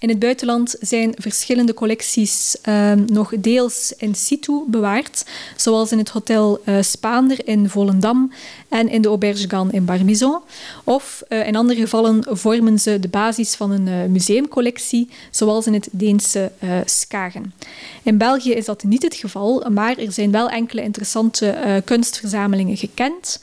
In 0.00 0.08
het 0.08 0.18
buitenland 0.18 0.76
zijn 0.80 1.14
verschillende 1.18 1.74
collecties 1.74 2.56
uh, 2.68 2.92
nog 2.92 3.32
deels 3.38 3.94
in 3.96 4.14
situ 4.14 4.62
bewaard, 4.66 5.24
zoals 5.56 5.92
in 5.92 5.98
het 5.98 6.08
Hotel 6.08 6.60
uh, 6.64 6.82
Spaander 6.82 7.46
in 7.46 7.68
Volendam 7.68 8.32
en 8.68 8.88
in 8.88 9.02
de 9.02 9.08
Auberge 9.08 9.48
Gan 9.48 9.72
in 9.72 9.84
Barbizon. 9.84 10.38
Of 10.84 11.22
uh, 11.28 11.46
in 11.46 11.56
andere 11.56 11.80
gevallen 11.80 12.24
vormen 12.28 12.78
ze 12.78 13.00
de 13.00 13.08
basis 13.08 13.54
van 13.54 13.70
een 13.70 14.12
museumcollectie, 14.12 15.08
zoals 15.30 15.66
in 15.66 15.74
het 15.74 15.88
Deense 15.92 16.52
Skagen. 16.84 17.54
In 18.02 18.18
België 18.18 18.52
is 18.52 18.64
dat 18.64 18.82
niet 18.84 19.02
het 19.02 19.14
geval, 19.14 19.70
maar 19.70 19.98
er 19.98 20.12
zijn 20.12 20.30
wel 20.30 20.48
enkele 20.48 20.82
interessante 20.82 21.82
kunstverzamelingen 21.84 22.76
gekend. 22.76 23.40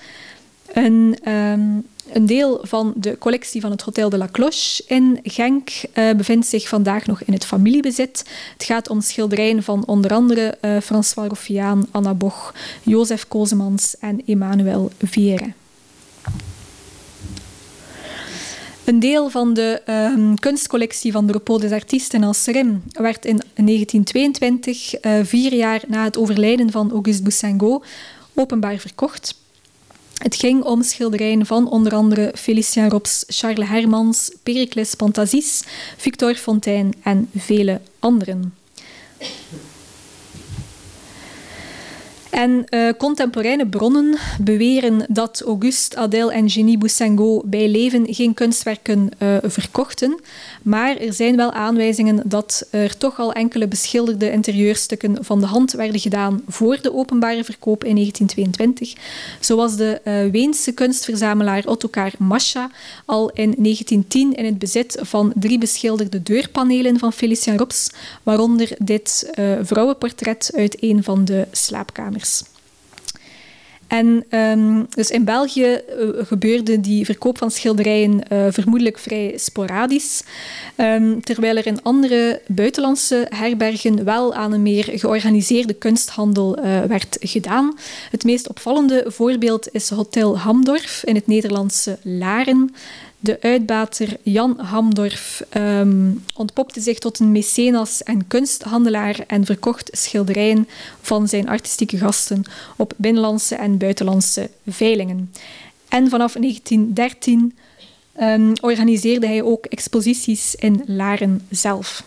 En, 0.74 1.16
um, 1.32 1.86
een 2.14 2.26
deel 2.26 2.60
van 2.62 2.94
de 2.96 3.18
collectie 3.18 3.62
van 3.62 3.72
het 3.72 3.82
Hotel 3.82 4.10
de 4.10 4.18
la 4.18 4.28
Cloche 4.32 4.84
in 4.88 5.20
Genk 5.24 5.70
uh, 5.94 6.14
bevindt 6.14 6.48
zich 6.48 6.68
vandaag 6.68 7.06
nog 7.06 7.22
in 7.22 7.34
het 7.34 7.46
familiebezit. 7.46 8.24
Het 8.54 8.64
gaat 8.64 8.90
om 8.90 9.02
schilderijen 9.02 9.64
van 9.64 9.86
onder 9.86 10.14
andere 10.14 10.58
uh, 10.62 10.78
François 10.82 11.28
Roffiaan, 11.28 11.88
Anna 11.92 12.14
Boch, 12.14 12.54
Jozef 12.84 13.28
Kozemans 13.28 13.96
en 14.00 14.22
Emmanuel 14.26 14.92
Viere. 15.04 15.54
Een 18.84 19.00
deel 19.00 19.30
van 19.30 19.54
de 19.54 19.82
um, 20.16 20.40
kunstcollectie 20.40 21.12
van 21.12 21.26
de 21.28 21.34
Repos 21.34 21.62
des 21.62 21.72
Artistes 21.72 22.20
in 22.20 22.24
Anserem 22.24 22.84
werd 22.92 23.26
in 23.26 23.42
1922, 23.56 25.04
uh, 25.06 25.20
vier 25.24 25.54
jaar 25.54 25.82
na 25.88 26.04
het 26.04 26.18
overlijden 26.18 26.72
van 26.72 26.92
Auguste 26.92 27.22
Boussingault, 27.22 27.86
openbaar 28.34 28.78
verkocht. 28.78 29.36
Het 30.18 30.36
ging 30.36 30.64
om 30.64 30.84
schilderijen 30.84 31.46
van 31.46 31.70
onder 31.70 31.94
andere 31.94 32.32
Felicien 32.36 32.90
Rops, 32.90 33.24
Charles 33.28 33.68
Hermans, 33.68 34.32
Pericles 34.44 34.96
Pantasis, 34.96 35.64
Victor 35.98 36.36
Fontaine 36.36 36.94
en 37.04 37.30
vele 37.36 37.82
anderen. 38.00 38.54
En 42.30 42.66
uh, 42.70 42.90
contemporaine 42.98 43.68
bronnen 43.68 44.18
beweren 44.42 45.06
dat 45.10 45.42
Auguste 45.46 45.98
Adèle 45.98 46.34
en 46.34 46.50
Genie 46.50 46.78
Boussengo 46.78 47.42
bij 47.46 47.70
leven 47.70 48.14
geen 48.14 48.34
kunstwerken 48.34 49.10
uh, 49.20 49.38
verkochten. 49.44 50.20
Maar 50.62 50.98
er 50.98 51.14
zijn 51.14 51.36
wel 51.36 51.52
aanwijzingen 51.52 52.22
dat 52.26 52.68
er 52.70 52.98
toch 52.98 53.20
al 53.20 53.34
enkele 53.34 53.68
beschilderde 53.68 54.32
interieurstukken 54.32 55.26
van 55.26 55.40
de 55.40 55.46
hand 55.46 55.72
werden 55.72 56.00
gedaan 56.00 56.42
voor 56.48 56.82
de 56.82 56.94
openbare 56.94 57.44
verkoop 57.44 57.84
in 57.84 57.96
1922. 57.96 58.94
Zoals 59.40 59.76
de 59.76 60.02
uh, 60.04 60.32
Weense 60.32 60.72
kunstverzamelaar 60.72 61.66
Ottokar 61.66 62.12
Mascha 62.18 62.70
al 63.06 63.30
in 63.30 63.56
1910 63.58 64.34
in 64.34 64.46
het 64.46 64.60
bezit 64.60 64.98
van 65.02 65.32
drie 65.36 65.58
beschilderde 65.58 66.24
deurpanelen 66.24 67.00
van 67.00 67.14
Felician 67.14 67.58
Rops, 67.58 67.90
waaronder 68.24 68.76
dit 68.78 69.32
vrouwenportret 69.62 70.52
uit 70.56 70.78
een 70.80 71.04
van 71.04 71.26
de 71.26 71.48
slaapkamers. 71.52 72.17
En 73.88 74.26
um, 74.30 74.88
dus 74.90 75.10
in 75.10 75.24
België 75.24 75.82
uh, 76.00 76.10
gebeurde 76.26 76.80
die 76.80 77.06
verkoop 77.06 77.38
van 77.38 77.52
schilderijen 77.52 78.22
uh, 78.32 78.46
vermoedelijk 78.50 78.98
vrij 78.98 79.34
sporadisch, 79.38 80.24
um, 80.78 81.22
terwijl 81.22 81.56
er 81.56 81.68
in 81.68 81.84
andere 81.84 82.42
buitenlandse 82.48 83.26
herbergen 83.30 84.04
wel 84.04 84.34
aan 84.34 84.54
een 84.54 84.62
meer 84.62 84.84
georganiseerde 84.84 85.74
kunsthandel 85.74 86.58
uh, 86.60 86.82
werd 86.82 87.18
gedaan. 87.20 87.78
Het 88.12 88.24
meest 88.24 88.48
opvallende 88.48 89.06
voorbeeld 89.08 89.68
is 89.72 89.90
Hotel 89.90 90.40
Hamdorf 90.40 91.02
in 91.06 91.16
het 91.16 91.28
Nederlandse 91.28 91.98
Laren, 92.02 92.76
de 93.28 93.42
uitbater 93.42 94.18
Jan 94.24 94.60
Hamdorf 94.60 95.44
um, 95.58 96.24
ontpopte 96.36 96.82
zich 96.82 97.00
tot 97.00 97.20
een 97.20 97.32
mecenas 97.32 98.04
en 98.04 98.28
kunsthandelaar 98.28 99.20
en 99.28 99.46
verkocht 99.46 99.90
schilderijen 99.92 100.68
van 101.02 101.28
zijn 101.28 101.50
artistieke 101.50 101.98
gasten 101.98 102.44
op 102.78 102.94
binnenlandse 102.98 103.56
en 103.56 103.78
buitenlandse 103.78 104.50
veilingen. 104.68 105.32
En 105.88 106.10
vanaf 106.10 106.34
1913 106.34 107.40
um, 107.40 107.54
ehm, 108.14 108.54
organiseerde 108.62 109.28
hij 109.28 109.42
ook 109.42 109.66
exposities 109.66 110.56
in 110.56 110.84
Laren 110.86 111.46
zelf. 111.50 112.04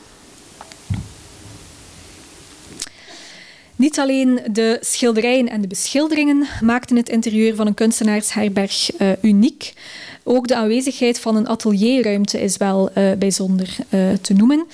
Niet 3.80 3.98
alleen 3.98 4.40
de 4.52 4.78
schilderijen 4.80 5.48
en 5.48 5.60
de 5.60 5.66
beschilderingen 5.66 6.46
maakten 6.60 6.96
het 6.96 7.08
interieur 7.08 7.54
van 7.54 7.66
een 7.66 7.74
kunstenaarsherberg 7.74 9.00
uh, 9.00 9.08
uniek. 9.22 9.72
Ook 10.22 10.48
de 10.48 10.56
aanwezigheid 10.56 11.20
van 11.20 11.36
een 11.36 11.48
atelierruimte 11.48 12.40
is 12.40 12.56
wel 12.56 12.90
uh, 12.94 13.12
bijzonder 13.12 13.76
uh, 13.90 14.12
te 14.20 14.32
noemen. 14.32 14.66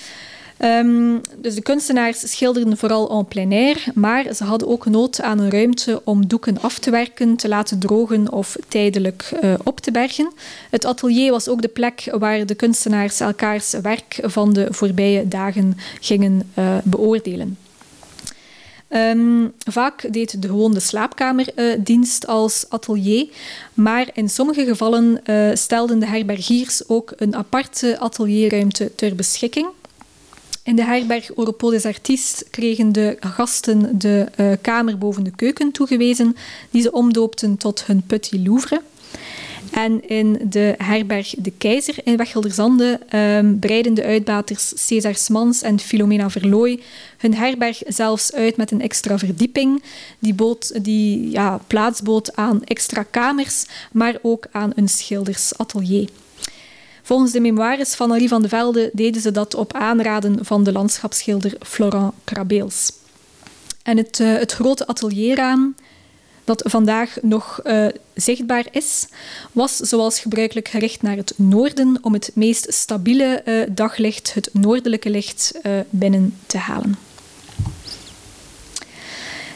Um, 0.58 1.20
dus 1.38 1.54
de 1.54 1.62
kunstenaars 1.62 2.30
schilderden 2.32 2.76
vooral 2.76 3.18
en 3.18 3.26
plein 3.26 3.52
air, 3.52 3.84
maar 3.94 4.34
ze 4.34 4.44
hadden 4.44 4.68
ook 4.68 4.86
nood 4.86 5.20
aan 5.20 5.38
een 5.38 5.50
ruimte 5.50 6.00
om 6.04 6.26
doeken 6.26 6.60
af 6.60 6.78
te 6.78 6.90
werken, 6.90 7.36
te 7.36 7.48
laten 7.48 7.78
drogen 7.78 8.32
of 8.32 8.56
tijdelijk 8.68 9.32
op 9.64 9.80
te 9.80 9.90
bergen. 9.90 10.32
Het 10.70 10.84
atelier 10.84 11.30
was 11.30 11.48
ook 11.48 11.62
de 11.62 11.68
plek 11.68 12.08
waar 12.18 12.46
de 12.46 12.54
kunstenaars 12.54 13.20
elkaars 13.20 13.70
werk 13.82 14.18
van 14.22 14.52
de 14.52 14.66
voorbije 14.70 15.28
dagen 15.28 15.76
gingen 16.00 16.52
beoordelen. 16.84 17.56
Um, 18.88 19.52
vaak 19.58 20.12
deed 20.12 20.42
de 20.42 20.48
gewone 20.48 20.80
slaapkamer 20.80 21.48
uh, 21.56 21.74
dienst 21.78 22.26
als 22.26 22.64
atelier, 22.68 23.28
maar 23.74 24.08
in 24.12 24.28
sommige 24.28 24.64
gevallen 24.64 25.20
uh, 25.24 25.50
stelden 25.54 25.98
de 25.98 26.06
herbergiers 26.06 26.88
ook 26.88 27.12
een 27.16 27.36
aparte 27.36 27.98
atelierruimte 27.98 28.94
ter 28.94 29.14
beschikking. 29.14 29.66
In 30.62 30.76
de 30.76 30.84
herberg 30.84 31.36
Europol 31.36 31.70
des 31.70 31.84
Artistes 31.84 32.50
kregen 32.50 32.92
de 32.92 33.16
gasten 33.20 33.98
de 33.98 34.26
uh, 34.36 34.52
kamer 34.60 34.98
boven 34.98 35.24
de 35.24 35.30
keuken 35.36 35.72
toegewezen, 35.72 36.36
die 36.70 36.82
ze 36.82 36.92
omdoopten 36.92 37.56
tot 37.56 37.86
hun 37.86 38.02
Petit 38.06 38.46
Louvre. 38.46 38.80
En 39.70 40.08
in 40.08 40.40
de 40.48 40.74
herberg 40.78 41.34
De 41.38 41.52
Keizer 41.58 41.94
in 42.04 42.16
Wechelderzande 42.16 43.00
um, 43.14 43.58
breiden 43.58 43.94
de 43.94 44.04
uitbaters 44.04 44.72
César 44.86 45.14
Smans 45.14 45.62
en 45.62 45.80
Filomena 45.80 46.30
Verlooy 46.30 46.80
hun 47.18 47.34
herberg 47.34 47.82
zelfs 47.86 48.32
uit 48.32 48.56
met 48.56 48.70
een 48.70 48.80
extra 48.80 49.18
verdieping. 49.18 49.82
Die, 50.18 50.34
bood, 50.34 50.84
die 50.84 51.30
ja, 51.30 51.60
plaats 51.66 52.02
bood 52.02 52.36
aan 52.36 52.64
extra 52.64 53.02
kamers, 53.02 53.66
maar 53.92 54.18
ook 54.22 54.46
aan 54.50 54.72
een 54.74 54.88
schildersatelier. 54.88 56.08
Volgens 57.02 57.32
de 57.32 57.40
memoires 57.40 57.94
van 57.94 58.10
Henri 58.10 58.28
van 58.28 58.42
de 58.42 58.48
Velde 58.48 58.90
deden 58.92 59.22
ze 59.22 59.30
dat 59.30 59.54
op 59.54 59.72
aanraden 59.72 60.44
van 60.44 60.64
de 60.64 60.72
landschapsschilder 60.72 61.52
Florent 61.60 62.12
Crabeels. 62.24 62.92
En 63.82 63.96
het, 63.96 64.18
uh, 64.18 64.38
het 64.38 64.52
grote 64.52 64.86
atelierraam 64.86 65.74
dat 66.46 66.62
vandaag 66.66 67.16
nog 67.22 67.60
uh, 67.64 67.86
zichtbaar 68.14 68.66
is, 68.70 69.06
was 69.52 69.76
zoals 69.76 70.18
gebruikelijk 70.18 70.68
gericht 70.68 71.02
naar 71.02 71.16
het 71.16 71.32
noorden 71.36 71.98
om 72.02 72.12
het 72.12 72.30
meest 72.34 72.72
stabiele 72.72 73.42
uh, 73.44 73.62
daglicht, 73.70 74.34
het 74.34 74.48
noordelijke 74.52 75.10
licht, 75.10 75.52
uh, 75.62 75.72
binnen 75.90 76.38
te 76.46 76.58
halen. 76.58 76.98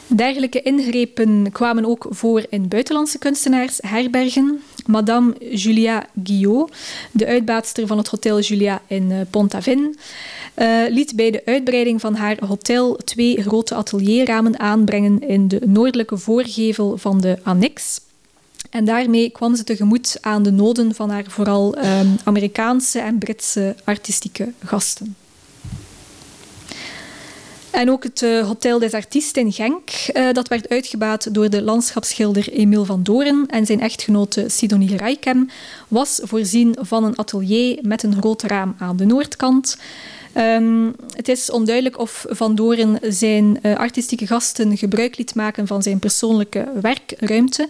Dergelijke 0.06 0.62
ingrepen 0.62 1.52
kwamen 1.52 1.84
ook 1.84 2.06
voor 2.10 2.46
in 2.48 2.68
buitenlandse 2.68 3.18
kunstenaars, 3.18 3.78
herbergen. 3.80 4.62
Madame 4.86 5.34
Julia 5.54 6.06
Guillot, 6.24 6.72
de 7.12 7.26
uitbaatster 7.26 7.86
van 7.86 7.98
het 7.98 8.08
Hotel 8.08 8.40
Julia 8.40 8.82
in 8.86 9.26
Pont-Aven, 9.30 9.96
uh, 10.56 10.82
liet 10.88 11.16
bij 11.16 11.30
de 11.30 11.42
uitbreiding 11.44 12.00
van 12.00 12.14
haar 12.14 12.36
hotel 12.46 12.96
twee 13.04 13.42
grote 13.42 13.74
atelierramen 13.74 14.58
aanbrengen 14.58 15.20
in 15.28 15.48
de 15.48 15.60
noordelijke 15.66 16.16
voorgevel 16.16 16.96
van 16.96 17.20
de 17.20 17.38
annex. 17.42 18.00
En 18.70 18.84
daarmee 18.84 19.30
kwam 19.30 19.56
ze 19.56 19.64
tegemoet 19.64 20.18
aan 20.20 20.42
de 20.42 20.50
noden 20.50 20.94
van 20.94 21.10
haar 21.10 21.24
vooral 21.28 21.78
um, 21.78 22.16
Amerikaanse 22.24 22.98
en 22.98 23.18
Britse 23.18 23.76
artistieke 23.84 24.52
gasten. 24.64 25.16
En 27.70 27.90
ook 27.90 28.02
het 28.02 28.22
uh, 28.22 28.46
Hotel 28.46 28.78
des 28.78 28.92
Artistes 28.92 29.42
in 29.42 29.52
Genk, 29.52 29.90
uh, 30.14 30.32
dat 30.32 30.48
werd 30.48 30.68
uitgebaat 30.68 31.34
door 31.34 31.50
de 31.50 31.62
landschapsschilder 31.62 32.52
Emile 32.52 32.84
van 32.84 33.02
Doren 33.02 33.44
en 33.46 33.66
zijn 33.66 33.80
echtgenote 33.80 34.44
Sidonie 34.48 34.96
Rijkem, 34.96 35.50
was 35.88 36.20
voorzien 36.22 36.76
van 36.80 37.04
een 37.04 37.18
atelier 37.18 37.78
met 37.82 38.02
een 38.02 38.14
groot 38.14 38.42
raam 38.42 38.74
aan 38.78 38.96
de 38.96 39.04
noordkant. 39.04 39.76
Um, 40.36 40.94
het 41.14 41.28
is 41.28 41.50
onduidelijk 41.50 41.98
of 41.98 42.24
Van 42.28 42.54
Doren 42.54 42.98
zijn 43.02 43.58
uh, 43.62 43.76
artistieke 43.76 44.26
gasten 44.26 44.76
gebruik 44.76 45.18
liet 45.18 45.34
maken 45.34 45.66
van 45.66 45.82
zijn 45.82 45.98
persoonlijke 45.98 46.68
werkruimte. 46.80 47.68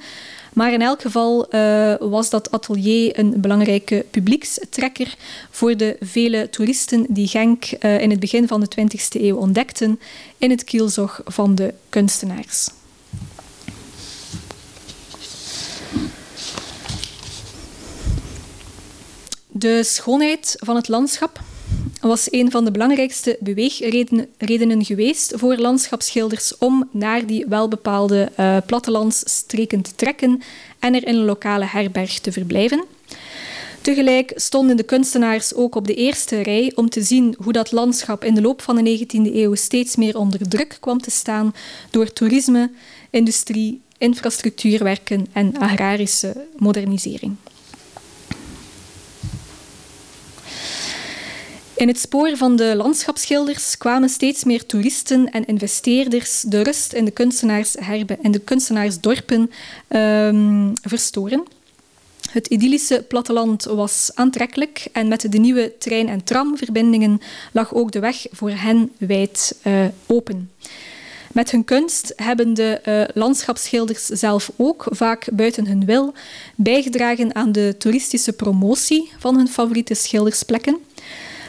Maar 0.53 0.73
in 0.73 0.83
elk 0.83 1.01
geval 1.01 1.55
uh, 1.55 1.95
was 1.99 2.31
dat 2.31 2.51
atelier 2.51 3.19
een 3.19 3.41
belangrijke 3.41 4.07
publiekstrekker 4.11 5.15
voor 5.51 5.77
de 5.77 5.97
vele 6.01 6.51
toeristen 6.51 7.07
die 7.09 7.29
Genk 7.29 7.65
uh, 7.81 8.01
in 8.01 8.11
het 8.11 8.21
begin 8.21 8.49
van 8.49 8.61
de 8.61 8.69
20e 8.81 9.21
eeuw 9.21 9.37
ontdekten 9.37 10.01
in 10.39 10.51
het 10.51 10.65
kielzog 10.65 11.21
van 11.25 11.55
de 11.55 11.75
kunstenaars. 11.89 12.69
De 19.47 19.85
schoonheid 19.85 20.57
van 20.59 20.77
het 20.77 20.89
landschap 20.89 21.41
was 22.01 22.29
een 22.31 22.51
van 22.51 22.65
de 22.65 22.71
belangrijkste 22.71 23.37
beweegredenen 23.41 24.85
geweest 24.85 25.33
voor 25.37 25.57
landschapsschilders 25.57 26.59
om 26.59 26.89
naar 26.93 27.27
die 27.27 27.47
welbepaalde 27.49 28.33
uh, 28.39 28.57
plattelandsstreken 28.67 29.83
te 29.83 29.95
trekken 29.95 30.43
en 30.79 30.95
er 30.95 31.07
in 31.07 31.15
een 31.15 31.25
lokale 31.25 31.65
herberg 31.65 32.19
te 32.19 32.33
verblijven. 32.33 32.85
Tegelijk 33.81 34.33
stonden 34.35 34.77
de 34.77 34.83
kunstenaars 34.83 35.55
ook 35.55 35.75
op 35.75 35.87
de 35.87 35.95
eerste 35.95 36.41
rij 36.41 36.73
om 36.75 36.91
te 36.91 37.03
zien 37.03 37.35
hoe 37.43 37.53
dat 37.53 37.73
landschap 37.73 38.25
in 38.25 38.35
de 38.35 38.43
loop 38.43 38.63
van 38.63 38.77
de 38.77 38.99
19e 38.99 39.35
eeuw 39.35 39.55
steeds 39.55 39.97
meer 39.97 40.19
onder 40.19 40.49
druk 40.49 40.77
kwam 40.81 41.01
te 41.01 41.11
staan 41.11 41.55
door 41.91 42.13
toerisme, 42.13 42.71
industrie, 43.11 43.81
infrastructuurwerken 43.99 45.27
en 45.33 45.59
agrarische 45.59 46.47
modernisering. 46.57 47.37
In 51.81 51.89
het 51.89 51.99
spoor 51.99 52.37
van 52.37 52.57
de 52.57 52.77
landschapsschilders 52.77 53.79
kwamen 53.79 54.09
steeds 54.09 54.45
meer 54.45 54.67
toeristen 54.67 55.31
en 55.31 55.45
investeerders 55.45 56.41
de 56.41 56.63
rust 56.63 56.93
in 56.93 57.05
de 57.05 57.11
kunstenaarsherben 57.11 58.23
en 58.23 58.31
de 58.31 58.39
kunstenaarsdorpen 58.39 59.51
um, 59.89 60.73
verstoren. 60.83 61.43
Het 62.31 62.47
idyllische 62.47 63.05
platteland 63.09 63.65
was 63.65 64.11
aantrekkelijk 64.15 64.89
en 64.93 65.09
met 65.09 65.33
de 65.33 65.39
nieuwe 65.39 65.73
trein- 65.79 66.09
en 66.09 66.25
tramverbindingen 66.25 67.21
lag 67.53 67.75
ook 67.75 67.93
de 67.93 68.01
weg 68.01 68.27
voor 68.31 68.51
hen 68.51 68.93
wijd 68.99 69.59
uh, 69.67 69.85
open. 70.07 70.51
Met 71.33 71.51
hun 71.51 71.65
kunst 71.65 72.13
hebben 72.17 72.55
de 72.55 72.81
uh, 72.87 73.03
landschapsschilders 73.15 74.05
zelf 74.05 74.51
ook, 74.57 74.87
vaak 74.91 75.29
buiten 75.33 75.67
hun 75.67 75.85
wil, 75.85 76.13
bijgedragen 76.57 77.35
aan 77.35 77.53
de 77.53 77.75
toeristische 77.79 78.33
promotie 78.33 79.11
van 79.19 79.37
hun 79.37 79.49
favoriete 79.49 79.95
schildersplekken. 79.95 80.79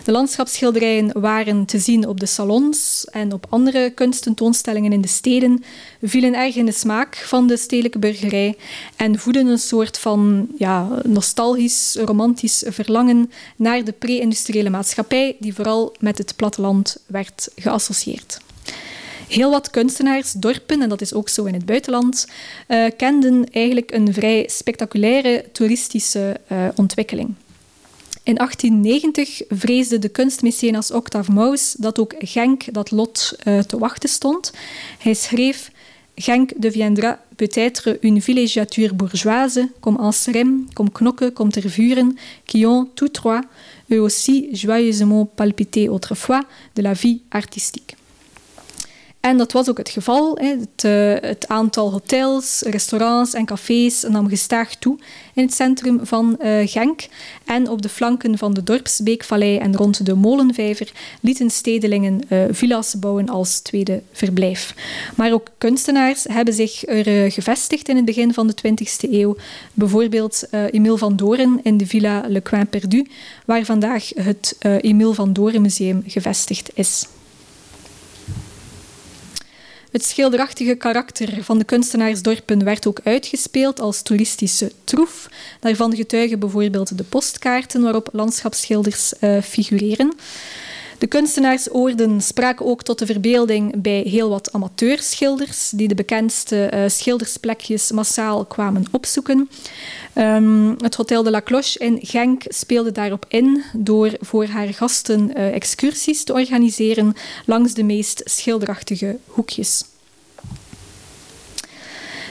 De 0.04 0.12
landschapsschilderijen 0.12 1.22
waren 1.22 1.66
te 1.66 1.80
zien 1.80 2.08
op 2.08 2.20
de 2.20 2.26
salons 2.26 3.06
en 3.12 3.34
op 3.34 3.46
andere 3.50 3.90
kunstentoonstellingen 3.90 4.92
in 4.92 5.02
de 5.02 5.08
steden, 5.08 5.64
vielen 6.02 6.34
erg 6.34 6.56
in 6.56 6.66
de 6.66 6.72
smaak 6.72 7.16
van 7.16 7.48
de 7.48 7.58
stedelijke 7.58 8.00
burgerij 8.00 8.58
en 8.96 9.20
voeden 9.20 9.48
een 9.48 9.60
soort 9.60 9.98
van 9.98 10.48
ja, 10.58 10.88
nostalgisch, 11.04 11.98
romantisch 12.06 12.64
verlangen 12.68 13.32
naar 13.56 13.84
de 13.84 13.92
pre-industriële 13.92 14.70
maatschappij 14.70 15.36
die 15.40 15.54
vooral 15.54 15.96
met 16.00 16.18
het 16.18 16.36
platteland 16.36 16.98
werd 17.06 17.50
geassocieerd. 17.56 18.40
Heel 19.28 19.50
wat 19.50 19.70
kunstenaars, 19.70 20.32
dorpen, 20.32 20.82
en 20.82 20.90
dat 20.90 21.02
is 21.02 21.14
ook 21.14 21.30
zo 21.30 21.46
in 21.46 21.54
het 21.54 21.66
buitenland, 21.66 22.28
uh, 22.68 22.86
kenden 22.98 23.46
eigenlijk 23.52 23.92
een 23.92 24.14
vrij 24.14 24.48
spectaculaire 24.48 25.46
toeristische 25.52 26.40
uh, 26.52 26.68
ontwikkeling. 26.76 27.36
In 28.24 28.38
1890 28.38 29.42
vreesde 29.50 30.00
de 30.00 30.10
kunstmecenas 30.10 30.92
Octave 30.92 31.32
Maus 31.32 31.76
dat 31.78 32.00
ook 32.00 32.14
Genk 32.18 32.74
dat 32.74 32.92
lot 32.92 33.36
uh, 33.44 33.60
te 33.60 33.78
wachten 33.78 34.10
stond. 34.10 34.52
Hij 35.00 35.14
schreef 35.14 35.72
Genk 36.16 36.52
deviendra 36.56 37.20
peut-être 37.36 37.98
une 38.02 38.22
villégiature 38.22 38.94
bourgeoise, 38.94 39.70
comme 39.80 39.98
Anserem, 39.98 40.68
comme 40.74 40.92
Knokke, 40.92 41.32
comme 41.34 41.52
Tervuren, 41.52 42.16
qui 42.46 42.66
ont 42.66 42.86
tous 42.94 43.12
trois, 43.12 43.42
eux 43.90 44.02
aussi, 44.02 44.50
joyeusement 44.52 45.26
palpité 45.26 45.90
autrefois 45.90 46.44
de 46.76 46.82
la 46.82 46.94
vie 46.94 47.22
artistique. 47.32 47.96
En 49.22 49.38
dat 49.38 49.52
was 49.52 49.70
ook 49.70 49.78
het 49.78 49.90
geval. 49.90 50.38
Het, 50.38 50.84
uh, 50.86 51.14
het, 51.30 51.48
aantal 51.48 51.92
hotels, 51.92 52.62
restaurants 52.66 53.34
en 53.34 53.46
cafés 53.46 54.06
nam 54.10 54.30
gestaag 54.30 54.76
toe 54.76 54.98
in 55.34 55.44
het 55.44 55.54
centrum 55.54 56.00
van 56.04 56.38
uh, 56.40 56.68
Genk. 56.68 57.08
En 57.46 57.70
op 57.70 57.82
de 57.82 57.90
flanken 57.90 58.38
van 58.38 58.54
de 58.54 58.64
Dorpsbeekvallei 58.64 59.58
en 59.58 59.76
rond 59.76 60.06
de 60.06 60.14
Molenvijver 60.14 60.92
lieten 61.20 61.50
stedelingen 61.50 62.22
uh, 62.30 62.44
villa's 62.52 63.00
bouwen 63.00 63.30
als 63.30 63.60
tweede 63.60 64.02
verblijf. 64.12 64.76
Maar 65.16 65.34
ook 65.34 65.48
kunstenaars 65.58 66.24
hebben 66.24 66.54
zich 66.54 66.88
er 66.88 67.32
gevestigd 67.32 67.90
in 67.90 67.96
het 67.96 68.06
begin 68.06 68.34
van 68.34 68.48
de 68.48 68.56
20e 68.68 69.10
eeuw. 69.12 69.36
Bijvoorbeeld 69.74 70.48
Emile 70.52 70.98
van 70.98 71.16
Doren 71.16 71.60
in 71.64 71.78
de 71.78 71.88
Villa 71.88 72.24
Le 72.28 72.42
Coin 72.42 72.68
Perdu, 72.68 73.08
waar 73.46 73.66
vandaag 73.66 74.10
het 74.16 74.56
Emile 74.60 75.14
van 75.14 75.34
Doren 75.34 75.62
Museum 75.62 76.04
gevestigd 76.06 76.70
is. 76.74 77.08
Het 79.92 80.06
schilderachtige 80.06 80.76
karakter 80.76 81.44
van 81.44 81.58
de 81.58 81.64
kunstenaarsdorpen 81.64 82.64
werd 82.64 82.88
ook 82.88 83.00
uitgespeeld 83.04 83.80
als 83.80 84.02
toeristische 84.02 84.72
troef. 84.84 85.30
Daarvan 85.60 85.96
getuigen 85.96 86.40
bijvoorbeeld 86.40 86.98
de 86.98 87.04
postkaarten 87.04 87.82
waarop 87.82 88.10
landschapsschilders 88.12 89.14
uh, 89.22 89.42
figureren. 89.42 90.14
De 90.98 91.08
kunstenaarsoorden 91.08 92.22
spraken 92.22 92.66
ook 92.66 92.84
tot 92.84 93.00
de 93.00 93.06
verbeelding 93.06 93.82
bij 93.82 94.02
heel 94.02 94.30
wat 94.30 94.52
amateurschilders, 94.54 95.70
die 95.70 95.88
de 95.88 95.96
bekendste 95.96 96.72
uh, 96.74 96.84
schildersplekjes 96.88 97.92
massaal 97.92 98.46
kwamen 98.46 98.86
opzoeken. 98.92 99.50
Um, 100.18 100.76
het 100.78 100.96
Hotel 100.96 101.24
de 101.24 101.30
la 101.30 101.42
Cloche 101.42 101.80
in 101.80 102.00
Genk 102.02 102.44
speelde 102.48 102.92
daarop 102.92 103.26
in 103.28 103.64
door 103.74 104.12
voor 104.20 104.46
haar 104.46 104.74
gasten 104.74 105.32
uh, 105.38 105.54
excursies 105.54 106.24
te 106.24 106.34
organiseren 106.34 107.14
langs 107.46 107.74
de 107.74 107.84
meest 107.84 108.22
schilderachtige 108.24 109.18
hoekjes. 109.26 109.84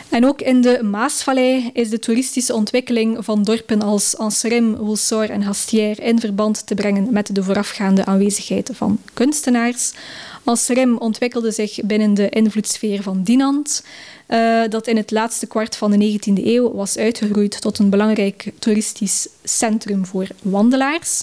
En 0.09 0.27
ook 0.27 0.41
in 0.41 0.61
de 0.61 0.83
Maasvallei 0.83 1.71
is 1.73 1.91
de 1.91 1.99
toeristische 1.99 2.55
ontwikkeling 2.55 3.25
van 3.25 3.43
dorpen 3.43 3.83
als 3.83 4.17
Anserem, 4.17 4.77
Woulsor 4.77 5.31
en 5.31 5.43
Hastière 5.43 6.03
in 6.03 6.21
verband 6.21 6.67
te 6.67 6.75
brengen 6.75 7.13
met 7.13 7.35
de 7.35 7.43
voorafgaande 7.43 8.05
aanwezigheid 8.05 8.71
van 8.73 8.99
kunstenaars. 9.15 9.93
Anserem 10.45 10.97
ontwikkelde 10.97 11.51
zich 11.51 11.79
binnen 11.85 12.15
de 12.15 12.29
invloedssfeer 12.29 13.03
van 13.03 13.23
Dinant, 13.23 13.85
uh, 14.29 14.63
dat 14.69 14.87
in 14.87 14.97
het 14.97 15.11
laatste 15.11 15.47
kwart 15.47 15.77
van 15.77 15.91
de 15.91 16.19
19e 16.19 16.45
eeuw 16.45 16.73
was 16.73 16.97
uitgegroeid 16.97 17.61
tot 17.61 17.79
een 17.79 17.91
belangrijk 17.91 18.53
toeristisch 18.59 19.29
centrum 19.45 20.07
voor 20.07 20.27
wandelaars. 20.43 21.23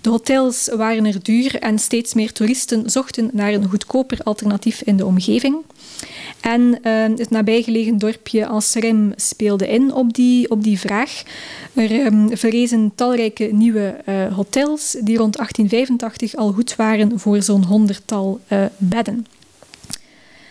De 0.00 0.10
hotels 0.10 0.68
waren 0.76 1.04
er 1.04 1.22
duur 1.22 1.58
en 1.58 1.78
steeds 1.78 2.14
meer 2.14 2.32
toeristen 2.32 2.90
zochten 2.90 3.30
naar 3.32 3.52
een 3.52 3.68
goedkoper 3.68 4.18
alternatief 4.22 4.82
in 4.82 4.96
de 4.96 5.06
omgeving. 5.06 5.56
En 6.40 6.60
uh, 6.60 7.18
het 7.18 7.30
nabijgelegen 7.30 7.98
dorpje 7.98 8.46
Anserem 8.46 9.12
speelde 9.16 9.68
in 9.68 9.92
op 9.92 10.14
die, 10.14 10.50
op 10.50 10.62
die 10.62 10.78
vraag. 10.78 11.22
Er 11.74 12.06
um, 12.06 12.36
verrezen 12.36 12.92
talrijke 12.94 13.44
nieuwe 13.44 13.96
uh, 14.08 14.34
hotels 14.34 14.96
die 15.00 15.16
rond 15.16 15.36
1885 15.36 16.34
al 16.34 16.52
goed 16.52 16.76
waren 16.76 17.18
voor 17.18 17.42
zo'n 17.42 17.64
honderdtal 17.64 18.40
uh, 18.48 18.64
bedden. 18.76 19.26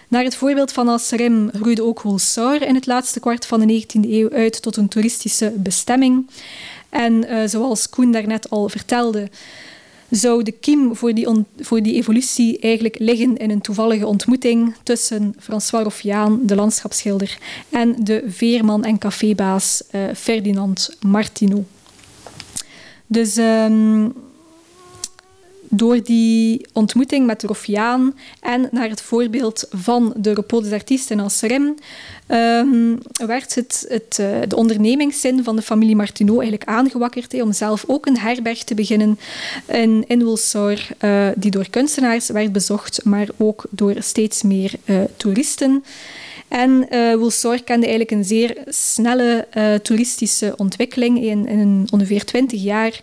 Naar 0.07 0.23
het 0.23 0.35
voorbeeld 0.35 0.71
van 0.71 0.87
Anserem 0.87 1.49
groeide 1.53 1.83
ook 1.83 1.99
Holsaur 1.99 2.61
in 2.61 2.75
het 2.75 2.85
laatste 2.85 3.19
kwart 3.19 3.45
van 3.45 3.59
de 3.59 3.83
19e 3.83 4.09
eeuw 4.09 4.29
uit 4.29 4.61
tot 4.61 4.77
een 4.77 4.87
toeristische 4.87 5.53
bestemming. 5.55 6.29
En 6.89 7.13
uh, 7.13 7.41
zoals 7.45 7.89
Koen 7.89 8.11
daarnet 8.11 8.49
al 8.49 8.69
vertelde, 8.69 9.29
zou 10.09 10.43
de 10.43 10.51
kiem 10.51 10.95
voor 10.95 11.13
die, 11.13 11.27
voor 11.59 11.81
die 11.81 11.95
evolutie 11.95 12.59
eigenlijk 12.59 12.99
liggen 12.99 13.37
in 13.37 13.49
een 13.49 13.61
toevallige 13.61 14.07
ontmoeting 14.07 14.75
tussen 14.83 15.35
François 15.39 15.83
Roffiaan, 15.83 16.39
de 16.45 16.55
landschapsschilder, 16.55 17.37
en 17.69 17.95
de 18.03 18.23
veerman 18.27 18.83
en 18.83 18.97
cafébaas 18.97 19.83
uh, 19.91 20.01
Ferdinand 20.15 20.97
Martineau. 21.01 21.63
Dus 23.07 23.37
um, 23.37 24.13
door 25.69 26.03
die 26.03 26.67
ontmoeting 26.73 27.25
met 27.25 27.43
Roffiaan 27.43 28.17
en 28.39 28.67
naar 28.71 28.89
het 28.89 29.01
voorbeeld 29.01 29.67
van 29.71 30.13
de 30.17 30.33
Repos 30.33 30.63
des 30.63 30.71
Artistes 30.71 31.11
in 31.11 31.19
Anserem 31.19 31.75
um, 32.27 32.97
werd 33.25 33.55
het, 33.55 33.87
uh, 34.19 34.27
de 34.47 34.55
ondernemingszin 34.55 35.43
van 35.43 35.55
de 35.55 35.61
familie 35.61 35.95
Martineau 35.95 36.39
eigenlijk 36.39 36.69
aangewakkerd 36.69 37.41
om 37.41 37.53
zelf 37.53 37.83
ook 37.87 38.05
een 38.05 38.17
herberg 38.17 38.63
te 38.63 38.73
beginnen 38.73 39.19
in, 39.65 40.03
in 40.07 40.21
uh, 41.03 41.27
die 41.35 41.51
door 41.51 41.69
kunstenaars 41.69 42.29
werd 42.29 42.51
bezocht, 42.51 43.05
maar 43.05 43.27
ook 43.37 43.63
door 43.69 43.95
steeds 43.99 44.43
meer 44.43 44.71
uh, 44.85 45.01
toeristen. 45.17 45.83
En 46.47 46.87
uh, 46.91 47.27
kende 47.63 47.87
eigenlijk 47.87 48.11
een 48.11 48.23
zeer 48.23 48.57
snelle 48.67 49.47
toeristische 49.83 50.53
ontwikkeling. 50.57 51.23
In, 51.23 51.47
in 51.47 51.87
ongeveer 51.91 52.25
20 52.25 52.61
jaar 52.61 53.01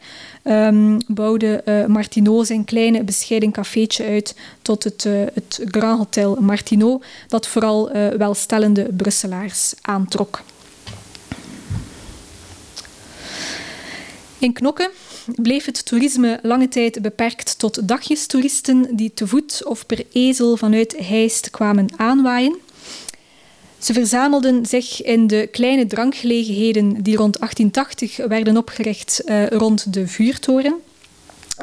um, 0.48 0.98
bouwde 1.06 1.62
uh, 1.64 1.86
Martineau 1.86 2.44
zijn 2.44 2.64
kleine 2.64 3.04
bescheiden 3.04 3.50
cafeetje 3.52 4.04
uit 4.04 4.34
tot 4.62 4.84
het, 4.84 5.04
uh, 5.04 5.24
het 5.34 5.60
Grand 5.64 5.98
Hotel 5.98 6.36
Martineau, 6.40 7.02
dat 7.28 7.46
vooral 7.46 7.96
uh, 7.96 8.08
welstellende 8.08 8.88
Brusselaars 8.96 9.74
aantrok. 9.80 10.42
In 14.38 14.52
Knokke 14.52 14.90
bleef 15.34 15.64
het 15.64 15.84
toerisme 15.84 16.38
lange 16.42 16.68
tijd 16.68 17.02
beperkt 17.02 17.58
tot 17.58 17.88
dagjestoeristen 17.88 18.96
die 18.96 19.10
te 19.14 19.26
voet 19.26 19.64
of 19.64 19.86
per 19.86 20.04
ezel 20.12 20.56
vanuit 20.56 20.96
Heist 20.98 21.50
kwamen 21.50 21.88
aanwaaien. 21.96 22.58
Ze 23.78 23.92
verzamelden 23.92 24.66
zich 24.66 25.02
in 25.02 25.26
de 25.26 25.48
kleine 25.50 25.86
drankgelegenheden 25.86 27.02
die 27.02 27.16
rond 27.16 27.38
1880 27.38 28.26
werden 28.26 28.56
opgericht 28.56 29.22
uh, 29.26 29.46
rond 29.46 29.92
de 29.92 30.08
vuurtoren. 30.08 30.74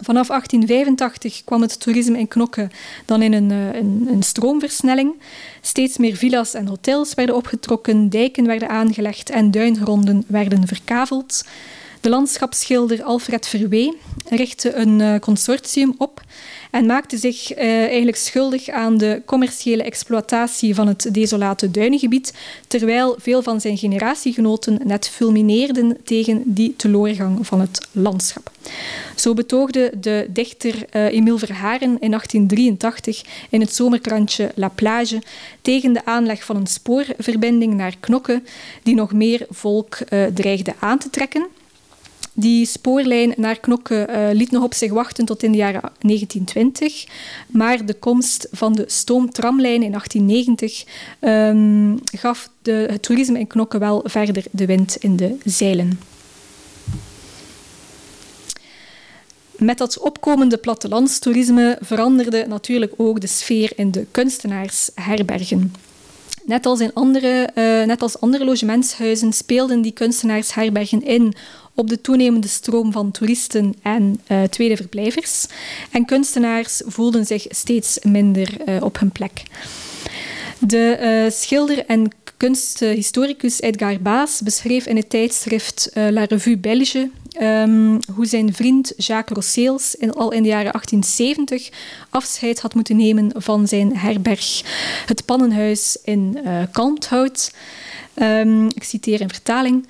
Vanaf 0.01 0.27
1885 0.27 1.43
kwam 1.43 1.61
het 1.61 1.79
toerisme 1.79 2.19
in 2.19 2.27
Knokke 2.27 2.69
dan 3.05 3.21
in 3.21 3.33
een, 3.33 3.49
uh, 3.49 3.75
een, 3.75 4.07
een, 4.11 4.23
stroomversnelling. 4.23 5.13
Steeds 5.61 5.97
meer 5.97 6.15
villa's 6.15 6.53
en 6.53 6.67
hotels 6.67 7.13
werden 7.13 7.35
opgetrokken, 7.35 8.09
dijken 8.09 8.45
werden 8.45 8.69
aangelegd 8.69 9.29
en 9.29 9.51
duingronden 9.51 10.23
werden 10.27 10.67
verkaveld. 10.67 11.43
De 12.01 12.09
landschapsschilder 12.09 13.03
Alfred 13.03 13.47
Verwee 13.47 13.97
richtte 14.35 14.73
een 14.73 14.99
uh, 14.99 15.19
consortium 15.19 15.95
op 15.97 16.21
en 16.71 16.85
maakte 16.85 17.17
zich 17.17 17.57
uh, 17.57 17.63
eigenlijk 17.63 18.17
schuldig 18.17 18.69
aan 18.69 18.97
de 18.97 19.21
commerciële 19.25 19.83
exploitatie 19.83 20.75
van 20.75 20.87
het 20.87 21.09
desolate 21.11 21.71
duinengebied, 21.71 22.33
terwijl 22.67 23.15
veel 23.19 23.41
van 23.41 23.61
zijn 23.61 23.77
generatiegenoten 23.77 24.79
net 24.83 25.09
fulmineerden 25.09 25.97
tegen 26.03 26.41
die 26.45 26.75
teleurgang 26.75 27.47
van 27.47 27.59
het 27.59 27.87
landschap. 27.91 28.51
Zo 29.15 29.33
betoogde 29.33 29.91
de 29.99 30.27
dichter 30.29 30.75
uh, 30.75 31.05
Emile 31.05 31.37
Verharen 31.37 31.99
in 31.99 32.09
1883 32.09 33.23
in 33.49 33.61
het 33.61 33.75
zomerkrantje 33.75 34.51
La 34.55 34.69
Plage 34.69 35.21
tegen 35.61 35.93
de 35.93 36.05
aanleg 36.05 36.45
van 36.45 36.55
een 36.55 36.67
spoorverbinding 36.67 37.73
naar 37.73 37.95
Knokke, 37.99 38.41
die 38.83 38.95
nog 38.95 39.13
meer 39.13 39.45
volk 39.49 39.97
dreigde 40.33 40.73
aan 40.79 40.97
te 40.97 41.09
trekken. 41.09 41.47
Die 42.35 42.65
spoorlijn 42.65 43.33
naar 43.37 43.59
Knokke 43.59 44.07
uh, 44.09 44.37
liet 44.37 44.51
nog 44.51 44.63
op 44.63 44.73
zich 44.73 44.91
wachten 44.91 45.25
tot 45.25 45.43
in 45.43 45.51
de 45.51 45.57
jaren 45.57 45.81
1920. 45.81 47.05
Maar 47.47 47.85
de 47.85 47.93
komst 47.93 48.47
van 48.51 48.73
de 48.73 48.83
stoomtramlijn 48.87 49.83
in 49.83 49.91
1890 49.91 50.85
um, 51.19 51.99
gaf 52.17 52.49
de, 52.61 52.87
het 52.91 53.01
toerisme 53.01 53.39
in 53.39 53.47
Knokke 53.47 53.77
wel 53.77 54.01
verder 54.05 54.43
de 54.51 54.65
wind 54.65 54.95
in 54.95 55.15
de 55.15 55.37
zeilen. 55.45 55.99
Met 59.57 59.77
dat 59.77 59.99
opkomende 59.99 60.57
plattelandstoerisme 60.57 61.77
veranderde 61.81 62.45
natuurlijk 62.47 62.93
ook 62.97 63.21
de 63.21 63.27
sfeer 63.27 63.71
in 63.75 63.91
de 63.91 64.05
kunstenaarsherbergen. 64.11 65.73
Net 66.45 66.65
als, 66.65 66.79
in 66.79 66.93
andere, 66.93 67.49
uh, 67.55 67.85
net 67.85 68.01
als 68.01 68.19
andere 68.19 68.45
logementshuizen 68.45 69.33
speelden 69.33 69.81
die 69.81 69.91
kunstenaarsherbergen 69.91 71.03
in 71.03 71.33
op 71.75 71.89
de 71.89 72.01
toenemende 72.01 72.47
stroom 72.47 72.91
van 72.91 73.11
toeristen 73.11 73.73
en 73.81 74.19
uh, 74.27 74.43
tweede 74.43 74.75
verblijvers. 74.75 75.45
En 75.91 76.05
kunstenaars 76.05 76.81
voelden 76.85 77.25
zich 77.25 77.45
steeds 77.49 77.99
minder 78.01 78.69
uh, 78.69 78.83
op 78.83 78.99
hun 78.99 79.11
plek. 79.11 79.43
De 80.59 81.27
schilder 81.31 81.85
en 81.85 82.11
kunsthistoricus 82.37 83.61
Edgar 83.61 84.01
Baas 84.01 84.41
beschreef 84.41 84.85
in 84.85 84.95
het 84.95 85.09
tijdschrift 85.09 85.89
La 85.93 86.23
Revue 86.23 86.57
Belge 86.57 87.09
um, 87.41 87.99
hoe 88.15 88.25
zijn 88.25 88.53
vriend 88.53 88.93
Jacques 88.97 89.35
Rosseels 89.35 89.95
in, 89.95 90.13
al 90.13 90.31
in 90.31 90.43
de 90.43 90.49
jaren 90.49 90.71
1870 90.71 91.69
afscheid 92.09 92.59
had 92.59 92.73
moeten 92.73 92.95
nemen 92.95 93.31
van 93.35 93.67
zijn 93.67 93.97
herberg, 93.97 94.61
het 95.05 95.25
Pannenhuis 95.25 95.97
in 96.03 96.39
uh, 96.45 96.61
Kalmthout. 96.71 97.53
Um, 98.15 98.67
ik 98.67 98.83
citeer 98.83 99.21
in 99.21 99.29
vertaling. 99.29 99.87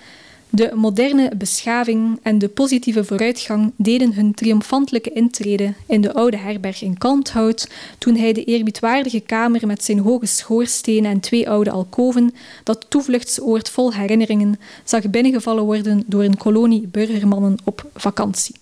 De 0.55 0.71
moderne 0.75 1.31
beschaving 1.37 2.19
en 2.21 2.37
de 2.37 2.47
positieve 2.47 3.03
vooruitgang 3.03 3.71
deden 3.75 4.13
hun 4.13 4.33
triomfantelijke 4.33 5.11
intrede 5.11 5.73
in 5.87 6.01
de 6.01 6.13
oude 6.13 6.37
herberg 6.37 6.81
in 6.81 6.97
Kalmthout 6.97 7.69
toen 7.97 8.15
hij 8.15 8.33
de 8.33 8.43
eerbiedwaardige 8.43 9.19
kamer 9.19 9.67
met 9.67 9.83
zijn 9.83 9.99
hoge 9.99 10.25
schoorstenen 10.25 11.11
en 11.11 11.19
twee 11.19 11.49
oude 11.49 11.71
alkoven, 11.71 12.33
dat 12.63 12.85
toevluchtsoord 12.89 13.69
vol 13.69 13.93
herinneringen, 13.93 14.59
zag 14.83 15.09
binnengevallen 15.09 15.63
worden 15.63 16.03
door 16.05 16.23
een 16.23 16.37
kolonie 16.37 16.87
burgermannen 16.87 17.57
op 17.63 17.89
vakantie. 17.95 18.55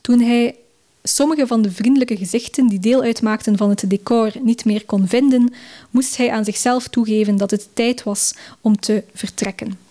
Toen 0.00 0.20
hij 0.20 0.54
sommige 1.02 1.46
van 1.46 1.62
de 1.62 1.70
vriendelijke 1.70 2.16
gezichten 2.16 2.66
die 2.66 2.80
deel 2.80 3.02
uitmaakten 3.02 3.56
van 3.56 3.68
het 3.68 3.84
decor 3.90 4.32
niet 4.42 4.64
meer 4.64 4.84
kon 4.84 5.08
vinden, 5.08 5.52
moest 5.90 6.16
hij 6.16 6.30
aan 6.30 6.44
zichzelf 6.44 6.88
toegeven 6.88 7.36
dat 7.36 7.50
het 7.50 7.68
tijd 7.72 8.02
was 8.02 8.34
om 8.60 8.80
te 8.80 9.04
vertrekken. 9.14 9.89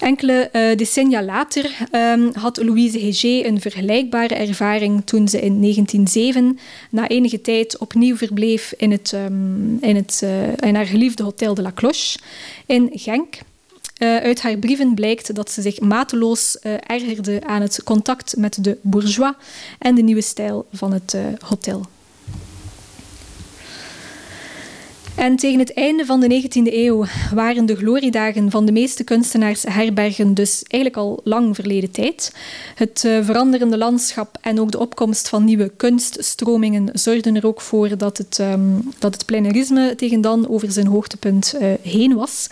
Enkele 0.00 0.50
uh, 0.52 0.76
decennia 0.76 1.22
later 1.22 1.88
um, 1.92 2.30
had 2.34 2.62
Louise 2.62 2.98
Heger 2.98 3.46
een 3.46 3.60
vergelijkbare 3.60 4.34
ervaring 4.34 5.02
toen 5.04 5.28
ze 5.28 5.40
in 5.40 5.60
1907 5.60 6.58
na 6.90 7.08
enige 7.08 7.40
tijd 7.40 7.78
opnieuw 7.78 8.16
verbleef 8.16 8.74
in, 8.76 8.90
het, 8.90 9.12
um, 9.12 9.78
in, 9.80 9.96
het, 9.96 10.20
uh, 10.24 10.48
in 10.56 10.74
haar 10.74 10.86
geliefde 10.86 11.22
Hotel 11.22 11.54
de 11.54 11.62
la 11.62 11.72
Cloche 11.74 12.18
in 12.66 12.90
Genk. 12.92 13.34
Uh, 13.98 14.16
uit 14.16 14.42
haar 14.42 14.56
brieven 14.56 14.94
blijkt 14.94 15.34
dat 15.34 15.50
ze 15.50 15.62
zich 15.62 15.80
mateloos 15.80 16.58
ergerde 16.86 17.40
aan 17.46 17.62
het 17.62 17.82
contact 17.84 18.36
met 18.36 18.64
de 18.64 18.78
bourgeois 18.82 19.34
en 19.78 19.94
de 19.94 20.02
nieuwe 20.02 20.22
stijl 20.22 20.66
van 20.72 20.92
het 20.92 21.16
hotel. 21.38 21.86
En 25.18 25.36
tegen 25.36 25.58
het 25.58 25.74
einde 25.74 26.04
van 26.04 26.20
de 26.20 26.42
19e 26.42 26.72
eeuw 26.72 27.04
waren 27.34 27.66
de 27.66 27.76
gloriedagen 27.76 28.50
van 28.50 28.66
de 28.66 28.72
meeste 28.72 29.04
kunstenaarsherbergen 29.04 30.34
dus 30.34 30.62
eigenlijk 30.62 30.96
al 30.96 31.20
lang 31.24 31.54
verleden 31.54 31.90
tijd. 31.90 32.32
Het 32.74 33.02
uh, 33.06 33.24
veranderende 33.24 33.78
landschap 33.78 34.38
en 34.40 34.60
ook 34.60 34.70
de 34.70 34.78
opkomst 34.78 35.28
van 35.28 35.44
nieuwe 35.44 35.70
kunststromingen 35.76 36.88
zorgden 36.92 37.36
er 37.36 37.46
ook 37.46 37.60
voor 37.60 37.96
dat 37.96 38.18
het, 38.18 38.38
um, 38.38 38.92
dat 38.98 39.14
het 39.14 39.98
tegen 39.98 40.20
dan 40.20 40.48
over 40.48 40.72
zijn 40.72 40.86
hoogtepunt 40.86 41.54
uh, 41.54 41.68
heen 41.82 42.14
was. 42.14 42.46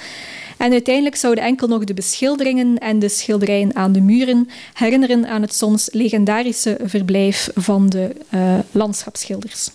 En 0.57 0.73
uiteindelijk 0.73 1.17
zouden 1.17 1.45
enkel 1.45 1.69
nog 1.69 1.85
de 1.85 1.95
beschilderingen 1.95 2.79
en 2.79 2.99
de 2.99 3.09
schilderijen 3.09 3.77
aan 3.77 3.93
de 3.93 4.01
muren 4.01 4.49
herinneren 4.73 5.27
aan 5.27 5.43
het 5.43 5.55
soms 5.55 5.89
legendarische 5.93 6.79
verblijf 6.85 7.51
van 7.55 7.89
de 7.89 8.11
uh, 8.35 8.59
landschapsschilders. 8.71 9.71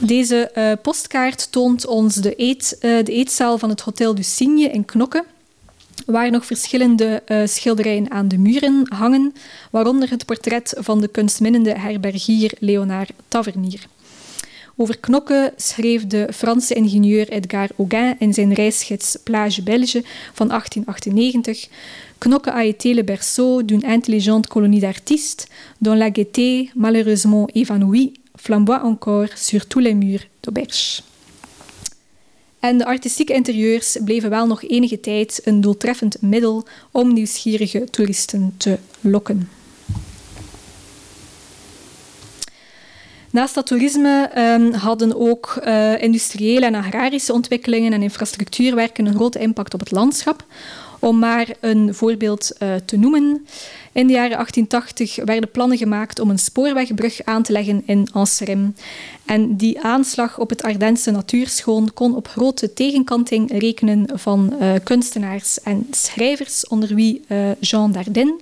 Deze 0.00 0.50
uh, 0.54 0.72
postkaart 0.82 1.52
toont 1.52 1.86
ons 1.86 2.14
de, 2.14 2.34
eet, 2.36 2.78
uh, 2.80 3.04
de 3.04 3.12
eetzaal 3.12 3.58
van 3.58 3.68
het 3.68 3.80
Hotel 3.80 4.14
du 4.14 4.22
Cygne 4.22 4.68
in 4.68 4.84
Knokke, 4.84 5.24
waar 6.06 6.30
nog 6.30 6.46
verschillende 6.46 7.22
uh, 7.26 7.46
schilderijen 7.46 8.10
aan 8.10 8.28
de 8.28 8.38
muren 8.38 8.86
hangen, 8.88 9.34
waaronder 9.70 10.10
het 10.10 10.26
portret 10.26 10.74
van 10.78 11.00
de 11.00 11.08
kunstminnende 11.08 11.78
herbergier 11.78 12.52
Leonard 12.58 13.10
Tavernier. 13.28 13.86
Over 14.78 14.98
Knokke 14.98 15.52
schreef 15.56 16.06
de 16.06 16.28
Franse 16.32 16.74
ingenieur 16.74 17.28
Edgar 17.28 17.68
Auguin 17.78 18.16
in 18.18 18.34
zijn 18.34 18.54
reisgids 18.54 19.16
Plage 19.24 19.62
Belge 19.62 20.04
van 20.32 20.48
1898 20.48 21.68
Knokke 22.18 22.52
a 22.52 22.64
été 22.64 22.94
le 22.94 23.02
berceau 23.02 23.62
d'une 23.62 23.84
intelligente 23.84 24.48
colonie 24.48 24.80
d'artistes 24.80 25.48
dont 25.78 25.98
la 25.98 26.10
gaieté, 26.10 26.70
malheureusement 26.74 27.48
évanouie, 27.54 28.12
flamboie 28.46 28.82
encore 28.84 29.32
sur 29.34 29.66
tous 29.66 29.82
les 29.82 29.94
murs 29.94 30.26
d'Auberge. 30.40 31.02
En 32.60 32.78
de 32.78 32.84
artistieke 32.84 33.32
interieurs 33.32 33.98
bleven 34.04 34.30
wel 34.30 34.46
nog 34.46 34.62
enige 34.62 35.00
tijd 35.00 35.40
een 35.44 35.60
doeltreffend 35.60 36.22
middel 36.22 36.66
om 36.90 37.12
nieuwsgierige 37.12 37.84
toeristen 37.90 38.54
te 38.56 38.78
lokken. 39.00 39.48
Naast 43.30 43.54
dat 43.54 43.66
toerisme 43.66 44.30
um, 44.36 44.72
hadden 44.72 45.16
ook 45.16 45.60
uh, 45.64 46.02
industriële 46.02 46.66
en 46.66 46.74
agrarische 46.74 47.32
ontwikkelingen 47.32 47.92
en 47.92 48.02
infrastructuurwerken 48.02 49.06
een 49.06 49.14
grote 49.14 49.38
impact 49.38 49.74
op 49.74 49.80
het 49.80 49.90
landschap. 49.90 50.44
Om 51.06 51.18
maar 51.18 51.48
een 51.60 51.94
voorbeeld 51.94 52.52
uh, 52.62 52.74
te 52.84 52.96
noemen. 52.96 53.46
In 53.92 54.06
de 54.06 54.12
jaren 54.12 54.30
1880 54.30 55.24
werden 55.24 55.50
plannen 55.50 55.78
gemaakt 55.78 56.18
om 56.18 56.30
een 56.30 56.38
spoorwegbrug 56.38 57.24
aan 57.24 57.42
te 57.42 57.52
leggen 57.52 57.82
in 57.86 58.08
Anserem. 58.12 58.74
En 59.24 59.56
die 59.56 59.80
aanslag 59.80 60.38
op 60.38 60.50
het 60.50 60.62
Ardense 60.62 61.10
natuurschoon 61.10 61.92
kon 61.94 62.16
op 62.16 62.28
grote 62.28 62.72
tegenkanting 62.72 63.58
rekenen 63.58 64.08
van 64.14 64.54
uh, 64.60 64.72
kunstenaars 64.82 65.60
en 65.60 65.86
schrijvers, 65.90 66.66
onder 66.66 66.94
wie 66.94 67.24
uh, 67.28 67.38
Jean 67.60 67.92
Dardenne. 67.92 68.40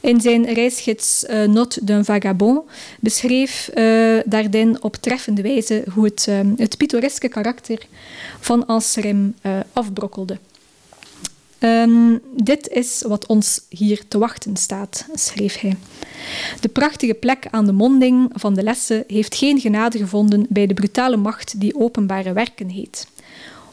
In 0.00 0.20
zijn 0.20 0.52
reisgids 0.52 1.24
Note 1.46 1.84
d'un 1.84 2.04
vagabond 2.04 2.62
beschreef 3.00 3.70
uh, 3.74 4.74
op 4.80 4.96
treffende 4.96 5.42
wijze 5.42 5.84
hoe 5.94 6.04
het, 6.04 6.28
het 6.56 6.76
pittoreske 6.76 7.28
karakter 7.28 7.78
van 8.40 8.66
Anserem 8.66 9.34
afbrokkelde. 9.72 10.38
Um, 11.62 12.20
dit 12.36 12.68
is 12.68 13.02
wat 13.06 13.26
ons 13.26 13.60
hier 13.68 14.02
te 14.08 14.18
wachten 14.18 14.56
staat, 14.56 15.06
schreef 15.14 15.60
hij. 15.60 15.76
De 16.60 16.68
prachtige 16.68 17.14
plek 17.14 17.46
aan 17.50 17.66
de 17.66 17.72
monding 17.72 18.30
van 18.34 18.54
de 18.54 18.62
lessen 18.62 19.04
heeft 19.06 19.34
geen 19.34 19.60
genade 19.60 19.98
gevonden 19.98 20.46
bij 20.48 20.66
de 20.66 20.74
brutale 20.74 21.16
macht 21.16 21.60
die 21.60 21.76
openbare 21.76 22.32
werken 22.32 22.68
heet. 22.68 23.06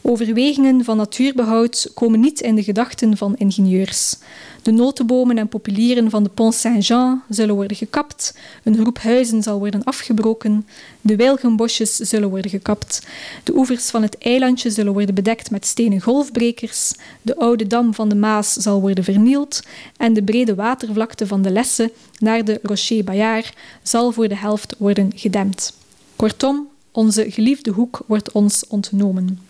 Overwegingen 0.01 0.83
van 0.83 0.97
natuurbehoud 0.97 1.91
komen 1.93 2.19
niet 2.19 2.39
in 2.39 2.55
de 2.55 2.63
gedachten 2.63 3.17
van 3.17 3.35
ingenieurs. 3.37 4.15
De 4.61 4.71
notenbomen 4.71 5.37
en 5.37 5.47
populieren 5.47 6.09
van 6.09 6.23
de 6.23 6.29
Pont 6.29 6.53
Saint-Jean 6.53 7.21
zullen 7.29 7.55
worden 7.55 7.77
gekapt, 7.77 8.37
een 8.63 8.77
groep 8.77 8.97
huizen 8.97 9.43
zal 9.43 9.59
worden 9.59 9.83
afgebroken, 9.83 10.67
de 11.01 11.15
wilgenbosjes 11.15 11.95
zullen 11.95 12.29
worden 12.29 12.51
gekapt, 12.51 13.07
de 13.43 13.55
oevers 13.55 13.89
van 13.89 14.01
het 14.01 14.17
eilandje 14.17 14.69
zullen 14.69 14.93
worden 14.93 15.15
bedekt 15.15 15.51
met 15.51 15.65
stenen 15.65 16.01
golfbrekers, 16.01 16.93
de 17.21 17.37
oude 17.37 17.67
dam 17.67 17.93
van 17.93 18.09
de 18.09 18.15
Maas 18.15 18.53
zal 18.53 18.81
worden 18.81 19.03
vernield 19.03 19.61
en 19.97 20.13
de 20.13 20.23
brede 20.23 20.55
watervlakte 20.55 21.27
van 21.27 21.41
de 21.41 21.51
Lesse 21.51 21.91
naar 22.19 22.45
de 22.45 22.59
Rocher 22.63 23.03
Bayard 23.03 23.53
zal 23.83 24.11
voor 24.11 24.27
de 24.27 24.37
helft 24.37 24.75
worden 24.77 25.11
gedempt. 25.15 25.73
Kortom, 26.15 26.67
onze 26.91 27.31
geliefde 27.31 27.71
hoek 27.71 28.01
wordt 28.05 28.31
ons 28.31 28.63
ontnomen. 28.67 29.46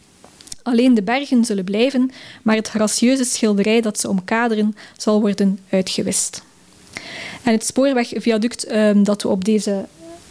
Alleen 0.68 0.94
de 0.94 1.04
bergen 1.04 1.46
zullen 1.46 1.64
blijven, 1.64 2.12
maar 2.44 2.56
het 2.56 2.68
gracieuze 2.68 3.24
schilderij 3.24 3.82
dat 3.82 4.00
ze 4.00 4.10
omkaderen 4.10 4.76
zal 4.98 5.22
worden 5.22 5.60
uitgewist. 5.70 6.44
En 7.44 7.52
het 7.52 7.66
spoorwegviaduct 7.66 8.72
um, 8.72 9.04
dat 9.04 9.22
we 9.22 9.28
op 9.28 9.46
deze, 9.46 9.86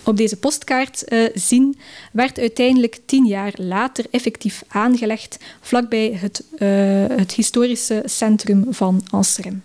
op 0.05 0.17
deze 0.17 0.37
postkaart 0.37 1.05
uh, 1.09 1.29
zien, 1.35 1.79
werd 2.13 2.39
uiteindelijk 2.39 2.99
tien 3.07 3.27
jaar 3.27 3.53
later 3.57 4.05
effectief 4.11 4.63
aangelegd 4.69 5.37
vlakbij 5.61 6.13
het, 6.21 6.45
uh, 6.59 6.69
het 7.17 7.33
historische 7.33 8.03
centrum 8.05 8.67
van 8.71 9.03
Anserem. 9.11 9.63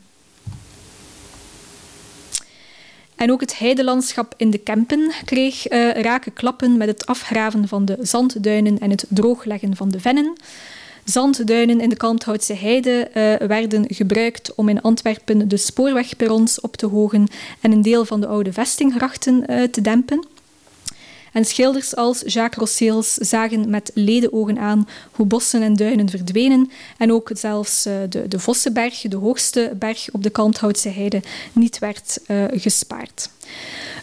En 3.21 3.31
ook 3.31 3.41
het 3.41 3.57
heidelandschap 3.57 4.33
in 4.37 4.49
de 4.49 4.57
Kempen 4.57 5.11
kreeg 5.25 5.71
uh, 5.71 5.91
rake 5.91 6.31
klappen 6.31 6.77
met 6.77 6.87
het 6.87 7.05
afgraven 7.05 7.67
van 7.67 7.85
de 7.85 7.97
zandduinen 7.99 8.79
en 8.79 8.89
het 8.89 9.05
droogleggen 9.09 9.75
van 9.75 9.89
de 9.89 9.99
vennen. 9.99 10.33
Zandduinen 11.05 11.81
in 11.81 11.89
de 11.89 11.95
Kalmthoutse 11.95 12.53
heide 12.53 13.09
uh, 13.13 13.47
werden 13.47 13.85
gebruikt 13.87 14.55
om 14.55 14.69
in 14.69 14.81
Antwerpen 14.81 15.47
de 15.47 15.57
spoorwegperrons 15.57 16.59
op 16.59 16.75
te 16.75 16.85
hogen 16.85 17.27
en 17.59 17.71
een 17.71 17.81
deel 17.81 18.05
van 18.05 18.21
de 18.21 18.27
oude 18.27 18.53
vestinggrachten 18.53 19.43
uh, 19.49 19.63
te 19.63 19.81
dempen. 19.81 20.25
En 21.31 21.45
schilders 21.45 21.95
als 21.95 22.21
Jacques 22.25 22.59
Rosseels 22.59 23.13
zagen 23.13 23.69
met 23.69 23.91
ledenogen 23.93 24.59
aan 24.59 24.87
hoe 25.11 25.25
bossen 25.25 25.61
en 25.61 25.75
duinen 25.75 26.09
verdwenen 26.09 26.71
en 26.97 27.11
ook 27.11 27.29
zelfs 27.33 27.85
uh, 27.87 27.93
de, 28.09 28.27
de 28.27 28.39
Vossenberg, 28.39 29.01
de 29.01 29.15
hoogste 29.15 29.73
berg 29.79 30.07
op 30.11 30.23
de 30.23 30.29
Kalmthoutse 30.29 30.89
heide, 30.89 31.21
niet 31.53 31.79
werd 31.79 32.19
uh, 32.27 32.43
gespaard. 32.51 33.29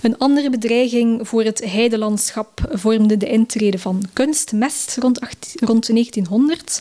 Een 0.03 0.19
andere 0.19 0.51
bedreiging 0.51 1.29
voor 1.29 1.43
het 1.43 1.65
heidelandschap 1.65 2.61
vormde 2.73 3.17
de 3.17 3.29
intrede 3.29 3.79
van 3.79 4.03
kunstmest 4.13 4.97
rond, 4.97 5.21
rond 5.55 5.87
1900. 5.87 6.81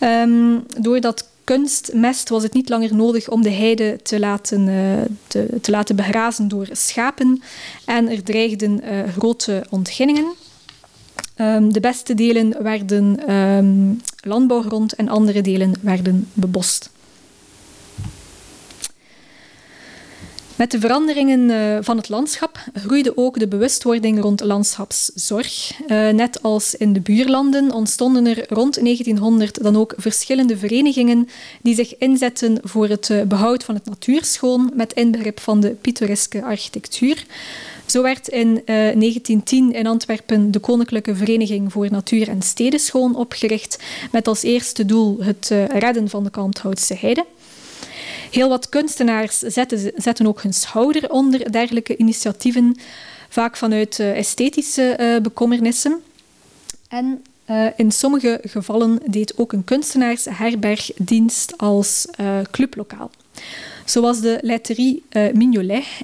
Um, 0.00 0.64
doordat 0.80 1.29
kunstmest 1.50 2.28
was 2.28 2.42
het 2.42 2.52
niet 2.52 2.68
langer 2.68 2.94
nodig 2.94 3.28
om 3.28 3.42
de 3.42 3.50
heide 3.50 3.98
te 4.02 4.18
laten, 4.18 4.68
uh, 4.68 5.00
te, 5.26 5.58
te, 5.60 5.70
laten 5.70 5.96
begrazen 5.96 6.48
door 6.48 6.68
schapen. 6.72 7.42
En 7.84 8.08
er 8.10 8.22
dreigden 8.22 8.80
uh, 8.84 9.12
grote 9.12 9.66
ontginningen. 9.70 10.32
Um, 11.36 11.72
de 11.72 11.80
beste 11.80 12.14
delen 12.14 12.62
werden 12.62 13.34
um, 13.34 14.00
landbouwgrond 14.20 14.94
en 14.94 15.08
andere 15.08 15.40
delen 15.40 15.74
werden 15.80 16.28
bebost. 16.32 16.90
Met 20.60 20.70
de 20.70 20.80
veranderingen 20.80 21.50
uh, 21.50 21.78
van 21.80 21.96
het 21.96 22.08
landschap 22.08 22.58
groeide 22.74 23.16
ook 23.16 23.38
de 23.38 23.48
bewustwording 23.48 24.20
rond 24.20 24.40
landschapszorg. 24.40 25.72
Uh, 25.80 26.08
net 26.08 26.42
als 26.42 26.74
in 26.74 26.92
de 26.92 27.00
buurlanden 27.00 27.72
ontstonden 27.72 28.26
er 28.26 28.44
rond 28.48 28.74
1900 28.74 29.62
dan 29.62 29.76
ook 29.76 29.94
verschillende 29.96 30.56
verenigingen 30.56 31.28
die 31.62 31.74
zich 31.74 31.98
inzetten 31.98 32.58
voor 32.62 32.88
het 32.88 33.08
uh, 33.08 33.22
behoud 33.22 33.64
van 33.64 33.74
het 33.74 33.84
natuurschoon 33.84 34.70
met 34.74 34.92
inbegrip 34.92 35.40
van 35.40 35.60
de 35.60 35.70
pittoreske 35.70 36.42
architectuur. 36.42 37.24
Zo 37.86 38.02
werd 38.02 38.28
in 38.28 38.62
1910 38.64 39.72
in 39.72 39.86
Antwerpen 39.86 40.50
de 40.50 40.58
Koninklijke 40.58 41.14
Vereniging 41.14 41.72
voor 41.72 41.90
Natuur 41.90 42.28
en 42.28 42.42
Stedenschoon 42.42 43.14
opgericht 43.14 43.82
met 44.12 44.28
als 44.28 44.42
eerste 44.42 44.86
doel 44.86 45.22
het 45.22 45.54
redden 45.72 46.08
van 46.08 46.24
de 46.24 46.30
Kalmthoutse 46.30 46.94
heide. 46.94 47.24
Heel 48.30 48.48
wat 48.48 48.68
kunstenaars 48.68 49.38
zetten, 49.38 49.92
zetten 49.96 50.26
ook 50.26 50.42
hun 50.42 50.52
schouder 50.52 51.10
onder 51.10 51.52
dergelijke 51.52 51.96
initiatieven, 51.96 52.76
vaak 53.28 53.56
vanuit 53.56 53.98
uh, 53.98 54.16
esthetische 54.16 54.96
uh, 55.00 55.22
bekommernissen. 55.22 56.02
En 56.88 57.24
uh, 57.50 57.66
in 57.76 57.92
sommige 57.92 58.40
gevallen 58.42 58.98
deed 59.06 59.38
ook 59.38 59.52
een 59.52 59.64
kunstenaarsherberg 59.64 60.90
dienst 60.96 61.58
als 61.58 62.06
clublokaal 62.50 63.10
zoals 63.90 64.20
de 64.20 64.38
Laiterie 64.42 65.02
uh, 65.12 65.28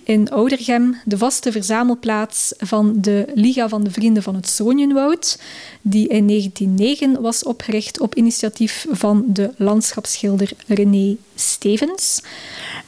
in 0.05 0.31
Oudergem, 0.31 0.97
de 1.05 1.19
vaste 1.19 1.53
verzamelplaats 1.53 2.53
van 2.59 2.95
de 3.01 3.27
Liga 3.35 3.69
van 3.69 3.85
de 3.85 3.91
Vrienden 3.91 4.23
van 4.23 4.35
het 4.35 4.49
Zonjenwoud, 4.49 5.39
die 5.83 6.09
in 6.09 6.27
1909 6.27 7.21
was 7.21 7.43
opgericht 7.43 8.01
op 8.01 8.15
initiatief 8.15 8.87
van 8.91 9.25
de 9.27 9.51
landschapsschilder 9.57 10.51
René 10.67 11.17
Stevens. 11.35 12.23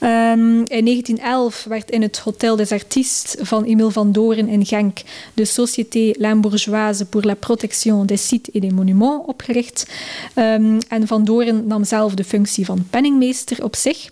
Um, 0.01 0.59
in 0.59 0.84
1911 0.84 1.64
werd 1.68 1.90
in 1.90 2.03
het 2.03 2.18
Hotel 2.18 2.57
des 2.57 2.72
Artistes 2.72 3.36
van 3.46 3.64
Emile 3.64 3.90
van 3.90 4.12
Doren 4.12 4.49
in 4.49 4.66
Genk 4.66 4.99
de 5.34 5.44
Société 5.44 6.18
Limbourgeoise 6.18 7.05
pour 7.05 7.24
la 7.24 7.34
protection 7.34 8.05
des 8.05 8.28
sites 8.28 8.51
et 8.53 8.61
des 8.61 8.72
monuments 8.72 9.26
opgericht. 9.26 9.86
Um, 10.34 10.78
en 10.88 11.07
Van 11.07 11.24
Doren 11.24 11.66
nam 11.66 11.84
zelf 11.84 12.14
de 12.14 12.24
functie 12.24 12.64
van 12.64 12.86
penningmeester 12.90 13.64
op 13.64 13.76
zich. 13.76 14.09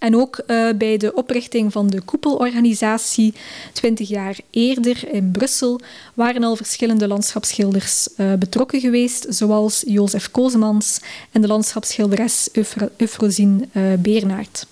En 0.00 0.16
ook 0.16 0.42
uh, 0.46 0.68
bij 0.78 0.96
de 0.96 1.14
oprichting 1.14 1.72
van 1.72 1.86
de 1.86 2.00
koepelorganisatie 2.00 3.34
20 3.72 4.08
jaar 4.08 4.38
eerder 4.50 5.12
in 5.12 5.30
Brussel 5.30 5.80
waren 6.14 6.44
al 6.44 6.56
verschillende 6.56 7.08
landschapsschilders 7.08 8.08
uh, 8.16 8.32
betrokken 8.34 8.80
geweest, 8.80 9.26
zoals 9.28 9.82
Jozef 9.86 10.30
Kozemans 10.30 11.00
en 11.32 11.40
de 11.40 11.46
landschapsschilderes 11.46 12.48
Eufrosine 12.96 13.68
uh, 13.72 13.82
Beernaert. 13.98 14.66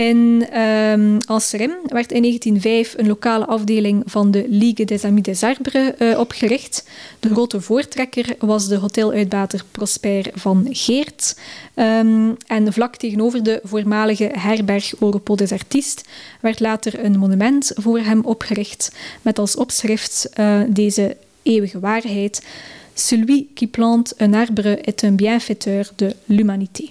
In 0.00 0.46
um, 0.58 1.18
Anserem 1.26 1.72
werd 1.86 2.12
in 2.12 2.22
1905 2.22 2.94
een 2.96 3.06
lokale 3.06 3.46
afdeling 3.46 4.02
van 4.06 4.30
de 4.30 4.46
Ligue 4.48 4.86
des 4.86 5.04
Amis 5.04 5.22
des 5.22 5.42
Arbres 5.42 5.92
uh, 5.98 6.18
opgericht. 6.18 6.88
De 7.18 7.28
grote 7.28 7.60
voortrekker 7.60 8.36
was 8.38 8.68
de 8.68 8.76
hoteluitbater 8.76 9.64
Prosper 9.70 10.30
van 10.34 10.66
Geert. 10.70 11.36
Um, 11.74 12.36
en 12.46 12.72
vlak 12.72 12.96
tegenover 12.96 13.42
de 13.42 13.60
voormalige 13.62 14.30
herberg 14.32 15.00
Europol 15.00 15.36
des 15.36 15.52
Artistes 15.52 16.04
werd 16.40 16.60
later 16.60 17.04
een 17.04 17.18
monument 17.18 17.72
voor 17.74 17.98
hem 17.98 18.24
opgericht 18.24 18.92
met 19.22 19.38
als 19.38 19.56
opschrift 19.56 20.30
uh, 20.38 20.60
deze 20.68 21.16
eeuwige 21.42 21.80
waarheid. 21.80 22.46
Celui 22.94 23.50
qui 23.54 23.66
plante 23.66 24.14
un 24.18 24.34
arbre 24.34 24.76
est 24.76 25.02
un 25.02 25.14
bienfaiteur 25.14 25.90
de 25.96 26.16
l'humanité. 26.24 26.90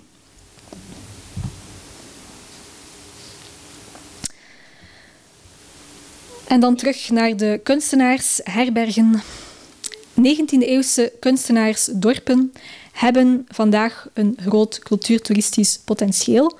En 6.49 6.59
dan 6.59 6.75
terug 6.75 7.09
naar 7.09 7.37
de 7.37 7.59
kunstenaarsherbergen. 7.63 9.21
19e-eeuwse 10.19 11.11
kunstenaarsdorpen 11.19 12.53
hebben 12.91 13.45
vandaag 13.47 14.07
een 14.13 14.37
groot 14.41 14.79
cultuurtoeristisch 14.79 15.79
potentieel. 15.85 16.57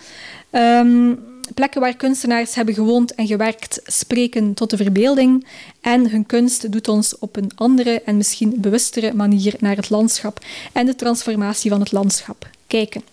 Um, 0.52 1.20
plekken 1.54 1.82
waar 1.82 1.96
kunstenaars 1.96 2.56
hebben 2.56 2.74
gewoond 2.74 3.16
en 3.16 3.28
gewerkt 3.28 3.82
spreken 3.84 4.54
tot 4.54 4.70
de 4.70 4.78
verbeelding 4.78 5.48
en 5.82 6.10
hun 6.10 6.26
kunst 6.26 6.72
doet 6.72 6.88
ons 6.88 7.18
op 7.18 7.36
een 7.36 7.52
andere 7.56 8.02
en 8.02 8.18
misschien 8.18 8.54
bewustere 8.58 9.14
manier 9.14 9.56
naar 9.60 9.76
het 9.76 9.90
landschap 9.90 10.40
en 10.74 10.86
de 10.86 10.96
transformatie 10.96 11.70
van 11.70 11.80
het 11.80 11.92
landschap 11.92 12.50
kijken. 12.68 13.04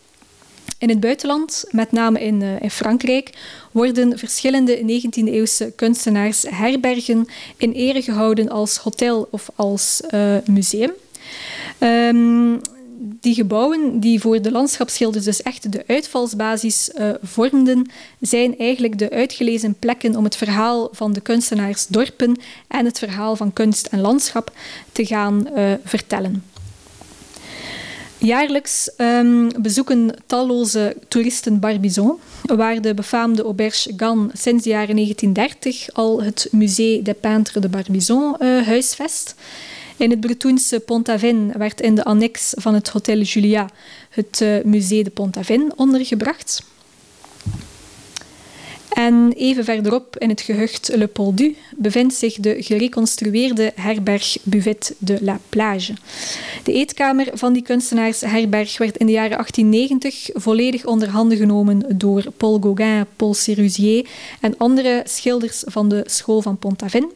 In 0.79 0.89
het 0.89 1.01
buitenland, 1.01 1.65
met 1.71 1.93
name 1.93 2.21
in, 2.21 2.41
uh, 2.41 2.61
in 2.61 2.71
Frankrijk, 2.71 3.31
worden 3.73 4.19
verschillende 4.19 4.77
19e-eeuwse 4.77 5.73
kunstenaars 5.77 6.45
herbergen 6.49 7.27
in 7.57 7.73
ere 7.73 8.03
gehouden 8.03 8.49
als 8.49 8.77
hotel 8.77 9.29
of 9.31 9.51
als 9.55 10.03
uh, 10.11 10.37
museum. 10.47 10.93
Um, 11.79 12.61
die 12.99 13.35
gebouwen 13.35 14.01
die 14.01 14.21
voor 14.21 14.43
de 14.43 14.51
landschapsschilders 14.51 15.25
dus 15.25 15.43
echt 15.43 15.73
de 15.73 15.85
uitvalsbasis 15.87 16.91
uh, 16.99 17.11
vormden, 17.23 17.91
zijn 18.21 18.59
eigenlijk 18.59 18.99
de 18.99 19.11
uitgelezen 19.11 19.75
plekken 19.79 20.17
om 20.17 20.25
het 20.25 20.37
verhaal 20.37 20.89
van 20.93 21.13
de 21.13 21.21
kunstenaarsdorpen 21.21 22.41
en 22.69 22.85
het 22.85 22.99
verhaal 22.99 23.37
van 23.37 23.53
kunst 23.53 23.87
en 23.87 24.01
landschap 24.01 24.53
te 24.93 25.07
gaan 25.07 25.49
vertellen. 25.85 26.43
Jaarlijks 28.19 28.91
um, 28.97 29.63
bezoeken 29.63 30.15
talloze 30.27 30.97
toeristen 31.09 31.61
Barbizon, 31.61 32.19
waar 32.43 32.81
de 32.81 32.95
befaamde 32.95 33.43
auberge 33.43 33.93
Gan 33.97 34.31
sinds 34.33 34.65
de 34.65 34.71
jaren 34.71 34.95
1930 34.95 35.93
al 35.93 36.23
het 36.23 36.49
Musée 36.51 37.03
des 37.03 37.15
Peintres 37.21 37.63
de 37.63 37.69
Barbizon 37.69 38.37
uh, 38.39 38.67
huisvest. 38.67 39.35
In 39.97 40.11
het 40.11 40.21
Bretoense 40.21 40.81
Pont-Aven 40.81 41.59
werd 41.59 41.81
in 41.81 41.95
de 41.95 42.05
annex 42.05 42.53
van 42.57 42.75
het 42.75 42.89
Hotel 42.89 43.19
Julia 43.19 43.71
het 44.11 44.41
uh, 44.43 44.65
Musée 44.65 45.05
de 45.05 45.11
Pont-Aven 45.11 45.73
ondergebracht. 45.77 46.63
En 48.97 49.33
even 49.33 49.65
verderop 49.65 50.17
in 50.19 50.29
het 50.29 50.41
gehucht 50.41 50.91
Le 50.95 51.07
Poldu 51.07 51.57
bevindt 51.77 52.15
zich 52.15 52.35
de 52.35 52.63
gereconstrueerde 52.63 53.73
herberg 53.75 54.37
Buvet 54.43 54.95
de 54.99 55.19
la 55.21 55.39
Plage. 55.49 55.93
De 56.65 56.73
eetkamer 56.73 57.29
van 57.33 57.53
die 57.53 57.63
kunstenaarsherberg 57.63 58.79
werd 58.79 58.97
in 58.97 59.07
de 59.07 59.13
jaren 59.13 59.37
1890 59.37 60.29
volledig 60.33 60.85
onder 60.85 61.09
handen 61.09 61.39
genomen 61.39 61.99
door 61.99 62.25
Paul 62.37 62.59
Gauguin, 62.61 63.07
Paul 63.17 63.35
Sérusier 63.35 64.09
en 64.41 64.55
andere 64.57 65.03
schilders 65.05 65.63
van 65.67 65.89
de 65.89 66.03
school 66.07 66.43
van 66.43 66.59
Pont-Aven. 66.59 67.11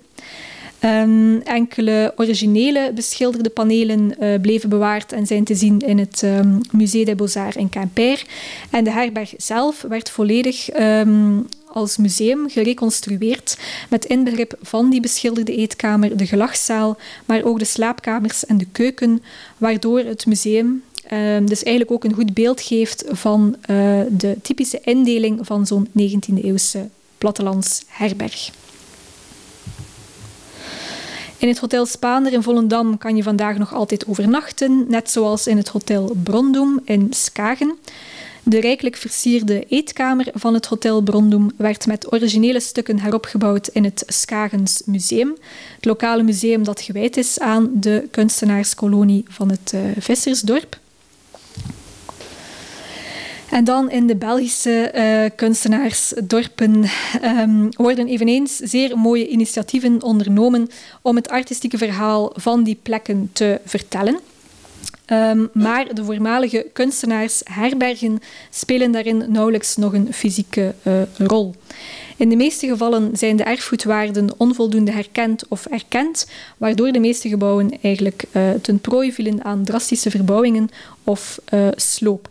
Um, 0.85 1.41
enkele 1.41 2.13
originele 2.17 2.93
beschilderde 2.95 3.51
panelen 3.51 4.15
uh, 4.21 4.41
bleven 4.41 4.69
bewaard 4.69 5.13
en 5.13 5.27
zijn 5.27 5.45
te 5.45 5.55
zien 5.55 5.79
in 5.79 5.99
het 5.99 6.23
um, 6.23 6.61
Musée 6.71 7.05
des 7.05 7.15
Beaux-Arts 7.15 7.57
in 7.57 7.69
Quimper. 7.69 8.23
En 8.71 8.85
de 8.85 8.91
herberg 8.91 9.35
zelf 9.37 9.85
werd 9.89 10.11
volledig 10.11 10.79
um, 10.79 11.47
als 11.73 11.97
museum 11.97 12.51
gereconstrueerd 12.51 13.59
met 13.89 14.05
inbegrip 14.05 14.59
van 14.63 14.91
die 14.91 15.01
beschilderde 15.01 15.57
eetkamer, 15.57 16.17
de 16.17 16.27
gelachzaal, 16.27 16.99
maar 17.25 17.43
ook 17.43 17.59
de 17.59 17.65
slaapkamers 17.65 18.47
en 18.47 18.59
de 18.59 18.67
keuken, 18.73 19.23
waardoor 19.59 19.99
het 19.99 20.27
museum 20.27 20.83
uh, 21.13 21.47
dus 21.47 21.63
eigenlijk 21.63 21.91
ook 21.91 22.05
een 22.05 22.15
goed 22.15 22.35
beeld 22.35 22.61
geeft 22.61 23.05
van 23.09 23.57
uh, 23.61 24.01
de 24.11 24.37
typische 24.43 24.81
indeling 24.85 25.47
van 25.47 25.67
zo'n 25.67 25.89
19e-eeuwse 25.89 26.89
plattelandsherberg. 27.19 28.51
In 31.41 31.49
het 31.49 31.59
Hotel 31.59 31.87
Spaander 31.87 32.33
in 32.33 32.43
Volendam 32.43 32.99
kan 32.99 33.17
je 33.17 33.23
vandaag 33.23 33.59
nog 33.59 33.75
altijd 33.75 34.07
overnachten, 34.07 34.85
net 34.89 35.11
zoals 35.11 35.47
in 35.47 35.57
het 35.57 35.69
Hotel 35.69 36.17
Brondum 36.23 36.81
in 36.85 37.07
Skagen. 37.11 37.77
De 38.43 38.61
rijkelijk 38.61 38.97
versierde 38.97 39.65
eetkamer 39.69 40.27
van 40.35 40.55
het 40.55 40.67
Hotel 40.67 41.01
Brondum 41.01 41.51
werd 41.57 41.87
met 41.87 42.13
originele 42.13 42.61
stukken 42.61 43.01
heropgebouwd 43.01 43.69
in 43.69 43.85
het 43.85 44.03
Skagens 44.07 44.83
Museum, 44.85 45.37
het 45.75 45.85
lokale 45.85 46.23
museum 46.23 46.65
dat 46.65 46.81
gewijd 46.81 47.17
is 47.17 47.39
aan 47.39 47.71
de 47.75 48.09
kunstenaarskolonie 48.11 49.25
van 49.29 49.51
het 49.51 49.73
uh, 49.75 49.81
Vissersdorp. 49.99 50.79
En 53.51 53.65
dan 53.65 53.91
in 53.91 54.07
de 54.07 54.17
Belgische 54.17 54.93
uh, 54.95 55.37
kunstenaarsdorpen 55.37 56.85
um, 57.25 57.69
worden 57.77 58.07
eveneens 58.07 58.57
zeer 58.57 58.99
mooie 58.99 59.29
initiatieven 59.29 60.03
ondernomen 60.03 60.69
om 61.03 61.17
het 61.17 61.29
artistieke 61.29 61.79
verhaal 61.79 62.33
van 62.35 62.63
die 62.63 62.79
plekken 62.83 63.31
te 63.33 63.61
vertellen. 63.65 64.19
Um, 65.13 65.51
maar 65.53 65.95
de 65.95 66.05
voormalige 66.05 66.67
kunstenaarsherbergen 66.73 68.19
spelen 68.51 68.93
daarin 68.93 69.25
nauwelijks 69.29 69.77
nog 69.77 69.93
een 69.93 70.13
fysieke 70.13 70.75
uh, 70.83 71.03
rol. 71.19 71.55
In 72.17 72.29
de 72.29 72.37
meeste 72.37 72.67
gevallen 72.67 73.17
zijn 73.17 73.37
de 73.37 73.43
erfgoedwaarden 73.43 74.29
onvoldoende 74.37 74.91
herkend 74.91 75.45
of 75.49 75.67
erkend, 75.67 76.27
waardoor 76.57 76.93
de 76.93 76.99
meeste 76.99 77.29
gebouwen 77.29 77.83
eigenlijk 77.83 78.25
uh, 78.33 78.51
ten 78.63 78.79
prooi 78.79 79.13
vielen 79.13 79.45
aan 79.45 79.65
drastische 79.65 80.11
verbouwingen 80.11 80.69
of 81.05 81.41
uh, 81.55 81.69
sloop. 81.75 82.29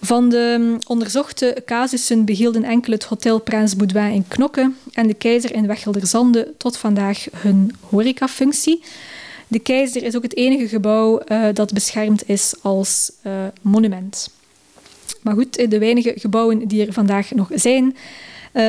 Van 0.00 0.28
de 0.28 0.56
mm, 0.58 0.78
onderzochte 0.86 1.62
casussen 1.66 2.24
behielden 2.24 2.64
enkel 2.64 2.92
het 2.92 3.04
Hotel 3.04 3.38
Prins 3.38 3.76
Boudoin 3.76 4.12
in 4.12 4.28
Knokke 4.28 4.72
en 4.92 5.06
de 5.06 5.14
Keizer 5.14 5.54
in 5.54 5.66
Wechelderzande 5.66 6.52
tot 6.58 6.76
vandaag 6.76 7.26
hun 7.36 7.72
horecafunctie. 7.80 8.82
De 9.48 9.58
Keizer 9.58 10.02
is 10.02 10.16
ook 10.16 10.22
het 10.22 10.36
enige 10.36 10.68
gebouw 10.68 11.20
uh, 11.28 11.46
dat 11.52 11.72
beschermd 11.72 12.28
is 12.28 12.54
als 12.62 13.12
uh, 13.26 13.32
monument. 13.60 14.30
Maar 15.22 15.34
goed, 15.34 15.70
de 15.70 15.78
weinige 15.78 16.12
gebouwen 16.16 16.68
die 16.68 16.86
er 16.86 16.92
vandaag 16.92 17.30
nog 17.30 17.50
zijn, 17.54 17.96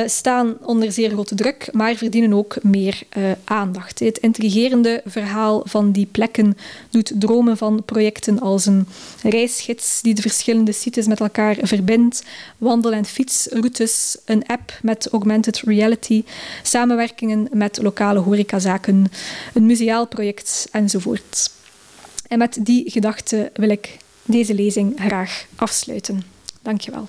staan 0.06 0.56
onder 0.62 0.92
zeer 0.92 1.10
grote 1.10 1.34
druk, 1.34 1.68
maar 1.72 1.94
verdienen 1.94 2.32
ook 2.32 2.56
meer 2.62 3.02
uh, 3.16 3.24
aandacht. 3.44 3.98
Het 3.98 4.18
intrigerende 4.18 5.02
verhaal 5.04 5.62
van 5.64 5.92
die 5.92 6.06
plekken 6.06 6.56
doet 6.90 7.12
dromen 7.18 7.56
van 7.56 7.82
projecten 7.84 8.40
als 8.40 8.66
een 8.66 8.86
reisgids 9.22 10.02
die 10.02 10.14
de 10.14 10.22
verschillende 10.22 10.72
sites 10.72 11.06
met 11.06 11.20
elkaar 11.20 11.56
verbindt, 11.62 12.24
wandel- 12.58 12.92
en 12.92 13.04
fietsroutes, 13.04 14.16
een 14.24 14.46
app 14.46 14.78
met 14.82 15.08
augmented 15.08 15.60
reality, 15.60 16.24
samenwerkingen 16.62 17.48
met 17.52 17.82
lokale 17.82 18.18
horecazaken, 18.18 19.06
een 19.54 19.66
museaal 19.66 20.06
project 20.06 20.68
enzovoort. 20.72 21.50
En 22.28 22.38
met 22.38 22.58
die 22.60 22.90
gedachte 22.90 23.50
wil 23.54 23.68
ik 23.68 23.96
deze 24.22 24.54
lezing 24.54 24.94
graag 24.98 25.46
afsluiten. 25.56 26.22
Dankjewel. 26.62 27.08